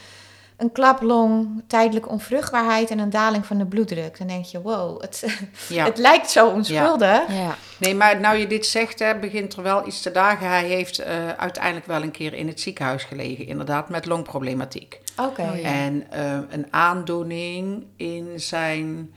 een 0.57 0.73
klaplong, 0.73 1.63
tijdelijke 1.67 2.09
onvruchtbaarheid 2.09 2.91
en 2.91 2.99
een 2.99 3.11
daling 3.11 3.47
van 3.47 3.59
de 3.59 3.67
bloeddruk. 3.67 4.19
Dan 4.19 4.27
denk 4.27 4.45
je, 4.45 4.63
wow, 4.63 5.01
het, 5.01 5.39
Ja. 5.69 5.85
het 5.91 5.99
lijkt 5.99 6.31
zo 6.31 6.49
onschuldig. 6.49 7.29
Ja. 7.29 7.57
Nee, 7.79 7.95
maar 7.95 8.21
nou 8.21 8.37
je 8.37 8.47
dit 8.47 8.67
zegt, 8.67 8.99
hè, 8.99 9.19
begint 9.19 9.57
er 9.57 9.63
wel 9.63 9.87
iets 9.87 10.03
te 10.03 10.11
dagen. 10.11 10.49
Hij 10.49 10.65
heeft 10.65 10.99
eh, 10.99 11.29
uiteindelijk 11.29 11.87
wel 11.87 12.03
een 12.03 12.11
keer 12.11 12.35
in 12.35 12.47
het 12.47 12.61
ziekenhuis 12.61 13.05
gelegen, 13.05 13.47
inderdaad, 13.47 13.89
met 13.89 14.07
longproblematiek. 14.07 15.01
Oké. 15.17 15.43
Oh, 15.43 15.61
ja. 15.61 15.69
En 15.69 16.07
eh, 16.11 16.39
een 16.49 16.67
aandoening 16.71 17.87
in 17.97 18.41
zijn, 18.41 19.15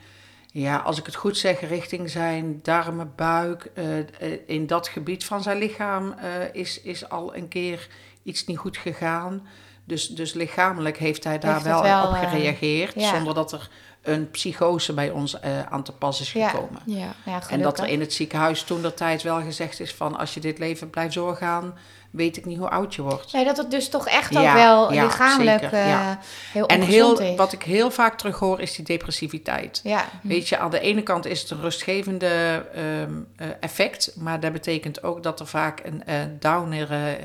ja, 0.52 0.76
als 0.76 0.98
ik 0.98 1.06
het 1.06 1.14
goed 1.14 1.36
zeg, 1.36 1.60
richting 1.60 2.10
zijn 2.10 2.60
darmen, 2.62 3.12
buik, 3.16 3.70
eh, 3.74 3.98
eh, 3.98 4.06
in 4.46 4.66
dat 4.66 4.88
gebied 4.88 5.24
van 5.24 5.42
zijn 5.42 5.58
lichaam 5.58 6.12
eh, 6.12 6.30
is, 6.52 6.80
is 6.80 7.08
al 7.08 7.36
een 7.36 7.48
keer 7.48 7.88
iets 8.22 8.46
niet 8.46 8.58
goed 8.58 8.76
gegaan. 8.76 9.46
Dus, 9.88 10.08
dus 10.08 10.32
lichamelijk 10.32 10.96
heeft 10.96 11.24
hij 11.24 11.38
daar 11.38 11.52
Heeft 11.52 11.64
wel, 11.64 11.82
wel, 11.82 12.06
op 12.06 12.14
eh, 12.14 12.30
gereageerd, 12.30 12.94
ja. 12.94 13.14
zonder 13.14 13.34
dat 13.34 13.52
er 13.52 13.68
een 14.02 14.30
psychose 14.30 14.92
bij 14.92 15.10
ons 15.10 15.40
eh, 15.40 15.62
aan 15.62 15.82
te 15.82 15.92
pas 15.92 16.20
is 16.20 16.30
gekomen. 16.30 16.82
Ja. 16.84 17.14
Ja, 17.24 17.40
En 17.48 17.62
dat 17.62 17.78
er 17.78 17.86
in 17.86 18.00
het 18.00 18.12
ziekenhuis 18.12 18.62
toen 18.62 18.82
der 18.82 18.94
tijd 18.94 19.22
wel 19.22 19.40
gezegd 19.40 19.80
is 19.80 19.94
van 19.94 20.18
als 20.18 20.34
je 20.34 20.40
dit 20.40 20.58
leven 20.58 20.90
blijft 20.90 21.14
doorgaan, 21.14 21.74
weet 22.10 22.36
ik 22.36 22.44
niet 22.44 22.58
hoe 22.58 22.68
oud 22.68 22.94
je 22.94 23.02
wordt. 23.02 23.32
Nee, 23.32 23.44
dat 23.44 23.56
het 23.56 23.70
dus 23.70 23.88
toch 23.88 24.06
echt 24.06 24.36
ook 24.36 24.52
wel 24.52 24.90
lichamelijk 24.90 25.70
ja. 25.70 26.18
heel 26.52 26.66
En 26.66 26.80
heel, 26.80 27.20
is. 27.20 27.36
wat 27.36 27.52
ik 27.52 27.62
heel 27.62 27.90
vaak 27.90 28.18
terug 28.18 28.38
hoor, 28.38 28.60
is 28.60 28.74
die 28.74 28.84
depressiviteit. 28.84 29.80
Ja, 29.84 30.04
Weet 30.22 30.48
je, 30.48 30.58
aan 30.58 30.70
de 30.70 30.80
ene 30.80 31.02
kant 31.02 31.26
is 31.26 31.40
het 31.40 31.50
een 31.50 31.60
rustgevende 31.60 32.64
ehm, 32.74 33.12
eh, 33.36 33.46
effect, 33.60 34.12
maar 34.16 34.40
dat 34.40 34.52
betekent 34.52 35.02
ook 35.02 35.22
dat 35.22 35.40
er 35.40 35.46
vaak 35.46 35.82
een 35.84 36.36
downer 36.38 37.18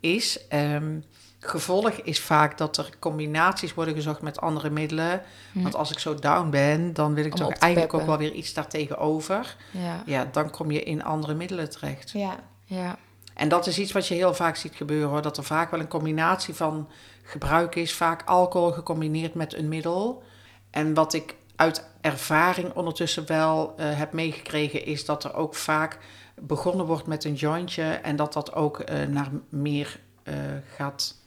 is. 0.00 0.46
Ehm, 0.48 0.98
gevolg 1.44 1.90
is 1.90 2.20
vaak 2.20 2.58
dat 2.58 2.76
er 2.76 2.88
combinaties 2.98 3.74
worden 3.74 3.94
gezocht 3.94 4.22
met 4.22 4.40
andere 4.40 4.70
middelen. 4.70 5.22
Want 5.52 5.74
als 5.74 5.90
ik 5.90 5.98
zo 5.98 6.14
down 6.14 6.50
ben, 6.50 6.94
dan 6.94 7.14
wil 7.14 7.24
ik 7.24 7.32
Om 7.32 7.38
toch 7.38 7.52
eigenlijk 7.52 7.94
ook 7.94 8.06
wel 8.06 8.18
weer 8.18 8.32
iets 8.32 8.54
daartegenover. 8.54 9.56
Ja, 9.70 10.02
Ja, 10.06 10.28
dan 10.32 10.50
kom 10.50 10.70
je 10.70 10.82
in 10.82 11.04
andere 11.04 11.34
middelen 11.34 11.70
terecht. 11.70 12.10
ja. 12.10 12.36
ja. 12.64 12.98
En 13.34 13.48
dat 13.48 13.66
is 13.66 13.78
iets 13.78 13.92
wat 13.92 14.06
je 14.06 14.14
heel 14.14 14.34
vaak 14.34 14.56
ziet 14.56 14.74
gebeuren, 14.74 15.08
hoor. 15.08 15.22
dat 15.22 15.36
er 15.36 15.44
vaak 15.44 15.70
wel 15.70 15.80
een 15.80 15.88
combinatie 15.88 16.54
van 16.54 16.88
gebruik 17.22 17.74
is, 17.74 17.94
vaak 17.94 18.22
alcohol 18.24 18.72
gecombineerd 18.72 19.34
met 19.34 19.54
een 19.54 19.68
middel. 19.68 20.22
En 20.70 20.94
wat 20.94 21.12
ik 21.12 21.34
uit 21.56 21.88
ervaring 22.00 22.72
ondertussen 22.74 23.26
wel 23.26 23.74
eh, 23.76 23.98
heb 23.98 24.12
meegekregen, 24.12 24.84
is 24.84 25.04
dat 25.04 25.24
er 25.24 25.34
ook 25.34 25.54
vaak 25.54 25.98
begonnen 26.34 26.86
wordt 26.86 27.06
met 27.06 27.24
een 27.24 27.34
jointje 27.34 27.82
en 27.82 28.16
dat 28.16 28.32
dat 28.32 28.54
ook 28.54 28.80
eh, 28.80 29.06
naar 29.06 29.28
meer 29.48 30.00
eh, 30.22 30.34
gaat 30.74 31.20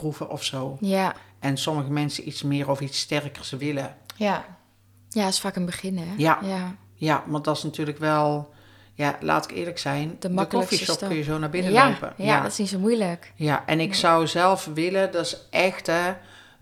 proeven 0.00 0.30
of 0.30 0.44
zo. 0.44 0.76
Ja, 0.80 1.14
En 1.38 1.56
sommige 1.56 1.90
mensen 1.90 2.28
iets 2.28 2.42
meer 2.42 2.70
of 2.70 2.80
iets 2.80 2.98
sterkers 2.98 3.50
willen. 3.50 3.96
ja. 4.16 4.44
ja, 5.08 5.26
is 5.26 5.40
vaak 5.40 5.56
een 5.56 5.66
begin, 5.66 5.98
hè? 5.98 6.14
Ja. 6.16 6.38
ja. 6.42 6.74
Ja, 6.94 7.24
want 7.26 7.44
dat 7.44 7.56
is 7.56 7.62
natuurlijk 7.62 7.98
wel, 7.98 8.54
ja, 8.94 9.16
laat 9.20 9.50
ik 9.50 9.56
eerlijk 9.56 9.78
zijn, 9.78 10.16
de, 10.20 10.30
makkelijkste 10.30 10.76
koffieshop 10.76 11.08
kun 11.08 11.16
je 11.16 11.22
zo 11.22 11.38
naar 11.38 11.50
binnen 11.50 11.72
Ja, 11.72 11.88
lopen. 11.88 12.12
ja, 12.16 12.42
dat 12.42 12.50
is 12.52 12.58
niet 12.58 12.68
zo 12.68 12.78
moeilijk. 12.78 13.32
Ja, 13.36 13.66
en 13.66 13.80
ik 13.80 13.94
zou 13.94 14.26
zelf 14.26 14.68
willen, 14.74 15.12
dat 15.12 15.24
is 15.26 15.36
echt, 15.50 15.86
hè, 15.86 16.12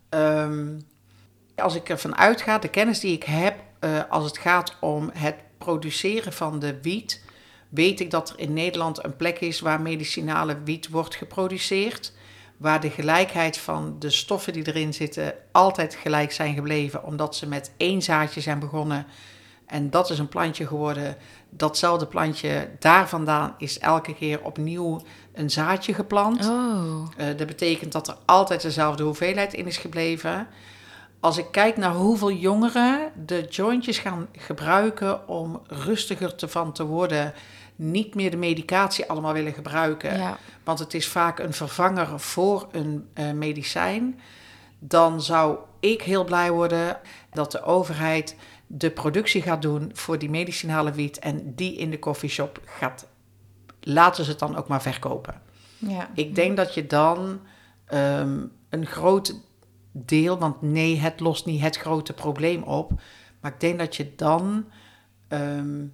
ehm, 0.09 0.79
als 1.57 1.75
ik 1.75 1.89
ervan 1.89 2.17
uitga, 2.17 2.59
de 2.59 2.69
kennis 2.69 3.01
die 3.01 3.13
ik 3.13 3.25
heb, 3.25 3.59
eh, 3.79 3.91
als 4.09 4.25
het 4.25 4.39
gaat 4.39 4.77
om 4.81 5.11
het 5.13 5.35
produceren 5.59 6.33
van 6.33 6.59
de 6.59 6.81
wiet, 6.83 7.23
weet 7.69 8.01
ik 8.01 8.11
dat 8.11 8.31
er 8.31 8.39
in 8.39 8.53
Nederland 8.53 9.05
een 9.05 9.17
plek 9.17 9.41
is 9.41 9.61
waar 9.61 9.81
medicinale 9.81 10.63
wiet 10.65 10.89
wordt 10.89 11.15
geproduceerd. 11.15 12.13
Waar 12.63 12.81
de 12.81 12.91
gelijkheid 12.91 13.59
van 13.59 13.97
de 13.99 14.11
stoffen 14.11 14.53
die 14.53 14.67
erin 14.67 14.95
zitten 14.95 15.35
altijd 15.53 15.95
gelijk 15.95 16.33
zijn 16.33 16.55
gebleven, 16.55 17.05
omdat 17.05 17.37
ze 17.37 17.47
met 17.47 17.73
één 17.77 18.03
zaadje 18.03 18.41
zijn 18.41 18.59
begonnen. 18.59 19.07
En 19.67 19.91
dat 19.91 20.11
is 20.11 20.19
een 20.19 20.29
plantje 20.29 20.67
geworden. 20.67 21.17
Datzelfde 21.51 22.07
plantje 22.07 22.69
daar 22.79 23.09
vandaan 23.09 23.55
is 23.59 23.79
elke 23.79 24.15
keer 24.15 24.43
opnieuw 24.43 25.01
een 25.33 25.51
zaadje 25.51 25.95
geplant. 25.95 26.49
Oh, 26.49 27.07
Eh, 27.17 27.27
dat 27.37 27.47
betekent 27.47 27.93
dat 27.93 28.09
er 28.09 28.17
altijd 28.25 28.63
dezelfde 28.63 29.03
hoeveelheid 29.03 29.55
in 29.55 29.67
is 29.67 29.77
gebleven. 29.77 30.47
Als 31.21 31.39
ik 31.39 31.47
kijk 31.51 31.77
naar 31.77 31.95
hoeveel 31.95 32.33
jongeren 32.33 33.13
de 33.27 33.47
jointjes 33.51 33.99
gaan 33.99 34.29
gebruiken 34.33 35.29
om 35.29 35.61
rustiger 35.67 36.35
te 36.35 36.49
van 36.49 36.73
te 36.73 36.85
worden, 36.85 37.35
niet 37.83 38.15
meer 38.15 38.31
de 38.31 38.37
medicatie 38.37 39.07
allemaal 39.07 39.33
willen 39.33 39.53
gebruiken, 39.53 40.19
ja. 40.19 40.39
want 40.65 40.79
het 40.79 40.95
is 40.95 41.09
vaak 41.09 41.39
een 41.39 41.53
vervanger 41.53 42.21
voor 42.21 42.69
een 42.73 43.09
eh, 43.15 43.31
medicijn, 43.31 44.21
dan 44.79 45.23
zou 45.23 45.59
ik 45.81 46.03
heel 46.03 46.25
blij 46.25 46.51
worden 46.51 46.99
dat 47.31 47.53
de 47.53 47.63
overheid 47.63 48.37
de 48.67 48.91
productie 48.91 49.43
gaat 49.43 49.63
doen 49.63 49.91
voor 49.93 50.19
die 50.19 50.31
medicinale 50.31 50.93
wiet 50.93 51.19
en 51.19 51.55
die 51.55 51.77
in 51.77 51.91
de 51.91 51.99
coffeeshop 51.99 52.61
gaat. 52.65 53.07
Laten 53.81 54.25
ze 54.25 54.31
het 54.31 54.39
dan 54.39 54.57
ook 54.57 54.69
maar 54.69 54.83
verkopen. 54.83 55.43
ja. 55.79 56.11
Ik 56.15 56.35
denk 56.35 56.57
dat 56.57 56.75
je 56.75 56.87
dan 56.87 57.41
ehm, 57.85 58.41
een 58.69 58.87
groot 58.87 59.35
deel, 59.93 60.39
want 60.39 60.63
nee, 60.63 60.99
het 60.99 61.21
lost 61.21 61.47
niet 61.47 61.61
het 61.61 61.77
grote 61.77 62.13
probleem 62.13 62.63
op. 62.63 62.93
Maar 63.41 63.53
ik 63.53 63.61
denk 63.61 63.79
dat 63.79 63.97
je 63.97 64.13
dan 64.17 64.65
ehm, 65.29 65.85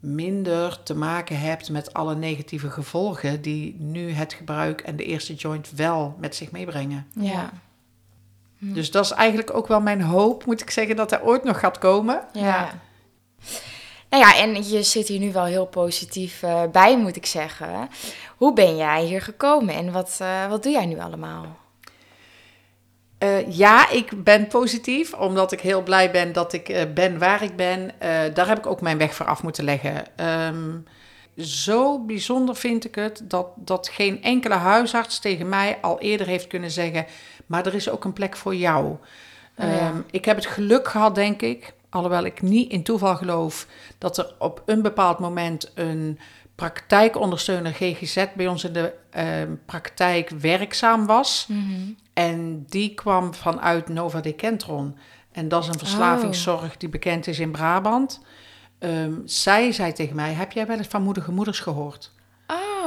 minder 0.00 0.82
te 0.82 0.94
maken 0.94 1.40
hebt 1.40 1.70
met 1.70 1.92
alle 1.92 2.14
negatieve 2.14 2.70
gevolgen 2.70 3.42
die 3.42 3.76
nu 3.78 4.10
het 4.10 4.32
gebruik 4.32 4.80
en 4.80 4.96
de 4.96 5.04
eerste 5.04 5.34
joint 5.34 5.70
wel 5.70 6.16
met 6.18 6.36
zich 6.36 6.50
meebrengen. 6.50 7.06
Ja. 7.14 7.50
Dus 8.58 8.90
dat 8.90 9.04
is 9.04 9.10
eigenlijk 9.10 9.54
ook 9.54 9.66
wel 9.66 9.80
mijn 9.80 10.02
hoop, 10.02 10.46
moet 10.46 10.60
ik 10.60 10.70
zeggen, 10.70 10.96
dat 10.96 11.12
er 11.12 11.22
ooit 11.22 11.44
nog 11.44 11.58
gaat 11.58 11.78
komen. 11.78 12.20
Ja. 12.32 12.80
Nou 14.10 14.22
ja, 14.22 14.36
en 14.36 14.68
je 14.68 14.82
zit 14.82 15.08
hier 15.08 15.18
nu 15.18 15.32
wel 15.32 15.44
heel 15.44 15.66
positief 15.66 16.42
eh, 16.42 16.62
bij, 16.72 16.98
moet 16.98 17.16
ik 17.16 17.26
zeggen. 17.26 17.88
Hoe 18.36 18.52
ben 18.52 18.76
jij 18.76 19.04
hier 19.04 19.22
gekomen 19.22 19.74
en 19.74 19.92
wat, 19.92 20.16
eh, 20.20 20.48
wat 20.48 20.62
doe 20.62 20.72
jij 20.72 20.86
nu 20.86 20.98
allemaal? 21.00 21.56
Eh, 23.20 23.56
ja, 23.56 23.90
ik 23.90 24.24
ben 24.24 24.46
positief, 24.46 25.12
omdat 25.12 25.52
ik 25.52 25.60
heel 25.60 25.82
blij 25.82 26.10
ben 26.10 26.32
dat 26.32 26.52
ik 26.52 26.68
eh, 26.68 26.92
ben 26.94 27.18
waar 27.18 27.42
ik 27.42 27.56
ben. 27.56 28.00
Eh, 28.00 28.34
daar 28.34 28.48
heb 28.48 28.58
ik 28.58 28.66
ook 28.66 28.80
mijn 28.80 28.98
weg 28.98 29.14
voor 29.14 29.26
af 29.26 29.42
moeten 29.42 29.64
leggen. 29.64 30.16
Ehm, 30.16 30.78
zo 31.36 31.98
bijzonder 31.98 32.56
vind 32.56 32.84
ik 32.84 32.94
het 32.94 33.22
dat, 33.24 33.46
dat 33.56 33.88
geen 33.88 34.22
enkele 34.22 34.54
huisarts 34.54 35.18
tegen 35.18 35.48
mij 35.48 35.78
al 35.80 36.00
eerder 36.00 36.26
heeft 36.26 36.46
kunnen 36.46 36.70
zeggen: 36.70 37.06
maar 37.46 37.66
er 37.66 37.74
is 37.74 37.90
ook 37.90 38.04
een 38.04 38.12
plek 38.12 38.36
voor 38.36 38.54
jou. 38.54 38.84
Oh 38.84 38.98
ja. 39.56 39.78
Ehm, 39.78 39.96
ik 40.10 40.24
heb 40.24 40.36
het 40.36 40.46
geluk 40.46 40.88
gehad, 40.88 41.14
denk 41.14 41.42
ik, 41.42 41.72
alhoewel 41.90 42.24
ik 42.24 42.42
niet 42.42 42.70
in 42.70 42.82
toeval 42.82 43.16
geloof, 43.16 43.66
dat 43.98 44.18
er 44.18 44.34
op 44.38 44.62
een 44.66 44.82
bepaald 44.82 45.18
moment 45.18 45.70
een 45.74 46.18
praktijkondersteuner 46.60 47.72
GGZ 47.72 48.24
bij 48.34 48.46
ons 48.46 48.64
in 48.64 48.72
de 48.72 48.94
ehm, 49.10 49.54
praktijk 49.66 50.30
werkzaam 50.30 51.06
was. 51.06 51.48
En 52.12 52.64
die 52.68 52.94
kwam 52.94 53.34
vanuit 53.34 53.88
Nova 53.88 54.20
Decentron. 54.20 54.96
En 55.32 55.48
dat 55.48 55.62
is 55.62 55.68
een 55.68 55.78
verslavingszorg 55.78 56.76
die 56.76 56.88
bekend 56.88 57.26
is 57.26 57.38
in 57.38 57.50
Brabant. 57.50 58.20
Ehm, 58.78 59.12
zij 59.24 59.72
zei 59.72 59.92
tegen 59.92 60.16
mij, 60.16 60.32
heb 60.32 60.52
jij 60.52 60.66
wel 60.66 60.76
eens 60.76 60.86
van 60.86 61.02
moedige 61.02 61.32
moeders 61.32 61.60
gehoord? 61.60 62.12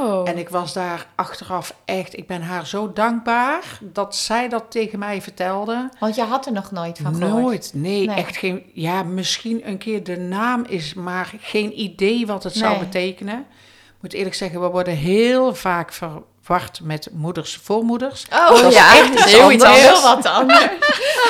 Oh, 0.03 0.29
En 0.29 0.37
ik 0.37 0.49
was 0.49 0.73
daar 0.73 1.07
achteraf 1.15 1.75
echt, 1.85 2.17
ik 2.17 2.27
ben 2.27 2.41
haar 2.41 2.67
zo 2.67 2.93
dankbaar 2.93 3.63
dat 3.81 4.15
zij 4.15 4.49
dat 4.49 4.63
tegen 4.69 4.99
mij 4.99 5.21
vertelde. 5.21 5.89
Want 5.99 6.15
je 6.15 6.21
had 6.21 6.45
er 6.45 6.51
nog 6.51 6.71
nooit 6.71 6.99
van 7.03 7.15
gehoord. 7.15 7.41
Nooit, 7.43 7.71
nee, 7.73 8.05
Nee. 8.07 8.15
echt 8.15 8.37
geen. 8.37 8.63
Ja, 8.73 9.03
misschien 9.03 9.67
een 9.67 9.77
keer 9.77 10.03
de 10.03 10.17
naam 10.17 10.65
is, 10.67 10.93
maar 10.93 11.33
geen 11.39 11.79
idee 11.79 12.25
wat 12.25 12.43
het 12.43 12.53
zou 12.55 12.79
betekenen. 12.79 13.39
Ik 13.87 14.01
moet 14.01 14.13
eerlijk 14.13 14.35
zeggen, 14.35 14.61
we 14.61 14.67
worden 14.67 14.93
heel 14.95 15.55
vaak 15.55 15.93
verward 15.93 16.79
met 16.83 17.07
moeders 17.11 17.55
voormoeders. 17.63 18.25
Oh 18.31 18.47
Dat 18.49 18.63
is 18.63 18.73
ja, 18.73 18.97
echt 18.99 19.23
heel 19.23 19.51
iets 19.51 19.63
anders. 19.63 19.81
Heel 19.83 20.01
wat 20.01 20.25
anders. 20.25 20.67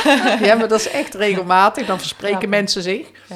Ja, 0.47 0.55
maar 0.55 0.67
dat 0.67 0.79
is 0.79 0.89
echt 0.89 1.13
regelmatig. 1.13 1.85
Dan 1.85 1.97
verspreken 1.99 2.49
mensen 2.49 2.81
zich. 2.81 3.07
Ja. 3.29 3.35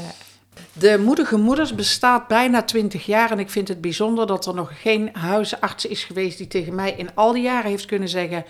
De 0.80 0.98
Moedige 1.00 1.38
Moeders 1.38 1.76
bestaat 1.76 2.28
bijna 2.28 2.64
20 2.64 3.06
jaar. 3.06 3.32
En 3.32 3.40
ik 3.40 3.50
vind 3.50 3.68
het 3.68 3.82
bijzonder 3.82 4.28
dat 4.28 4.46
er 4.46 4.54
nog 4.54 4.82
geen 4.82 5.10
huisarts 5.14 5.86
is 5.86 6.04
geweest 6.04 6.38
die 6.38 6.48
tegen 6.48 6.76
mij 6.76 6.92
in 6.92 7.10
al 7.16 7.32
die 7.34 7.42
jaren 7.44 7.70
heeft 7.70 7.86
kunnen 7.86 8.10
zeggen. 8.10 8.46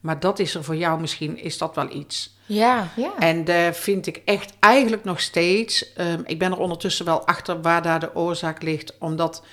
Maar 0.00 0.20
dat 0.20 0.38
is 0.38 0.54
er 0.54 0.64
voor 0.64 0.76
jou 0.76 1.00
misschien, 1.00 1.38
is 1.38 1.58
dat 1.58 1.74
wel 1.74 1.90
iets. 1.94 2.36
ja. 2.46 2.88
Ja. 2.96 3.12
En 3.18 3.44
daar 3.44 3.74
vind 3.74 4.06
ik 4.06 4.20
echt 4.24 4.52
eigenlijk 4.60 5.04
nog 5.04 5.20
steeds. 5.20 5.92
ehm, 5.92 6.20
ik 6.24 6.38
ben 6.38 6.50
er 6.52 6.58
ondertussen 6.58 7.04
wel 7.04 7.26
achter 7.26 7.60
waar 7.62 7.82
daar 7.82 8.00
de 8.00 8.14
oorzaak 8.14 8.62
ligt. 8.62 8.98
Omdat 8.98 9.44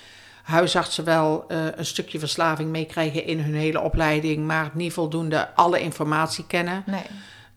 huisartsen 0.42 1.04
wel 1.04 1.44
eh, 1.48 1.58
een 1.76 1.86
stukje 1.86 2.18
verslaving 2.18 2.70
meekrijgen 2.70 3.24
in 3.26 3.40
hun 3.40 3.54
hele 3.54 3.80
opleiding. 3.80 4.46
Maar 4.46 4.70
niet 4.74 4.92
voldoende 4.92 5.54
alle 5.54 5.80
informatie 5.80 6.46
kennen. 6.46 6.84
Nee. 6.86 7.02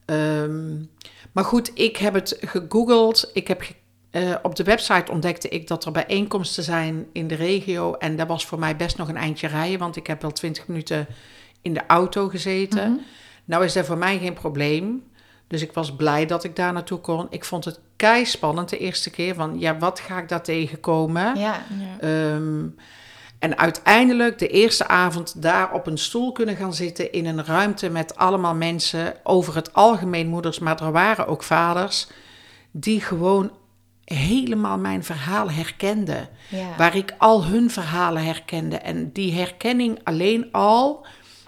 Ehm, 0.06 0.74
maar 1.32 1.44
goed, 1.46 1.72
ik 1.74 1.98
heb 1.98 2.14
het 2.14 2.38
gegoogeld. 2.42 3.30
Ik 3.34 3.48
heb 3.48 3.62
ge- 3.62 3.74
eh, 4.14 4.36
op 4.42 4.56
de 4.56 4.64
website 4.64 5.12
ontdekte 5.12 5.50
ik 5.50 5.68
dat 5.68 5.86
er 5.86 5.92
bijeenkomsten 5.92 6.64
zijn 6.64 7.06
in 7.14 7.28
de 7.28 7.36
regio. 7.36 7.94
En 7.94 8.16
dat 8.16 8.28
was 8.28 8.46
voor 8.46 8.60
mij 8.60 8.76
best 8.76 8.98
nog 8.98 9.08
een 9.08 9.18
eindje 9.18 9.48
rijden, 9.48 9.80
want 9.80 9.96
ik 9.96 10.08
heb 10.08 10.22
wel 10.22 10.32
twintig 10.32 10.68
minuten 10.68 11.08
in 11.62 11.74
de 11.74 11.86
auto 11.88 12.28
gezeten. 12.28 13.02
Nou 13.46 13.64
is 13.66 13.74
dat 13.74 13.86
voor 13.86 13.98
mij 13.98 14.18
geen 14.20 14.34
probleem. 14.34 15.04
Dus 15.48 15.62
ik 15.62 15.74
was 15.74 15.96
blij 15.96 16.26
dat 16.26 16.44
ik 16.44 16.56
daar 16.56 16.74
naartoe 16.74 17.00
kon. 17.00 17.28
Ik 17.30 17.46
vond 17.46 17.66
het 17.66 17.80
kei 17.96 18.26
spannend 18.26 18.70
de 18.70 18.78
eerste 18.78 19.10
keer. 19.10 19.36
Van 19.36 19.60
ja, 19.60 19.78
wat 19.78 20.00
ga 20.00 20.20
ik 20.20 20.30
daar 20.30 20.44
tegenkomen? 20.44 21.40
Ja. 21.40 21.64
Ehm, 22.00 22.66
en 23.40 23.58
uiteindelijk 23.58 24.40
de 24.40 24.48
eerste 24.48 24.88
avond 24.88 25.42
daar 25.42 25.74
op 25.74 25.88
een 25.88 25.98
stoel 25.98 26.32
kunnen 26.32 26.56
gaan 26.56 26.74
zitten 26.74 27.12
in 27.12 27.26
een 27.26 27.46
ruimte 27.46 27.90
met 27.90 28.16
allemaal 28.16 28.56
mensen, 28.56 29.16
over 29.24 29.56
het 29.56 29.74
algemeen 29.74 30.28
moeders, 30.28 30.60
maar 30.60 30.82
er 30.82 30.92
waren 30.92 31.28
ook 31.28 31.44
vaders, 31.44 32.08
die 32.72 33.02
gewoon 33.02 33.52
helemaal 34.06 34.78
mijn 34.78 35.04
verhaal 35.04 35.52
herkenden. 35.52 36.30
Ja. 36.50 36.76
Waar 36.78 36.96
ik 36.96 37.16
al 37.18 37.46
hun 37.46 37.70
verhalen 37.70 38.24
herkende. 38.24 38.78
En 38.78 39.12
die 39.12 39.34
herkenning 39.34 40.00
alleen 40.04 40.52
al 40.52 41.06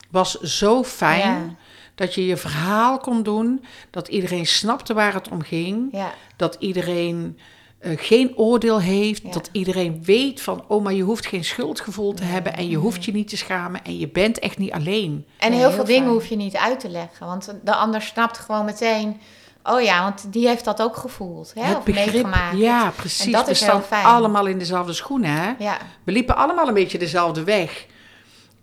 was 0.09 0.39
zo 0.39 0.83
fijn. 0.83 1.45
Ja. 1.45 1.55
Dat 1.95 2.13
je 2.13 2.25
je 2.25 2.37
verhaal 2.37 2.97
kon 2.97 3.23
doen, 3.23 3.65
dat 3.89 4.07
iedereen 4.07 4.45
snapte 4.45 4.93
waar 4.93 5.13
het 5.13 5.29
om 5.29 5.41
ging. 5.41 5.87
Ja. 5.91 6.13
Dat 6.35 6.55
iedereen 6.59 7.39
eh, 7.79 7.91
geen 7.95 8.37
oordeel 8.37 8.79
heeft. 8.79 9.33
Dat 9.33 9.49
iedereen 9.51 10.03
weet 10.03 10.41
van, 10.41 10.63
oh, 10.67 10.83
maar 10.83 10.93
je 10.93 11.03
hoeft 11.03 11.25
geen 11.25 11.43
schuldgevoel 11.43 12.13
te 12.13 12.23
hebben 12.23 12.55
en 12.55 12.69
je 12.69 12.77
hoeft 12.77 13.05
je 13.05 13.11
niet 13.11 13.27
te 13.27 13.37
schamen 13.37 13.83
en 13.83 13.97
je 13.97 14.07
bent 14.07 14.39
echt 14.39 14.57
niet 14.57 14.71
alleen. 14.71 15.25
En 15.37 15.51
heel 15.51 15.61
heel 15.61 15.71
veel 15.71 15.85
dingen 15.85 16.09
hoef 16.09 16.27
je 16.27 16.35
niet 16.35 16.55
uit 16.55 16.79
te 16.79 16.89
leggen. 16.89 17.25
Want 17.25 17.53
de 17.63 17.75
ander 17.75 18.01
snapt 18.01 18.37
gewoon 18.37 18.65
meteen... 18.65 19.19
Oh 19.67 19.81
ja, 19.81 20.03
want 20.03 20.33
die 20.33 20.47
heeft 20.47 20.65
dat 20.65 20.81
ook 20.81 20.97
gevoeld. 20.97 21.51
Hè? 21.55 21.75
of 21.75 21.87
meegemaakt. 21.87 22.57
ja, 22.57 22.91
precies. 22.95 23.25
En 23.25 23.31
dat 23.31 23.47
is 23.47 23.61
heel 23.61 23.81
fijn. 23.81 24.05
allemaal 24.05 24.45
in 24.45 24.59
dezelfde 24.59 24.93
schoenen, 24.93 25.29
hè? 25.31 25.53
Ja. 25.59 25.77
We 26.03 26.11
liepen 26.11 26.35
allemaal 26.35 26.67
een 26.67 26.73
beetje 26.73 26.97
dezelfde 26.97 27.43
weg. 27.43 27.85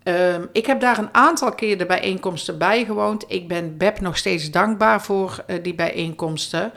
Ehm, 0.03 0.45
ik 0.51 0.65
heb 0.65 0.79
daar 0.79 0.97
een 0.97 1.13
aantal 1.13 1.51
keer 1.51 1.77
de 1.77 1.85
bijeenkomsten 1.85 2.57
bijgewoond. 2.57 3.25
Ik 3.27 3.47
ben 3.47 3.77
Beb 3.77 3.99
nog 3.99 4.17
steeds 4.17 4.51
dankbaar 4.51 5.01
voor 5.01 5.43
eh, 5.47 5.63
die 5.63 5.75
bijeenkomsten. 5.75 6.71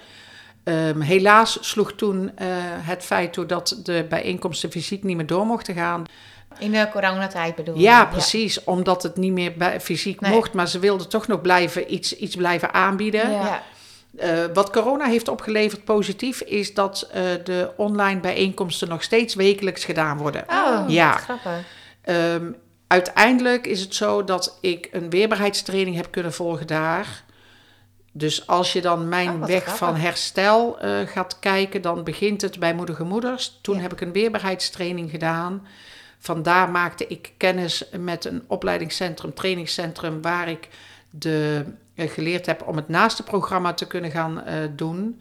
Ehm, 0.64 1.00
helaas 1.00 1.58
sloeg 1.60 1.92
toen 1.92 2.32
eh, 2.36 2.46
het 2.60 3.04
feit 3.04 3.32
toe 3.32 3.46
dat 3.46 3.80
de 3.82 4.06
bijeenkomsten 4.08 4.70
fysiek 4.70 5.02
niet 5.02 5.16
meer 5.16 5.26
door 5.26 5.46
mochten 5.46 5.74
gaan. 5.74 6.04
In 6.58 6.72
de 6.72 6.88
coronatijd 6.92 7.54
bedoel 7.54 7.74
je? 7.74 7.80
Ja, 7.80 8.04
precies. 8.04 8.64
Omdat 8.64 9.02
het 9.02 9.16
niet 9.16 9.32
meer 9.32 9.52
bij, 9.56 9.80
fysiek 9.80 10.20
Nee. 10.20 10.32
mocht. 10.32 10.52
Maar 10.52 10.68
ze 10.68 10.78
wilden 10.78 11.08
toch 11.08 11.26
nog 11.26 11.40
blijven 11.40 11.94
iets, 11.94 12.16
iets 12.16 12.36
blijven 12.36 12.74
aanbieden. 12.74 13.30
Ja. 13.30 13.44
Ja. 13.44 13.62
Eh, 14.18 14.44
wat 14.54 14.70
corona 14.70 15.04
heeft 15.06 15.28
opgeleverd 15.28 15.84
positief 15.84 16.40
is 16.40 16.74
dat 16.74 17.08
eh, 17.12 17.22
de 17.44 17.70
online 17.76 18.20
bijeenkomsten 18.20 18.88
nog 18.88 19.02
steeds 19.02 19.34
wekelijks 19.34 19.84
gedaan 19.84 20.18
worden. 20.18 20.44
Oh, 20.48 20.84
Ja. 20.88 21.12
grappig. 21.12 21.64
Ehm, 22.02 22.50
uiteindelijk 22.86 23.66
is 23.66 23.80
het 23.80 23.94
zo 23.94 24.24
dat 24.24 24.58
ik 24.60 24.88
een 24.92 25.10
weerbaarheidstraining 25.10 25.96
heb 25.96 26.10
kunnen 26.10 26.32
volgen 26.32 26.66
daar. 26.66 27.24
Dus 28.12 28.46
als 28.46 28.72
je 28.72 28.80
dan 28.80 29.08
mijn 29.08 29.28
Oh, 29.30 29.44
weg 29.46 29.62
grappig. 29.62 29.76
van 29.76 29.94
herstel 29.96 30.78
eh, 30.80 30.98
gaat 31.06 31.38
kijken, 31.38 31.82
dan 31.82 32.04
begint 32.04 32.42
het 32.42 32.58
bij 32.58 32.74
Moedige 32.74 33.04
Moeders. 33.04 33.58
Toen 33.62 33.74
Ja. 33.76 33.80
heb 33.82 33.92
ik 33.92 34.00
een 34.00 34.12
weerbaarheidstraining 34.12 35.10
gedaan. 35.10 35.66
Vandaar 36.18 36.70
maakte 36.70 37.06
ik 37.06 37.32
kennis 37.36 37.84
met 37.98 38.24
een 38.24 38.42
opleidingscentrum, 38.46 39.34
trainingscentrum, 39.34 40.22
waar 40.22 40.48
ik 40.48 40.68
de, 41.10 41.64
geleerd 41.96 42.46
heb 42.46 42.66
om 42.66 42.76
het 42.76 42.88
naaste 42.88 43.22
programma 43.22 43.74
te 43.74 43.86
kunnen 43.86 44.10
gaan 44.10 44.42
eh, 44.42 44.56
doen. 44.76 45.20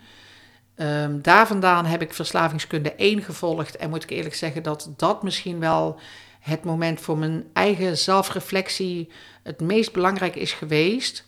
Ehm, 0.76 1.22
daar 1.22 1.48
vandaan 1.48 1.86
heb 1.86 2.02
ik 2.02 2.14
verslavingskunde 2.14 2.94
1 2.96 3.22
gevolgd. 3.22 3.78
En 3.78 3.90
moet 3.90 4.04
ik 4.04 4.10
eerlijk 4.10 4.36
zeggen 4.36 4.64
dat 4.64 4.94
dat 4.98 5.24
misschien 5.24 5.60
wel 5.60 6.00
het 6.40 6.64
moment 6.64 7.02
voor 7.02 7.18
mijn 7.18 7.44
eigen 7.54 7.98
zelfreflectie 7.98 9.12
het 9.44 9.62
meest 9.62 9.94
belangrijk 9.94 10.36
is 10.36 10.54
geweest. 10.54 11.26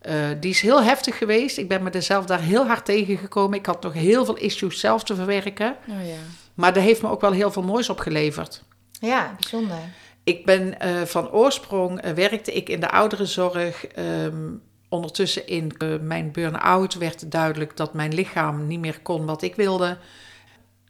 Eh, 0.00 0.14
die 0.40 0.50
is 0.50 0.60
heel 0.60 0.82
heftig 0.82 1.18
geweest. 1.18 1.58
Ik 1.58 1.68
ben 1.68 1.82
me 1.82 1.90
er 1.90 2.02
zelf 2.02 2.24
daar 2.24 2.40
heel 2.40 2.66
hard 2.66 2.84
tegen 2.84 3.16
gekomen. 3.16 3.58
Ik 3.58 3.66
had 3.66 3.82
nog 3.82 3.92
heel 3.92 4.24
veel 4.24 4.36
issues 4.36 4.80
zelf 4.80 5.04
te 5.04 5.14
verwerken. 5.14 5.76
Oh 5.88 6.06
ja. 6.06 6.16
Maar 6.54 6.72
dat 6.72 6.82
heeft 6.82 7.02
me 7.02 7.08
ook 7.08 7.20
wel 7.20 7.32
heel 7.32 7.50
veel 7.50 7.62
moois 7.62 7.88
opgeleverd. 7.88 8.62
Ja, 8.90 9.34
bijzonder. 9.38 9.78
Ik 10.24 10.44
ben 10.44 10.80
eh, 10.80 11.02
van 11.02 11.30
oorsprong 11.30 12.00
eh, 12.00 12.12
werkte 12.12 12.52
ik 12.52 12.68
in 12.68 12.80
de 12.80 12.90
ouderenzorg. 12.90 13.86
Ehm, 13.86 14.48
ondertussen 14.90 15.46
in 15.46 15.72
eh, 15.78 15.88
mijn 16.00 16.32
burn-out 16.32 16.94
werd 16.94 17.30
duidelijk 17.30 17.76
dat 17.76 17.94
mijn 17.94 18.14
lichaam 18.14 18.66
niet 18.66 18.80
meer 18.80 19.00
kon 19.02 19.26
wat 19.26 19.42
ik 19.42 19.54
wilde. 19.54 19.98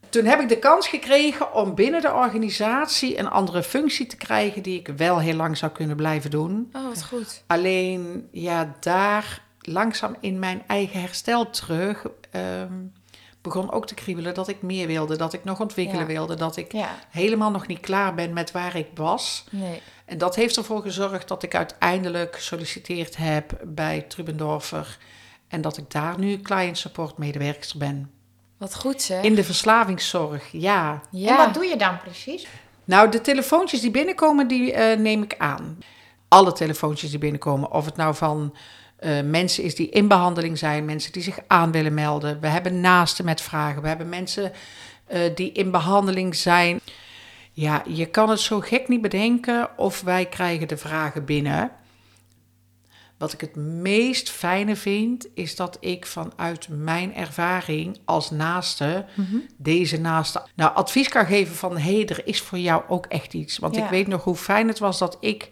Toen 0.09 0.24
heb 0.24 0.40
ik 0.40 0.48
de 0.48 0.59
kans 0.59 0.88
gekregen 0.88 1.55
om 1.55 1.74
binnen 1.74 2.01
de 2.01 2.12
organisatie 2.12 3.18
een 3.18 3.28
andere 3.28 3.62
functie 3.62 4.07
te 4.07 4.16
krijgen 4.16 4.62
die 4.62 4.78
ik 4.78 4.88
wel 4.96 5.18
heel 5.18 5.34
lang 5.34 5.57
zou 5.57 5.72
kunnen 5.72 5.96
blijven 5.96 6.30
doen. 6.30 6.70
Oh, 6.72 6.86
wat 6.86 7.05
goed. 7.05 7.42
Alleen 7.46 8.28
ja, 8.32 8.74
daar 8.80 9.42
langzaam 9.61 10.16
in 10.20 10.38
mijn 10.38 10.62
eigen 10.66 11.01
herstel 11.01 11.51
terug 11.51 12.07
ehm, 12.30 12.72
begon 13.43 13.72
ook 13.72 13.86
te 13.86 13.95
kriebelen 13.95 14.34
dat 14.34 14.49
ik 14.49 14.62
meer 14.62 14.86
wilde, 14.86 15.16
dat 15.16 15.32
ik 15.32 15.45
nog 15.45 15.61
ontwikkelen 15.61 16.01
Ja. 16.03 16.07
wilde, 16.12 16.34
dat 16.34 16.57
ik 16.57 16.72
Ja. 16.72 16.88
helemaal 17.11 17.51
nog 17.51 17.66
niet 17.66 17.80
klaar 17.80 18.14
ben 18.14 18.32
met 18.32 18.51
waar 18.51 18.76
ik 18.76 18.86
was. 18.95 19.45
Nee. 19.51 19.82
En 20.05 20.18
dat 20.18 20.36
heeft 20.36 20.57
ervoor 20.57 20.82
gezorgd 20.82 21.28
dat 21.28 21.43
ik 21.43 21.55
uiteindelijk 21.55 22.34
gesolliciteerd 22.36 23.16
heb 23.16 23.61
bij 23.64 24.01
Trubendorfer. 24.01 24.99
En 25.49 25.61
dat 25.61 25.76
ik 25.76 25.91
daar 25.91 26.18
nu 26.18 26.41
client 26.41 26.78
support 26.78 27.18
medewerkster 27.18 27.78
ben. 27.78 28.11
Wat 28.59 28.76
goed 28.76 29.03
zeg. 29.03 29.22
In 29.22 29.34
de 29.34 29.45
verslavingszorg, 29.45 30.49
ja. 30.53 31.01
ja. 31.11 31.30
En 31.30 31.36
wat 31.36 31.55
doe 31.55 31.64
je 31.64 31.76
dan 31.76 31.99
precies? 31.99 32.47
Nou, 32.84 33.11
de 33.11 33.20
telefoontjes 33.20 33.80
die 33.80 33.91
binnenkomen, 33.91 34.49
die 34.49 34.72
eh, 34.72 34.99
neem 34.99 35.22
ik 35.22 35.34
aan. 35.38 35.78
Alle 36.28 36.53
telefoontjes 36.53 37.11
die 37.11 37.18
binnenkomen. 37.18 37.70
Of 37.70 37.84
het 37.84 37.97
nou 37.97 38.14
van 38.14 38.55
eh, 39.01 39.20
mensen 39.24 39.64
is 39.64 39.74
die 39.74 39.88
in 39.88 40.09
behandeling 40.09 40.59
zijn, 40.59 40.84
mensen 40.84 41.12
die 41.12 41.22
zich 41.22 41.38
aan 41.46 41.72
willen 41.72 41.94
melden. 41.94 42.40
We 42.40 42.46
hebben 42.46 42.80
naasten 42.80 43.24
met 43.24 43.40
vragen. 43.40 43.82
We 43.82 43.88
hebben 43.88 44.09
mensen 44.09 44.53
eh, 45.07 45.20
die 45.34 45.53
in 45.53 45.70
behandeling 45.70 46.34
zijn. 46.34 46.80
Ja, 47.53 47.82
je 47.88 48.07
kan 48.07 48.30
het 48.30 48.40
zo 48.40 48.61
gek 48.61 48.88
niet 48.88 49.01
bedenken 49.01 49.68
of 49.78 50.01
wij 50.01 50.26
krijgen 50.26 50.68
de 50.68 50.76
vragen 50.76 51.24
binnen. 51.24 51.70
Wat 53.18 53.32
ik 53.32 53.40
het 53.40 53.57
meest 53.57 54.30
fijne 54.30 54.76
vind, 54.76 55.26
is 55.34 55.57
dat 55.57 55.76
ik 55.80 56.07
vanuit 56.07 56.68
mijn 56.68 57.14
ervaring 57.14 57.98
als 58.05 58.30
naaste, 58.30 59.05
deze 59.57 60.01
naaste, 60.01 60.42
nou 60.55 60.74
advies 60.74 61.09
kan 61.09 61.26
geven 61.26 61.55
van 61.55 61.78
hé, 61.78 61.94
hey, 61.94 62.07
er 62.09 62.26
is 62.26 62.40
voor 62.40 62.59
jou 62.59 62.82
ook 62.88 63.07
echt 63.07 63.34
iets. 63.34 63.59
Want 63.59 63.74
Ja. 63.76 63.84
ik 63.84 63.90
weet 63.90 64.07
nog 64.07 64.24
hoe 64.24 64.36
fijn 64.36 64.68
het 64.68 64.78
was 64.78 64.98
dat 64.98 65.16
ik 65.20 65.51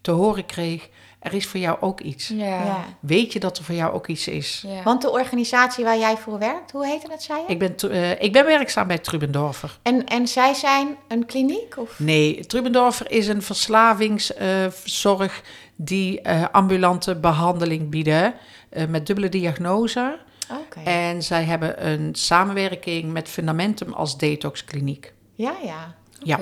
te 0.00 0.10
horen 0.10 0.46
kreeg, 0.46 0.88
er 1.20 1.34
is 1.34 1.46
voor 1.46 1.60
jou 1.60 1.80
ook 1.80 2.00
iets. 2.00 2.28
Ja. 2.28 2.64
Ja. 2.64 2.84
Weet 3.00 3.32
je 3.32 3.40
dat 3.40 3.58
er 3.58 3.64
voor 3.64 3.74
jou 3.74 3.92
ook 3.92 4.06
iets 4.06 4.28
is? 4.28 4.64
Ja. 4.66 4.82
Want 4.82 5.02
de 5.02 5.10
organisatie 5.10 5.84
waar 5.84 5.98
jij 5.98 6.16
voor 6.16 6.38
werkt, 6.38 6.70
hoe 6.70 6.86
heette 6.86 7.10
het, 7.10 7.22
zei 7.22 7.40
je? 7.40 7.46
Ik 7.52 7.58
ben, 7.58 7.76
eh, 7.90 8.22
ik 8.22 8.32
ben 8.32 8.44
werkzaam 8.44 8.86
bij 8.86 8.98
Trubendorfer. 8.98 9.78
En, 9.82 10.06
en 10.06 10.28
zij 10.28 10.54
zijn 10.54 10.96
een 11.08 11.26
kliniek? 11.26 11.78
Of? 11.78 11.98
Nee, 11.98 12.46
Trubendorfer 12.46 13.10
is 13.10 13.28
een 13.28 13.42
verslavingszorg 13.42 15.42
die 15.76 16.20
eh, 16.20 16.44
ambulante 16.52 17.16
behandeling 17.16 17.90
bieden 17.90 18.34
eh, 18.68 18.86
met 18.86 19.06
dubbele 19.06 19.28
diagnose. 19.28 20.18
Oké. 20.50 20.80
En 20.80 21.22
zij 21.22 21.44
hebben 21.44 21.86
een 21.86 22.14
samenwerking 22.14 23.12
met 23.12 23.28
Fundamentum 23.28 23.92
als 23.92 24.18
detoxkliniek. 24.18 25.12
Ja, 25.34 25.54
ja. 25.64 25.94
Ja. 26.22 26.38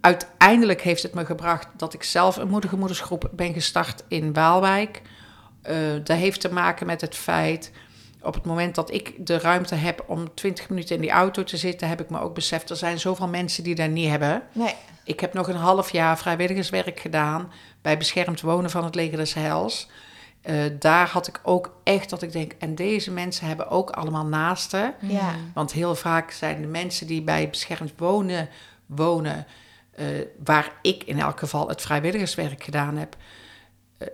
Uiteindelijk 0.00 0.82
heeft 0.82 1.02
het 1.02 1.14
me 1.14 1.24
gebracht 1.24 1.68
dat 1.76 1.94
ik 1.94 2.02
zelf 2.02 2.36
een 2.36 2.48
moedige 2.48 2.76
moedersgroep 2.76 3.30
ben 3.32 3.52
gestart 3.52 4.04
in 4.08 4.32
Waalwijk. 4.32 5.02
Eh, 5.62 5.76
dat 6.04 6.16
heeft 6.16 6.40
te 6.40 6.52
maken 6.52 6.86
met 6.86 7.00
het 7.00 7.16
feit, 7.16 7.72
op 8.22 8.34
het 8.34 8.44
moment 8.44 8.74
dat 8.74 8.92
ik 8.92 9.26
de 9.26 9.38
ruimte 9.38 9.74
heb 9.74 10.04
om 10.06 10.34
20 10.34 10.68
minuten 10.68 10.94
in 10.94 11.00
die 11.00 11.10
auto 11.10 11.44
te 11.44 11.56
zitten, 11.56 11.88
heb 11.88 12.00
ik 12.00 12.10
me 12.10 12.20
ook 12.20 12.34
beseft, 12.34 12.70
er 12.70 12.76
zijn 12.76 12.98
zoveel 12.98 13.28
mensen 13.28 13.64
die 13.64 13.74
dat 13.74 13.90
niet 13.90 14.08
hebben. 14.08 14.42
Nee. 14.52 14.74
Ik 15.04 15.20
heb 15.20 15.32
nog 15.32 15.48
een 15.48 15.56
half 15.56 15.92
jaar 15.92 16.18
vrijwilligerswerk 16.18 17.00
gedaan 17.00 17.52
bij 17.82 17.98
beschermd 17.98 18.40
wonen 18.40 18.70
van 18.70 18.84
het 18.84 18.94
Leger 18.94 19.16
des 19.16 19.34
Heils. 19.34 19.88
Eh, 20.42 20.54
daar 20.78 21.08
had 21.08 21.26
ik 21.26 21.40
ook 21.42 21.76
echt 21.84 22.10
dat 22.10 22.22
ik 22.22 22.32
denk, 22.32 22.52
en 22.58 22.74
deze 22.74 23.10
mensen 23.10 23.46
hebben 23.46 23.68
ook 23.68 23.90
allemaal 23.90 24.26
naasten. 24.26 24.94
Ja. 25.00 25.34
Want 25.54 25.72
heel 25.72 25.94
vaak 25.94 26.30
zijn 26.30 26.60
de 26.60 26.66
mensen 26.66 27.06
die 27.06 27.22
bij 27.22 27.50
beschermd 27.50 27.92
wonen 27.96 28.48
wonen, 28.86 29.46
eh, 29.90 30.06
waar 30.44 30.72
ik 30.82 31.04
in 31.04 31.18
elk 31.20 31.38
geval 31.38 31.68
het 31.68 31.80
vrijwilligerswerk 31.80 32.64
gedaan 32.64 32.96
heb, 32.96 33.16
eh 33.98 34.08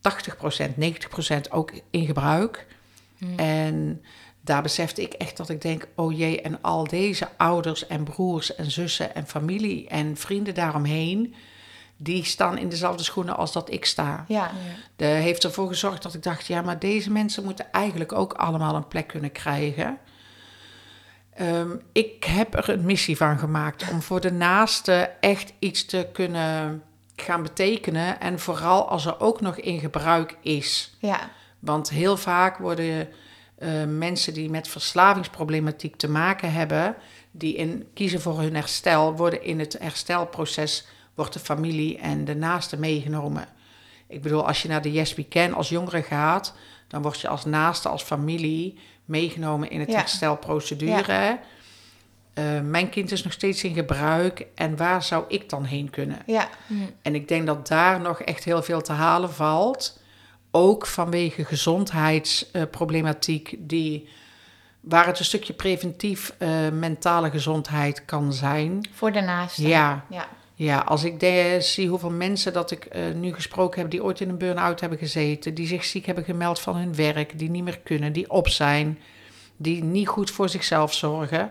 80%, 0.00 0.76
90% 0.76 1.50
ook 1.50 1.72
in 1.90 2.06
gebruik. 2.06 2.66
En 3.36 4.04
daar 4.40 4.62
besefte 4.62 5.02
ik 5.02 5.12
echt 5.12 5.36
dat 5.36 5.48
ik 5.48 5.60
denk, 5.62 5.88
oh 5.94 6.18
jee, 6.18 6.40
en 6.40 6.62
al 6.62 6.86
deze 6.86 7.28
ouders 7.36 7.86
en 7.86 8.04
broers 8.04 8.54
en 8.54 8.70
zussen 8.70 9.14
en 9.14 9.26
familie 9.26 9.88
en 9.88 10.16
vrienden 10.16 10.54
daaromheen, 10.54 11.34
die 11.96 12.24
staan 12.24 12.58
in 12.58 12.68
dezelfde 12.68 13.02
schoenen 13.02 13.36
als 13.36 13.52
dat 13.52 13.70
ik 13.70 13.84
sta. 13.84 14.24
Ja. 14.28 14.50
Heeft 14.96 15.44
ervoor 15.44 15.68
gezorgd 15.68 16.02
dat 16.02 16.14
ik 16.14 16.22
dacht, 16.22 16.46
ja, 16.46 16.62
maar 16.62 16.78
deze 16.78 17.10
mensen 17.10 17.44
moeten 17.44 17.72
eigenlijk 17.72 18.12
ook 18.12 18.32
allemaal 18.32 18.74
een 18.74 18.88
plek 18.88 19.06
kunnen 19.06 19.32
krijgen. 19.32 19.98
Ehm, 21.40 21.76
ik 21.92 22.24
heb 22.24 22.54
er 22.54 22.68
een 22.68 22.84
missie 22.84 23.16
van 23.16 23.38
gemaakt 23.38 23.90
om 23.90 24.02
voor 24.02 24.20
de 24.20 24.32
naaste 24.32 25.10
echt 25.20 25.52
iets 25.58 25.84
te 25.84 26.08
kunnen 26.12 26.82
gaan 27.16 27.42
betekenen. 27.42 28.20
En 28.20 28.38
vooral 28.38 28.88
als 28.88 29.06
er 29.06 29.20
ook 29.20 29.40
nog 29.40 29.56
in 29.56 29.80
gebruik 29.80 30.36
is. 30.42 30.96
Ja. 30.98 31.30
Want 31.58 31.90
heel 31.90 32.16
vaak 32.16 32.58
worden 32.58 33.08
eh, 33.58 33.84
mensen 33.84 34.34
die 34.34 34.50
met 34.50 34.68
verslavingsproblematiek 34.68 35.96
te 35.96 36.08
maken 36.08 36.52
hebben, 36.52 36.96
die 37.30 37.54
in, 37.54 37.88
kiezen 37.94 38.20
voor 38.20 38.40
hun 38.40 38.54
herstel, 38.54 39.16
worden 39.16 39.42
in 39.42 39.58
het 39.58 39.76
herstelproces, 39.78 40.86
wordt 41.14 41.32
de 41.32 41.38
familie 41.38 41.98
en 41.98 42.24
de 42.24 42.34
naaste 42.34 42.76
meegenomen. 42.76 43.48
Ik 44.08 44.22
bedoel, 44.22 44.46
als 44.46 44.62
je 44.62 44.68
naar 44.68 44.82
de 44.82 44.92
Yes 44.92 45.14
We 45.14 45.28
Can 45.28 45.54
als 45.54 45.68
jongere 45.68 46.02
gaat, 46.02 46.54
dan 46.88 47.02
word 47.02 47.20
je 47.20 47.28
als 47.28 47.44
naaste, 47.44 47.88
als 47.88 48.02
familie 48.02 48.78
meegenomen 49.10 49.70
in 49.70 49.80
het 49.80 49.90
Ja. 49.90 49.98
herstelprocedure. 49.98 51.38
Eh, 52.34 52.60
mijn 52.60 52.88
kind 52.88 53.12
is 53.12 53.22
nog 53.22 53.32
steeds 53.32 53.64
in 53.64 53.74
gebruik 53.74 54.46
en 54.54 54.76
waar 54.76 55.02
zou 55.02 55.24
ik 55.28 55.48
dan 55.48 55.64
heen 55.64 55.90
kunnen? 55.90 56.18
Ja. 56.26 56.48
En 57.02 57.14
ik 57.14 57.28
denk 57.28 57.46
dat 57.46 57.68
daar 57.68 58.00
nog 58.00 58.20
echt 58.20 58.44
heel 58.44 58.62
veel 58.62 58.80
te 58.80 58.92
halen 58.92 59.32
valt. 59.32 59.98
Ook 60.50 60.86
vanwege 60.86 61.44
gezondheidsproblematiek 61.44 63.54
die 63.58 64.08
waar 64.80 65.06
het 65.06 65.18
een 65.18 65.24
stukje 65.24 65.52
preventief 65.52 66.34
eh, 66.38 66.48
mentale 66.72 67.30
gezondheid 67.30 68.04
kan 68.04 68.32
zijn. 68.32 68.88
Voor 68.92 69.12
de 69.12 69.20
naasten. 69.20 69.68
Ja, 69.68 70.04
Ja. 70.08 70.28
Ja, 70.60 70.78
als 70.78 71.04
ik 71.04 71.20
de, 71.20 71.56
zie 71.60 71.88
hoeveel 71.88 72.10
mensen 72.10 72.52
dat 72.52 72.70
ik 72.70 72.84
eh, 72.84 73.02
nu 73.14 73.34
gesproken 73.34 73.80
heb 73.80 73.90
die 73.90 74.04
ooit 74.04 74.20
in 74.20 74.28
een 74.28 74.38
burn-out 74.38 74.80
hebben 74.80 74.98
gezeten, 74.98 75.54
die 75.54 75.66
zich 75.66 75.84
ziek 75.84 76.06
hebben 76.06 76.24
gemeld 76.24 76.60
van 76.60 76.76
hun 76.76 76.94
werk, 76.94 77.38
die 77.38 77.50
niet 77.50 77.64
meer 77.64 77.78
kunnen, 77.78 78.12
die 78.12 78.30
op 78.30 78.48
zijn, 78.48 78.98
die 79.56 79.84
niet 79.84 80.08
goed 80.08 80.30
voor 80.30 80.48
zichzelf 80.48 80.94
zorgen, 80.94 81.50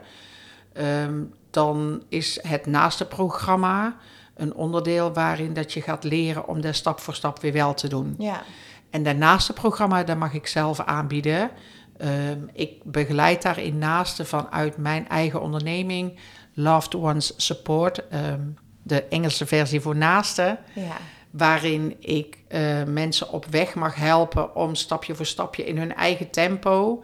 ehm, 0.73 1.23
dan 1.49 2.03
is 2.09 2.39
het 2.47 2.65
naaste 2.65 3.05
programma 3.05 3.97
een 4.35 4.53
onderdeel 4.53 5.13
waarin 5.13 5.53
dat 5.53 5.73
je 5.73 5.81
gaat 5.81 6.03
leren 6.03 6.47
om 6.47 6.61
dat 6.61 6.75
stap 6.75 6.99
voor 6.99 7.15
stap 7.15 7.39
weer 7.41 7.53
wel 7.53 7.73
te 7.73 7.87
doen. 7.87 8.15
Ja. 8.17 8.43
En 8.89 9.03
daarnaast 9.03 9.47
het 9.47 9.57
programma, 9.57 10.03
dat 10.03 10.17
mag 10.17 10.33
ik 10.33 10.47
zelf 10.47 10.79
aanbieden. 10.79 11.51
Ehm, 11.97 12.39
ik 12.53 12.83
begeleid 12.83 13.41
daarin 13.41 13.77
naasten 13.77 14.25
vanuit 14.27 14.77
mijn 14.77 15.07
eigen 15.07 15.41
onderneming, 15.41 16.19
Loved 16.53 16.95
Ones 16.95 17.33
Support, 17.37 18.07
ehm, 18.07 18.41
de 18.89 19.03
Engelse 19.03 19.45
versie 19.45 19.81
voor 19.81 19.95
naasten, 19.95 20.57
Ja. 20.73 20.97
waarin 21.29 21.95
ik 21.99 22.37
eh, 22.47 22.83
mensen 22.83 23.29
op 23.31 23.45
weg 23.49 23.73
mag 23.75 23.95
helpen 23.95 24.55
om 24.55 24.75
stapje 24.75 25.15
voor 25.15 25.25
stapje 25.25 25.65
in 25.65 25.77
hun 25.77 25.95
eigen 25.95 26.29
tempo 26.29 27.03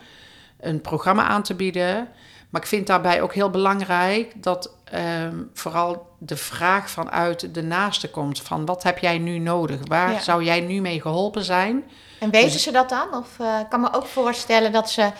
een 0.60 0.82
programma 0.82 1.24
aan 1.24 1.44
te 1.44 1.54
bieden. 1.54 2.08
Maar 2.50 2.62
ik 2.62 2.68
vind 2.68 2.88
daarbij 2.88 3.22
ook 3.22 3.34
heel 3.34 3.50
belangrijk 3.50 4.44
dat 4.44 4.74
ehm, 4.84 5.36
vooral 5.54 6.08
de 6.18 6.38
vraag 6.38 6.90
vanuit 6.90 7.54
de 7.54 7.64
naaste 7.64 8.10
komt: 8.10 8.42
van 8.42 8.66
wat 8.66 8.84
heb 8.84 8.98
jij 8.98 9.18
nu 9.18 9.40
nodig? 9.40 9.80
Waar 9.88 10.12
Ja. 10.12 10.20
zou 10.20 10.44
jij 10.44 10.60
nu 10.62 10.82
mee 10.82 11.02
geholpen 11.02 11.44
zijn? 11.44 11.84
En 12.20 12.30
weten 12.30 12.60
ze 12.60 12.72
dat 12.72 12.90
dan? 12.90 13.14
Of 13.14 13.40
eh, 13.40 13.56
kan 13.70 13.82
me 13.82 13.94
ook 13.94 14.06
voorstellen 14.06 14.72
dat 14.72 14.90
ze 14.90 15.12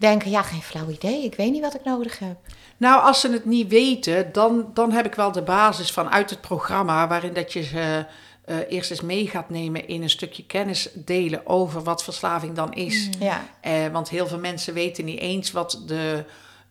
denken, 0.00 0.30
ja, 0.30 0.42
geen 0.42 0.62
flauw 0.62 0.88
idee. 0.88 1.24
Ik 1.24 1.34
weet 1.34 1.52
niet 1.52 1.62
wat 1.62 1.74
ik 1.74 1.84
nodig 1.84 2.18
heb. 2.18 2.36
Nou, 2.76 3.02
als 3.02 3.20
ze 3.20 3.30
het 3.30 3.44
niet 3.44 3.68
weten, 3.68 4.32
dan, 4.32 4.70
dan 4.74 4.92
heb 4.92 5.06
ik 5.06 5.14
wel 5.14 5.32
de 5.32 5.42
basis 5.42 5.90
vanuit 5.90 6.30
het 6.30 6.40
programma 6.40 7.08
waarin 7.08 7.32
dat 7.32 7.52
je 7.52 7.62
ze 7.62 8.06
eh, 8.44 8.56
eerst 8.68 8.90
eens 8.90 9.00
mee 9.00 9.28
gaat 9.28 9.50
nemen 9.50 9.88
in 9.88 10.02
een 10.02 10.10
stukje 10.10 10.46
kennis 10.46 10.88
delen 10.94 11.46
over 11.46 11.82
wat 11.82 12.04
verslaving 12.04 12.54
dan 12.54 12.72
is. 12.72 13.08
Ja. 13.18 13.44
Eh, 13.60 13.86
want 13.92 14.08
heel 14.08 14.26
veel 14.26 14.38
mensen 14.38 14.74
weten 14.74 15.04
niet 15.04 15.20
eens 15.20 15.50
wat 15.50 15.82
de 15.86 16.24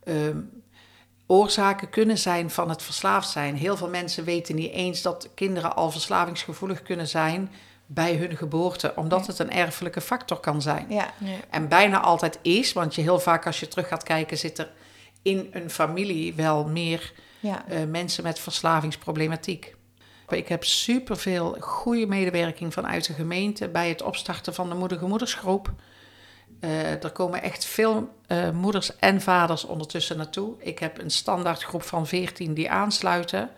ehm, 0.04 0.38
oorzaken 1.28 1.90
kunnen 1.90 2.18
zijn 2.18 2.50
van 2.50 2.70
het 2.70 2.84
verslaafd 2.84 3.30
zijn. 3.30 3.56
Heel 3.56 3.78
veel 3.78 3.90
mensen 3.90 4.24
weten 4.24 4.56
niet 4.56 4.72
eens 4.72 5.02
dat 5.02 5.30
kinderen 5.36 5.76
al 5.76 5.92
verslavingsgevoelig 5.92 6.82
kunnen 6.82 7.08
zijn 7.08 7.52
bij 7.92 8.16
hun 8.16 8.38
geboorte, 8.38 8.94
omdat 8.96 9.28
het 9.28 9.40
een 9.40 9.52
erfelijke 9.52 10.02
factor 10.02 10.40
kan 10.40 10.62
zijn. 10.62 10.86
Ja. 10.90 11.08
En 11.50 11.68
bijna 11.68 12.00
altijd 12.00 12.40
is, 12.42 12.74
want 12.74 12.96
je 12.96 13.02
heel 13.02 13.20
vaak 13.20 13.46
als 13.46 13.60
je 13.60 13.68
terug 13.68 13.88
gaat 13.88 14.04
kijken, 14.04 14.38
zit 14.38 14.58
er 14.60 14.72
in 15.22 15.50
een 15.52 15.70
familie 15.70 16.34
wel 16.34 16.68
meer 16.68 17.14
Ja. 17.40 17.64
eh, 17.68 17.84
mensen 17.88 18.24
met 18.24 18.40
verslavingsproblematiek. 18.40 19.76
Ik 20.30 20.48
heb 20.48 20.64
superveel 20.64 21.56
goede 21.60 22.06
medewerking 22.06 22.74
vanuit 22.74 23.06
de 23.08 23.14
gemeente 23.14 23.68
bij 23.70 23.90
het 23.90 24.02
opstarten 24.02 24.54
van 24.54 24.70
de 24.70 24.76
moedige 24.76 25.06
moedersgroep. 25.06 25.72
Eh, 26.60 27.04
er 27.04 27.12
komen 27.12 27.42
echt 27.42 27.66
veel 27.66 28.10
eh, 28.28 28.50
moeders 28.50 28.96
en 28.96 29.22
vaders 29.22 29.66
ondertussen 29.66 30.18
naartoe. 30.18 30.54
Ik 30.60 30.80
heb 30.80 30.98
een 31.00 31.12
standaardgroep 31.12 31.84
van 31.84 32.08
14 32.08 32.54
die 32.54 32.70
aansluiten. 32.72 33.50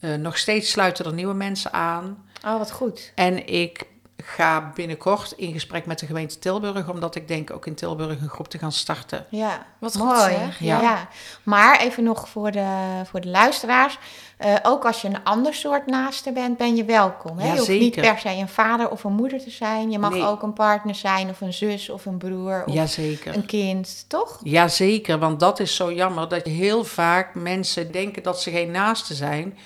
Eh, 0.00 0.14
nog 0.14 0.38
steeds 0.38 0.70
sluiten 0.70 1.04
er 1.04 1.12
nieuwe 1.12 1.34
mensen 1.34 1.72
aan. 1.72 2.24
Oh, 2.44 2.58
wat 2.58 2.70
goed. 2.72 3.12
En 3.14 3.46
ik 3.46 3.86
ga 4.16 4.70
binnenkort 4.74 5.32
in 5.36 5.52
gesprek 5.52 5.86
met 5.86 5.98
de 5.98 6.06
gemeente 6.06 6.38
Tilburg, 6.38 6.88
omdat 6.88 7.14
ik 7.14 7.28
denk 7.28 7.50
ook 7.50 7.66
in 7.66 7.74
Tilburg 7.74 8.20
een 8.20 8.28
groep 8.28 8.48
te 8.48 8.58
gaan 8.58 8.72
starten. 8.72 9.26
Ja, 9.30 9.66
Wat 9.78 9.96
goed, 9.96 10.04
mooi. 10.06 10.34
Ja. 10.58 10.80
Ja. 10.80 11.08
Maar 11.42 11.80
even 11.80 12.04
nog 12.04 12.28
voor 12.28 12.50
de, 12.50 13.00
voor 13.04 13.20
de 13.20 13.28
luisteraars. 13.28 13.98
eh, 14.36 14.54
ook 14.62 14.84
als 14.84 15.02
je 15.02 15.08
een 15.08 15.24
ander 15.24 15.54
soort 15.54 15.86
naaste 15.86 16.32
bent, 16.32 16.56
ben 16.56 16.76
je 16.76 16.84
welkom. 16.84 17.38
Hè? 17.38 17.46
Ja, 17.46 17.52
je 17.52 17.58
hoeft 17.58 17.70
niet 17.70 17.94
zeker. 17.94 18.02
per 18.12 18.18
se 18.18 18.28
een 18.28 18.48
vader 18.48 18.90
of 18.90 19.04
een 19.04 19.12
moeder 19.12 19.42
te 19.42 19.50
zijn. 19.50 19.90
Je 19.90 19.98
mag 19.98 20.10
Nee. 20.12 20.24
ook 20.24 20.42
een 20.42 20.52
partner 20.52 20.94
zijn 20.94 21.28
of 21.28 21.40
een 21.40 21.52
zus 21.52 21.90
of 21.90 22.06
een 22.06 22.18
broer 22.18 22.64
of 22.66 22.72
Jazeker. 22.74 23.34
een 23.34 23.46
kind, 23.46 24.04
toch? 24.08 24.40
Jazeker, 24.42 25.18
want 25.18 25.40
dat 25.40 25.60
is 25.60 25.76
zo 25.76 25.92
jammer 25.92 26.28
dat 26.28 26.44
heel 26.44 26.84
vaak 26.84 27.34
mensen 27.34 27.92
denken 27.92 28.22
dat 28.22 28.40
ze 28.40 28.50
geen 28.50 28.70
naasten 28.70 29.14
zijn. 29.16 29.58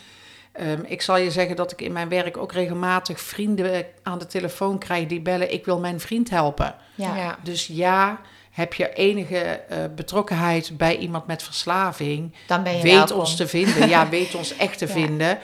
Ehm, 0.59 0.81
ik 0.87 1.03
zal 1.03 1.17
je 1.17 1.31
zeggen 1.31 1.57
dat 1.57 1.73
ik 1.73 1.81
in 1.81 1.93
mijn 1.93 2.09
werk 2.09 2.37
ook 2.37 2.53
regelmatig 2.53 3.21
vrienden 3.21 3.85
aan 4.03 4.19
de 4.19 4.27
telefoon 4.27 4.79
krijg 4.79 5.07
die 5.07 5.21
bellen: 5.21 5.53
ik 5.53 5.65
wil 5.65 5.79
mijn 5.79 6.01
vriend 6.01 6.31
helpen. 6.31 6.75
Ja. 6.95 7.17
Ja. 7.17 7.39
Dus 7.43 7.67
ja, 7.67 8.21
heb 8.51 8.75
je 8.75 8.93
enige 8.93 9.39
eh, 9.39 9.79
betrokkenheid 9.97 10.77
bij 10.77 10.97
iemand 10.97 11.27
met 11.27 11.43
verslaving, 11.43 12.35
Dan 12.47 12.63
ben 12.63 12.77
je 12.77 12.83
weet 12.83 12.93
welkom. 12.95 13.19
ons 13.19 13.37
te 13.37 13.49
vinden. 13.49 13.89
Ja, 13.89 14.09
weet 14.19 14.35
ons 14.35 14.57
echt 14.57 14.79
te 14.79 14.87
Ja. 14.87 14.93
vinden. 14.93 15.39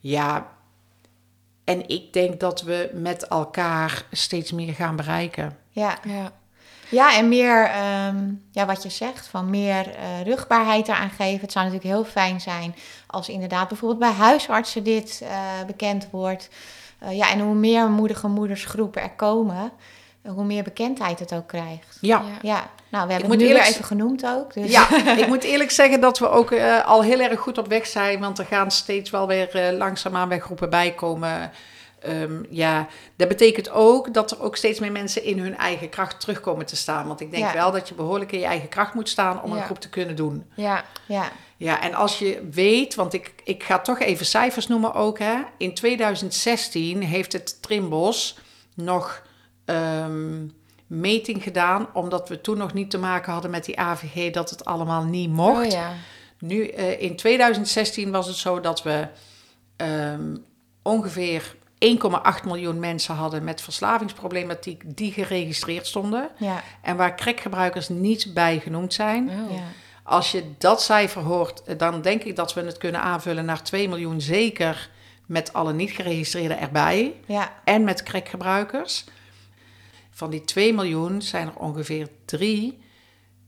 Ja, 0.00 0.52
en 1.64 1.88
ik 1.88 2.12
denk 2.12 2.40
dat 2.40 2.62
we 2.62 2.90
met 2.94 3.22
elkaar 3.28 4.04
steeds 4.12 4.52
meer 4.52 4.72
gaan 4.74 4.96
bereiken. 4.96 5.56
Ja. 5.70 5.98
Ja. 6.06 6.32
Ja, 6.88 7.16
en 7.16 7.28
meer, 7.28 7.64
ehm, 7.64 8.16
ja, 8.50 8.66
wat 8.66 8.82
je 8.82 8.90
zegt, 8.90 9.26
van 9.26 9.50
meer 9.50 9.94
eh, 9.94 10.22
rugbaarheid 10.24 10.88
eraan 10.88 11.10
geven. 11.10 11.40
Het 11.40 11.52
zou 11.52 11.64
natuurlijk 11.64 11.94
heel 11.94 12.04
fijn 12.04 12.40
zijn 12.40 12.74
als 13.06 13.28
inderdaad 13.28 13.68
bijvoorbeeld 13.68 14.00
bij 14.00 14.10
huisartsen 14.10 14.82
dit 14.82 15.20
eh, 15.22 15.38
bekend 15.66 16.08
wordt. 16.10 16.48
Eh, 16.98 17.16
ja, 17.16 17.30
en 17.30 17.40
hoe 17.40 17.54
meer 17.54 17.90
moedige 17.90 18.28
moedersgroepen 18.28 19.02
er 19.02 19.10
komen, 19.10 19.72
hoe 20.26 20.44
meer 20.44 20.62
bekendheid 20.62 21.18
het 21.18 21.34
ook 21.34 21.46
krijgt. 21.46 21.98
Ja. 22.00 22.22
Ja. 22.42 22.70
Nou, 22.88 23.06
we 23.06 23.12
hebben 23.12 23.30
het 23.30 23.38
nu 23.38 23.46
weer 23.46 23.54
eerlijk 23.54 23.72
even 23.72 23.84
genoemd 23.84 24.26
ook. 24.26 24.54
Dus. 24.54 24.70
Ja, 24.70 24.88
ik 25.22 25.26
moet 25.26 25.44
eerlijk 25.44 25.70
zeggen 25.70 26.00
dat 26.00 26.18
we 26.18 26.28
ook 26.28 26.52
al 26.84 27.02
heel 27.02 27.20
erg 27.20 27.40
goed 27.40 27.58
op 27.58 27.68
weg 27.68 27.86
zijn. 27.86 28.20
Want 28.20 28.38
er 28.38 28.44
gaan 28.44 28.70
steeds 28.70 29.10
wel 29.10 29.26
weer 29.26 29.54
eh, 29.54 29.76
langzaamaan 29.76 30.28
weer 30.28 30.40
groepen 30.40 30.70
bij 30.70 30.94
komen. 30.94 31.50
Ehm, 32.06 32.42
ja, 32.50 32.86
dat 33.16 33.28
betekent 33.28 33.70
ook 33.70 34.14
dat 34.14 34.30
er 34.30 34.42
ook 34.42 34.56
steeds 34.56 34.80
meer 34.80 34.92
mensen 34.92 35.24
in 35.24 35.38
hun 35.38 35.56
eigen 35.56 35.88
kracht 35.88 36.20
terugkomen 36.20 36.66
te 36.66 36.76
staan. 36.76 37.06
Want 37.06 37.20
ik 37.20 37.30
denk 37.30 37.44
Ja. 37.44 37.52
wel 37.52 37.70
dat 37.72 37.88
je 37.88 37.94
behoorlijk 37.94 38.32
in 38.32 38.38
je 38.38 38.44
eigen 38.44 38.68
kracht 38.68 38.94
moet 38.94 39.08
staan 39.08 39.42
om 39.42 39.50
Ja. 39.52 39.56
een 39.56 39.64
groep 39.64 39.80
te 39.80 39.88
kunnen 39.88 40.16
doen. 40.16 40.44
Ja. 40.56 40.84
ja. 41.06 41.32
Ja, 41.58 41.82
en 41.82 41.94
als 41.94 42.18
je 42.18 42.48
weet, 42.50 42.94
want 42.94 43.12
ik, 43.12 43.32
ik 43.44 43.62
ga 43.62 43.78
toch 43.78 44.00
even 44.00 44.26
cijfers 44.26 44.66
noemen 44.66 44.94
ook. 44.94 45.18
Hè. 45.18 45.34
In 45.58 45.74
2016 45.74 47.02
heeft 47.02 47.32
het 47.32 47.62
Trimbos 47.62 48.38
nog 48.74 49.22
ehm, 49.64 50.46
meting 50.86 51.42
gedaan, 51.42 51.88
omdat 51.92 52.28
we 52.28 52.40
toen 52.40 52.58
nog 52.58 52.72
niet 52.72 52.90
te 52.90 52.98
maken 52.98 53.32
hadden 53.32 53.50
met 53.50 53.64
die 53.64 53.78
AVG 53.78 54.30
dat 54.32 54.50
het 54.50 54.64
allemaal 54.64 55.04
niet 55.04 55.30
mocht. 55.30 55.64
Oh 55.66 55.70
ja. 55.70 55.92
Nu, 56.38 56.66
eh, 56.68 57.02
in 57.02 57.16
2016 57.16 58.10
was 58.10 58.26
het 58.26 58.36
zo 58.36 58.60
dat 58.60 58.82
we 58.82 59.08
ehm, 59.76 60.36
ongeveer 60.82 61.56
1,8 61.78 62.44
miljoen 62.44 62.78
mensen 62.78 63.14
hadden 63.14 63.44
met 63.44 63.60
verslavingsproblematiek 63.60 64.82
die 64.96 65.12
geregistreerd 65.12 65.86
stonden. 65.86 66.28
Ja, 66.38 66.62
En 66.82 66.96
waar 66.96 67.16
crackgebruikers 67.16 67.88
niet 67.88 68.34
bij 68.34 68.60
genoemd 68.60 68.94
zijn. 68.94 69.28
Oh. 69.28 69.56
ja. 69.56 69.62
Als 70.02 70.30
je 70.32 70.44
dat 70.58 70.82
cijfer 70.82 71.22
hoort, 71.22 71.78
dan 71.78 72.02
denk 72.02 72.22
ik 72.22 72.36
dat 72.36 72.54
we 72.54 72.60
het 72.60 72.78
kunnen 72.78 73.00
aanvullen 73.00 73.44
naar 73.44 73.62
2 73.62 73.88
miljoen 73.88 74.20
zeker 74.20 74.90
met 75.26 75.52
alle 75.52 75.72
niet 75.72 75.90
geregistreerden 75.90 76.58
erbij. 76.58 77.14
ja. 77.26 77.52
En 77.64 77.84
met 77.84 78.02
crackgebruikers. 78.02 79.04
Van 80.10 80.30
die 80.30 80.44
2 80.44 80.74
miljoen 80.74 81.22
zijn 81.22 81.46
er 81.46 81.56
ongeveer 81.56 82.08
3 82.24 82.78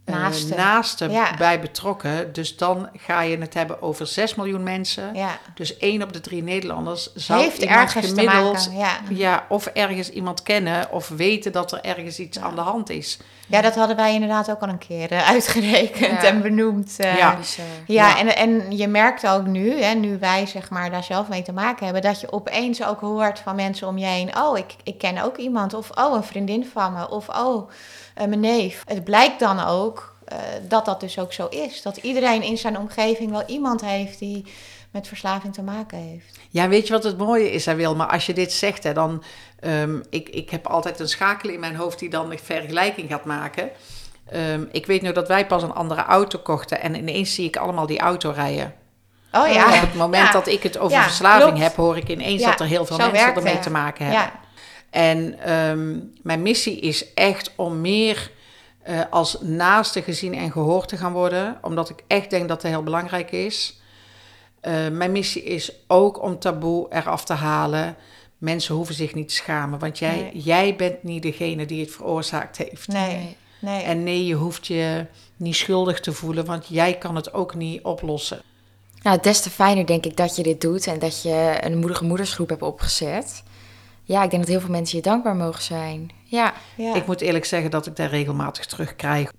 Naasten. 0.09 0.57
naasten 0.57 1.11
Ja. 1.11 1.35
bij 1.39 1.61
betrokken. 1.61 2.33
Dus 2.33 2.57
dan 2.57 2.89
ga 2.97 3.21
je 3.23 3.39
het 3.39 3.55
hebben 3.55 3.83
over 3.83 4.07
6 4.07 4.35
miljoen 4.35 4.63
mensen. 4.63 5.15
ja. 5.15 5.39
Dus 5.55 5.77
1 5.77 6.03
op 6.03 6.13
de 6.13 6.21
3 6.21 6.43
Nederlanders 6.43 7.13
zou 7.15 7.43
Heeft 7.43 7.63
iemand 7.63 7.91
gemiddeld 7.91 8.53
maken. 8.55 8.77
Ja. 8.77 8.99
ja, 9.09 9.45
of 9.49 9.67
ergens 9.67 10.11
iemand 10.11 10.43
kennen 10.43 10.91
of 10.93 11.09
weten 11.09 11.53
dat 11.53 11.73
er 11.73 11.81
ergens 11.81 12.19
iets 12.19 12.39
aan 12.39 12.55
de 12.55 12.61
hand 12.61 12.91
is. 12.91 13.19
ja, 13.47 13.61
dat 13.61 13.75
hadden 13.75 13.97
wij 13.97 14.15
inderdaad 14.15 14.51
ook 14.51 14.61
al 14.61 14.69
een 14.69 14.79
keer 14.79 15.11
eh, 15.13 15.29
uitgerekend 15.29 16.23
en 16.23 16.43
benoemd. 16.43 16.95
eh. 16.99 17.17
Ja. 17.17 17.39
Ja. 17.87 18.19
En, 18.19 18.37
en 18.37 18.77
je 18.77 18.87
merkt 18.89 19.27
ook 19.27 19.47
nu, 19.47 19.83
hè, 19.83 19.95
nu 19.95 20.19
wij 20.19 20.47
zeg 20.47 20.71
maar 20.71 20.91
daar 20.91 21.05
zelf 21.05 21.29
mee 21.29 21.43
te 21.43 21.53
maken 21.53 21.85
hebben, 21.85 22.03
dat 22.03 22.21
je 22.21 22.33
opeens 22.33 22.85
ook 22.85 23.01
hoort 23.01 23.39
van 23.39 23.57
mensen 23.57 23.89
om 23.89 23.99
je 23.99 24.07
heen. 24.07 24.37
Oh, 24.39 24.59
ik, 24.59 24.75
ik 24.83 24.99
ken 24.99 25.23
ook 25.25 25.37
iemand. 25.37 25.75
Of 25.75 25.91
oh, 25.95 26.15
een 26.15 26.25
vriendin 26.25 26.67
van 26.73 26.93
me. 26.93 27.11
Of 27.11 27.29
oh, 27.29 27.71
eh, 27.71 27.75
mijn 28.27 28.41
neef. 28.41 28.83
Het 28.87 29.05
blijkt 29.05 29.41
dan 29.41 29.65
ook 29.65 30.15
eh, 30.25 30.39
dat 30.69 30.85
dat 30.85 31.01
dus 31.01 31.19
ook 31.19 31.33
zo 31.33 31.47
is. 31.47 31.83
Dat 31.83 31.97
iedereen 31.97 32.43
in 32.43 32.59
zijn 32.59 32.79
omgeving 32.79 33.31
wel 33.31 33.45
iemand 33.47 33.81
heeft 33.81 34.19
die 34.19 34.45
met 34.91 35.09
verslaving 35.09 35.55
te 35.55 35.63
maken 35.63 35.99
heeft. 35.99 36.39
Ja, 36.49 36.69
weet 36.69 36.87
je 36.87 36.93
wat 36.93 37.05
het 37.05 37.19
mooie 37.19 37.51
is, 37.53 37.67
hè, 37.67 37.75
Wilma? 37.75 38.11
Als 38.11 38.27
je 38.27 38.33
dit 38.35 38.53
zegt, 38.53 38.83
hè, 38.83 38.93
dan... 38.93 39.23
Um, 39.65 40.03
ik, 40.11 40.29
ik 40.29 40.51
heb 40.51 40.67
altijd 40.67 41.01
een 41.01 41.09
schakel 41.09 41.51
in 41.51 41.61
mijn 41.61 41.77
hoofd 41.77 41.99
die 41.99 42.11
dan 42.11 42.31
een 42.31 42.39
vergelijking 42.39 43.11
gaat 43.11 43.25
maken. 43.25 43.71
Um, 44.35 44.69
ik 44.73 44.87
weet 44.87 45.03
nu 45.03 45.13
dat 45.13 45.29
wij 45.29 45.47
pas 45.47 45.63
een 45.63 45.73
andere 45.73 46.03
auto 46.05 46.39
kochten 46.39 46.81
en 46.81 46.95
ineens 46.95 47.35
zie 47.35 47.47
ik 47.47 47.57
allemaal 47.57 47.87
die 47.87 47.99
auto 47.99 48.31
rijden. 48.31 48.75
Oh 49.33 49.49
ja. 49.49 49.67
Op 49.67 49.81
het 49.81 49.95
moment 49.95 50.27
Ja. 50.27 50.33
dat 50.33 50.47
ik 50.47 50.63
het 50.63 50.79
over 50.79 50.97
Ja, 50.97 51.03
verslaving 51.03 51.49
klopt. 51.49 51.63
heb, 51.63 51.77
hoor 51.77 51.97
ik 51.97 52.09
ineens 52.09 52.41
Ja, 52.41 52.51
dat 52.51 52.61
er 52.61 52.67
heel 52.67 52.87
veel 52.87 52.97
mensen 52.97 53.35
ermee 53.35 53.59
te 53.59 53.71
maken 53.71 54.07
hebben. 54.07 54.33
En 54.91 55.51
um, 55.55 56.13
mijn 56.23 56.43
missie 56.43 56.81
is 56.81 57.15
echt 57.15 57.53
om 57.57 57.81
meer 57.81 58.31
eh, 58.83 59.01
als 59.11 59.37
naaste 59.41 60.03
gezien 60.03 60.35
en 60.35 60.53
gehoord 60.53 60.89
te 60.89 60.97
gaan 60.97 61.13
worden. 61.13 61.59
Omdat 61.63 61.91
ik 61.91 62.03
echt 62.07 62.31
denk 62.31 62.49
dat 62.49 62.63
dat 62.63 62.71
heel 62.71 62.83
belangrijk 62.83 63.31
is. 63.31 63.81
Eh, 64.61 64.89
mijn 64.89 65.13
missie 65.13 65.43
is 65.43 65.73
ook 65.87 66.23
om 66.23 66.39
taboe 66.39 66.87
eraf 66.91 67.25
te 67.25 67.33
halen. 67.33 67.97
Mensen 68.39 68.75
hoeven 68.75 68.95
zich 68.95 69.15
niet 69.15 69.29
te 69.29 69.35
schamen, 69.35 69.79
want 69.79 69.99
jij, 69.99 70.17
Nee. 70.17 70.43
jij 70.43 70.77
bent 70.77 71.03
niet 71.03 71.23
degene 71.23 71.67
die 71.67 71.81
het 71.81 71.91
veroorzaakt 71.91 72.57
heeft. 72.57 72.89
Nee, 72.89 73.37
nee. 73.59 73.83
En 73.83 74.03
nee, 74.03 74.27
je 74.27 74.35
hoeft 74.35 74.67
je 74.67 75.07
niet 75.37 75.57
schuldig 75.57 76.01
te 76.01 76.13
voelen, 76.13 76.45
want 76.45 76.67
jij 76.69 76.99
kan 76.99 77.17
het 77.17 77.33
ook 77.33 77.55
niet 77.55 77.83
oplossen. 77.83 78.43
Nou, 79.03 79.19
des 79.21 79.41
te 79.41 79.51
fijner 79.51 79.87
denk 79.87 80.05
ik 80.07 80.17
dat 80.17 80.37
je 80.37 80.43
dit 80.43 80.61
doet 80.61 80.87
en 80.87 80.99
dat 80.99 81.23
je 81.23 81.57
een 81.61 81.79
moedige 81.79 82.05
moedersgroep 82.05 82.49
hebt 82.49 82.63
opgezet. 82.63 83.43
Ja, 84.09 84.23
ik 84.23 84.31
denk 84.31 84.43
dat 84.43 84.51
heel 84.51 84.61
veel 84.61 84.71
mensen 84.71 84.97
je 84.97 85.03
dankbaar 85.03 85.37
mogen 85.37 85.63
zijn. 85.63 86.11
Ja, 86.25 86.53
ja. 86.75 86.95
Ik 86.95 87.07
moet 87.07 87.21
eerlijk 87.21 87.45
zeggen 87.45 87.71
dat 87.71 87.87
ik 87.87 87.97
daar 87.97 88.09
regelmatig 88.09 88.67
terugkrijg. 88.67 89.33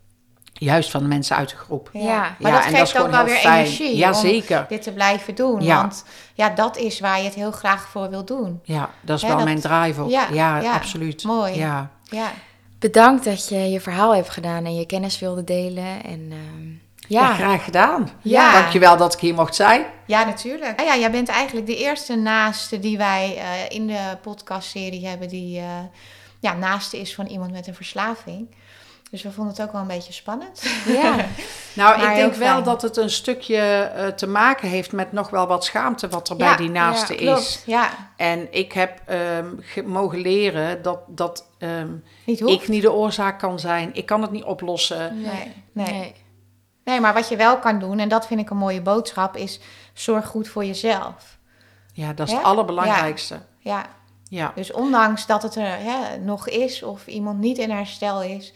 Juist 0.53 0.91
van 0.91 1.01
de 1.01 1.07
mensen 1.07 1.35
uit 1.35 1.49
de 1.49 1.55
groep. 1.55 1.89
Ja. 1.93 1.99
Ja. 2.01 2.35
Maar 2.39 2.51
Ja, 2.51 2.57
dat 2.57 2.65
en 2.65 2.69
geeft 2.75 2.81
is 2.81 2.89
ook 2.89 2.95
gewoon 2.95 3.11
wel 3.11 3.23
weer 3.25 3.35
fijn. 3.35 3.55
energie 3.65 3.95
Ja, 3.97 4.07
om 4.07 4.13
zeker. 4.13 4.65
dit 4.69 4.81
te 4.81 4.91
blijven 4.93 5.35
doen. 5.35 5.61
Ja. 5.61 5.75
Want 5.81 6.05
ja, 6.33 6.49
dat 6.49 6.77
is 6.77 6.99
waar 6.99 7.17
je 7.17 7.23
het 7.23 7.33
heel 7.33 7.51
graag 7.51 7.87
voor 7.87 8.09
wil 8.09 8.25
doen. 8.25 8.59
Ja, 8.63 8.89
dat 9.01 9.15
is 9.15 9.21
Ja, 9.21 9.27
wel 9.27 9.37
dat- 9.37 9.45
mijn 9.45 9.59
drive 9.59 10.01
ook. 10.01 10.09
ja, 10.09 10.27
Ja, 10.31 10.59
ja. 10.59 10.73
absoluut. 10.73 11.23
Mooi. 11.23 11.55
Ja. 11.57 11.91
Ja, 12.03 12.31
bedankt 12.79 13.23
dat 13.25 13.47
je 13.49 13.57
je 13.57 13.79
verhaal 13.81 14.15
hebt 14.15 14.29
gedaan 14.29 14.65
en 14.65 14.75
je 14.75 14.85
kennis 14.85 15.19
wilde 15.19 15.43
delen. 15.43 16.03
En 16.03 16.27
ehm, 16.31 16.67
Ja. 17.09 17.21
ja, 17.29 17.33
graag 17.33 17.63
gedaan. 17.63 18.09
Ja. 18.21 18.53
Dankjewel 18.61 18.97
dat 18.97 19.13
ik 19.13 19.19
hier 19.19 19.33
mocht 19.33 19.55
zijn. 19.55 19.85
ja 20.05 20.23
natuurlijk. 20.25 20.79
Ja, 20.79 20.85
ja, 20.93 20.97
jij 20.99 21.11
bent 21.11 21.29
eigenlijk 21.29 21.67
de 21.67 21.77
eerste 21.77 22.15
naaste 22.15 22.79
die 22.79 22.97
wij 22.97 23.37
eh, 23.37 23.75
in 23.75 23.87
de 23.87 24.17
podcastserie 24.21 25.07
hebben... 25.07 25.27
die 25.27 25.57
eh, 25.59 25.65
ja, 26.39 26.53
naaste 26.53 26.99
is 26.99 27.15
van 27.15 27.25
iemand 27.25 27.51
met 27.51 27.67
een 27.67 27.75
verslaving. 27.75 28.55
Dus 29.11 29.21
we 29.23 29.31
vonden 29.31 29.53
het 29.53 29.61
ook 29.63 29.71
wel 29.71 29.81
een 29.81 29.87
beetje 29.87 30.13
spannend. 30.13 30.61
ja. 30.85 31.15
Nou, 31.73 31.97
Maar 31.99 32.09
ik 32.09 32.15
denk 32.15 32.33
wel 32.33 32.47
fijn. 32.51 32.63
dat 32.63 32.81
het 32.81 32.97
een 32.97 33.09
stukje 33.09 33.57
eh, 33.95 34.07
te 34.07 34.27
maken 34.27 34.67
heeft 34.69 34.91
met 34.91 35.11
nog 35.11 35.29
wel 35.29 35.47
wat 35.47 35.65
schaamte 35.65 36.07
wat 36.07 36.29
er 36.29 36.37
Ja, 36.37 36.45
bij 36.47 36.55
die 36.57 36.69
naaste 36.69 37.13
ja, 37.13 37.19
is. 37.19 37.25
Klopt, 37.25 37.63
ja. 37.65 37.89
En 38.17 38.47
ik 38.51 38.73
heb 38.73 39.01
ehm, 39.05 39.45
ge- 39.59 39.83
mogen 39.83 40.19
leren 40.19 40.81
dat, 40.81 40.99
dat 41.07 41.45
ehm, 41.57 41.89
Niet 42.25 42.41
ik 42.41 42.67
niet 42.67 42.81
de 42.81 42.91
oorzaak 42.91 43.39
kan 43.39 43.59
zijn. 43.59 43.89
Ik 43.93 44.05
kan 44.05 44.21
het 44.21 44.31
niet 44.31 44.43
oplossen. 44.43 45.21
Nee, 45.21 45.53
nee. 45.73 45.93
nee. 45.93 46.15
Nee, 46.83 46.99
maar 46.99 47.13
wat 47.13 47.29
je 47.29 47.35
wel 47.35 47.59
kan 47.59 47.79
doen, 47.79 47.99
en 47.99 48.09
dat 48.09 48.27
vind 48.27 48.39
ik 48.39 48.49
een 48.49 48.57
mooie 48.57 48.81
boodschap, 48.81 49.35
is 49.35 49.59
zorg 49.93 50.25
goed 50.27 50.47
voor 50.47 50.65
jezelf. 50.65 51.37
Ja, 51.93 52.13
dat 52.13 52.27
is 52.27 52.33
het 52.33 52.43
allerbelangrijkste. 52.43 53.39
Ja, 53.59 53.85
Ja. 54.29 54.51
dus 54.55 54.71
ondanks 54.71 55.25
dat 55.25 55.43
het 55.43 55.55
er 55.55 55.77
hè, 55.79 56.17
nog 56.17 56.47
is 56.49 56.83
of 56.83 57.07
iemand 57.07 57.39
niet 57.39 57.57
in 57.57 57.71
herstel 57.71 58.23
is, 58.23 58.53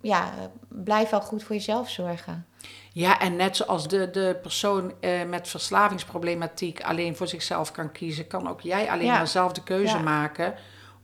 ja, 0.00 0.30
blijf 0.68 1.10
wel 1.10 1.20
goed 1.20 1.42
voor 1.44 1.54
jezelf 1.54 1.88
zorgen. 1.90 2.46
Ja, 2.92 3.20
en 3.20 3.36
net 3.36 3.56
zoals 3.56 3.88
de, 3.88 4.10
de 4.10 4.38
persoon 4.42 4.92
eh, 5.00 5.10
met 5.28 5.48
verslavingsproblematiek 5.48 6.80
alleen 6.82 7.16
voor 7.16 7.28
zichzelf 7.28 7.72
kan 7.72 7.92
kiezen, 7.92 8.26
kan 8.26 8.48
ook 8.48 8.60
jij 8.60 8.90
alleen 8.90 9.06
Ja. 9.06 9.16
maar 9.16 9.26
zelf 9.28 9.52
de 9.52 9.62
keuze 9.62 9.96
Ja. 9.96 10.02
maken 10.02 10.54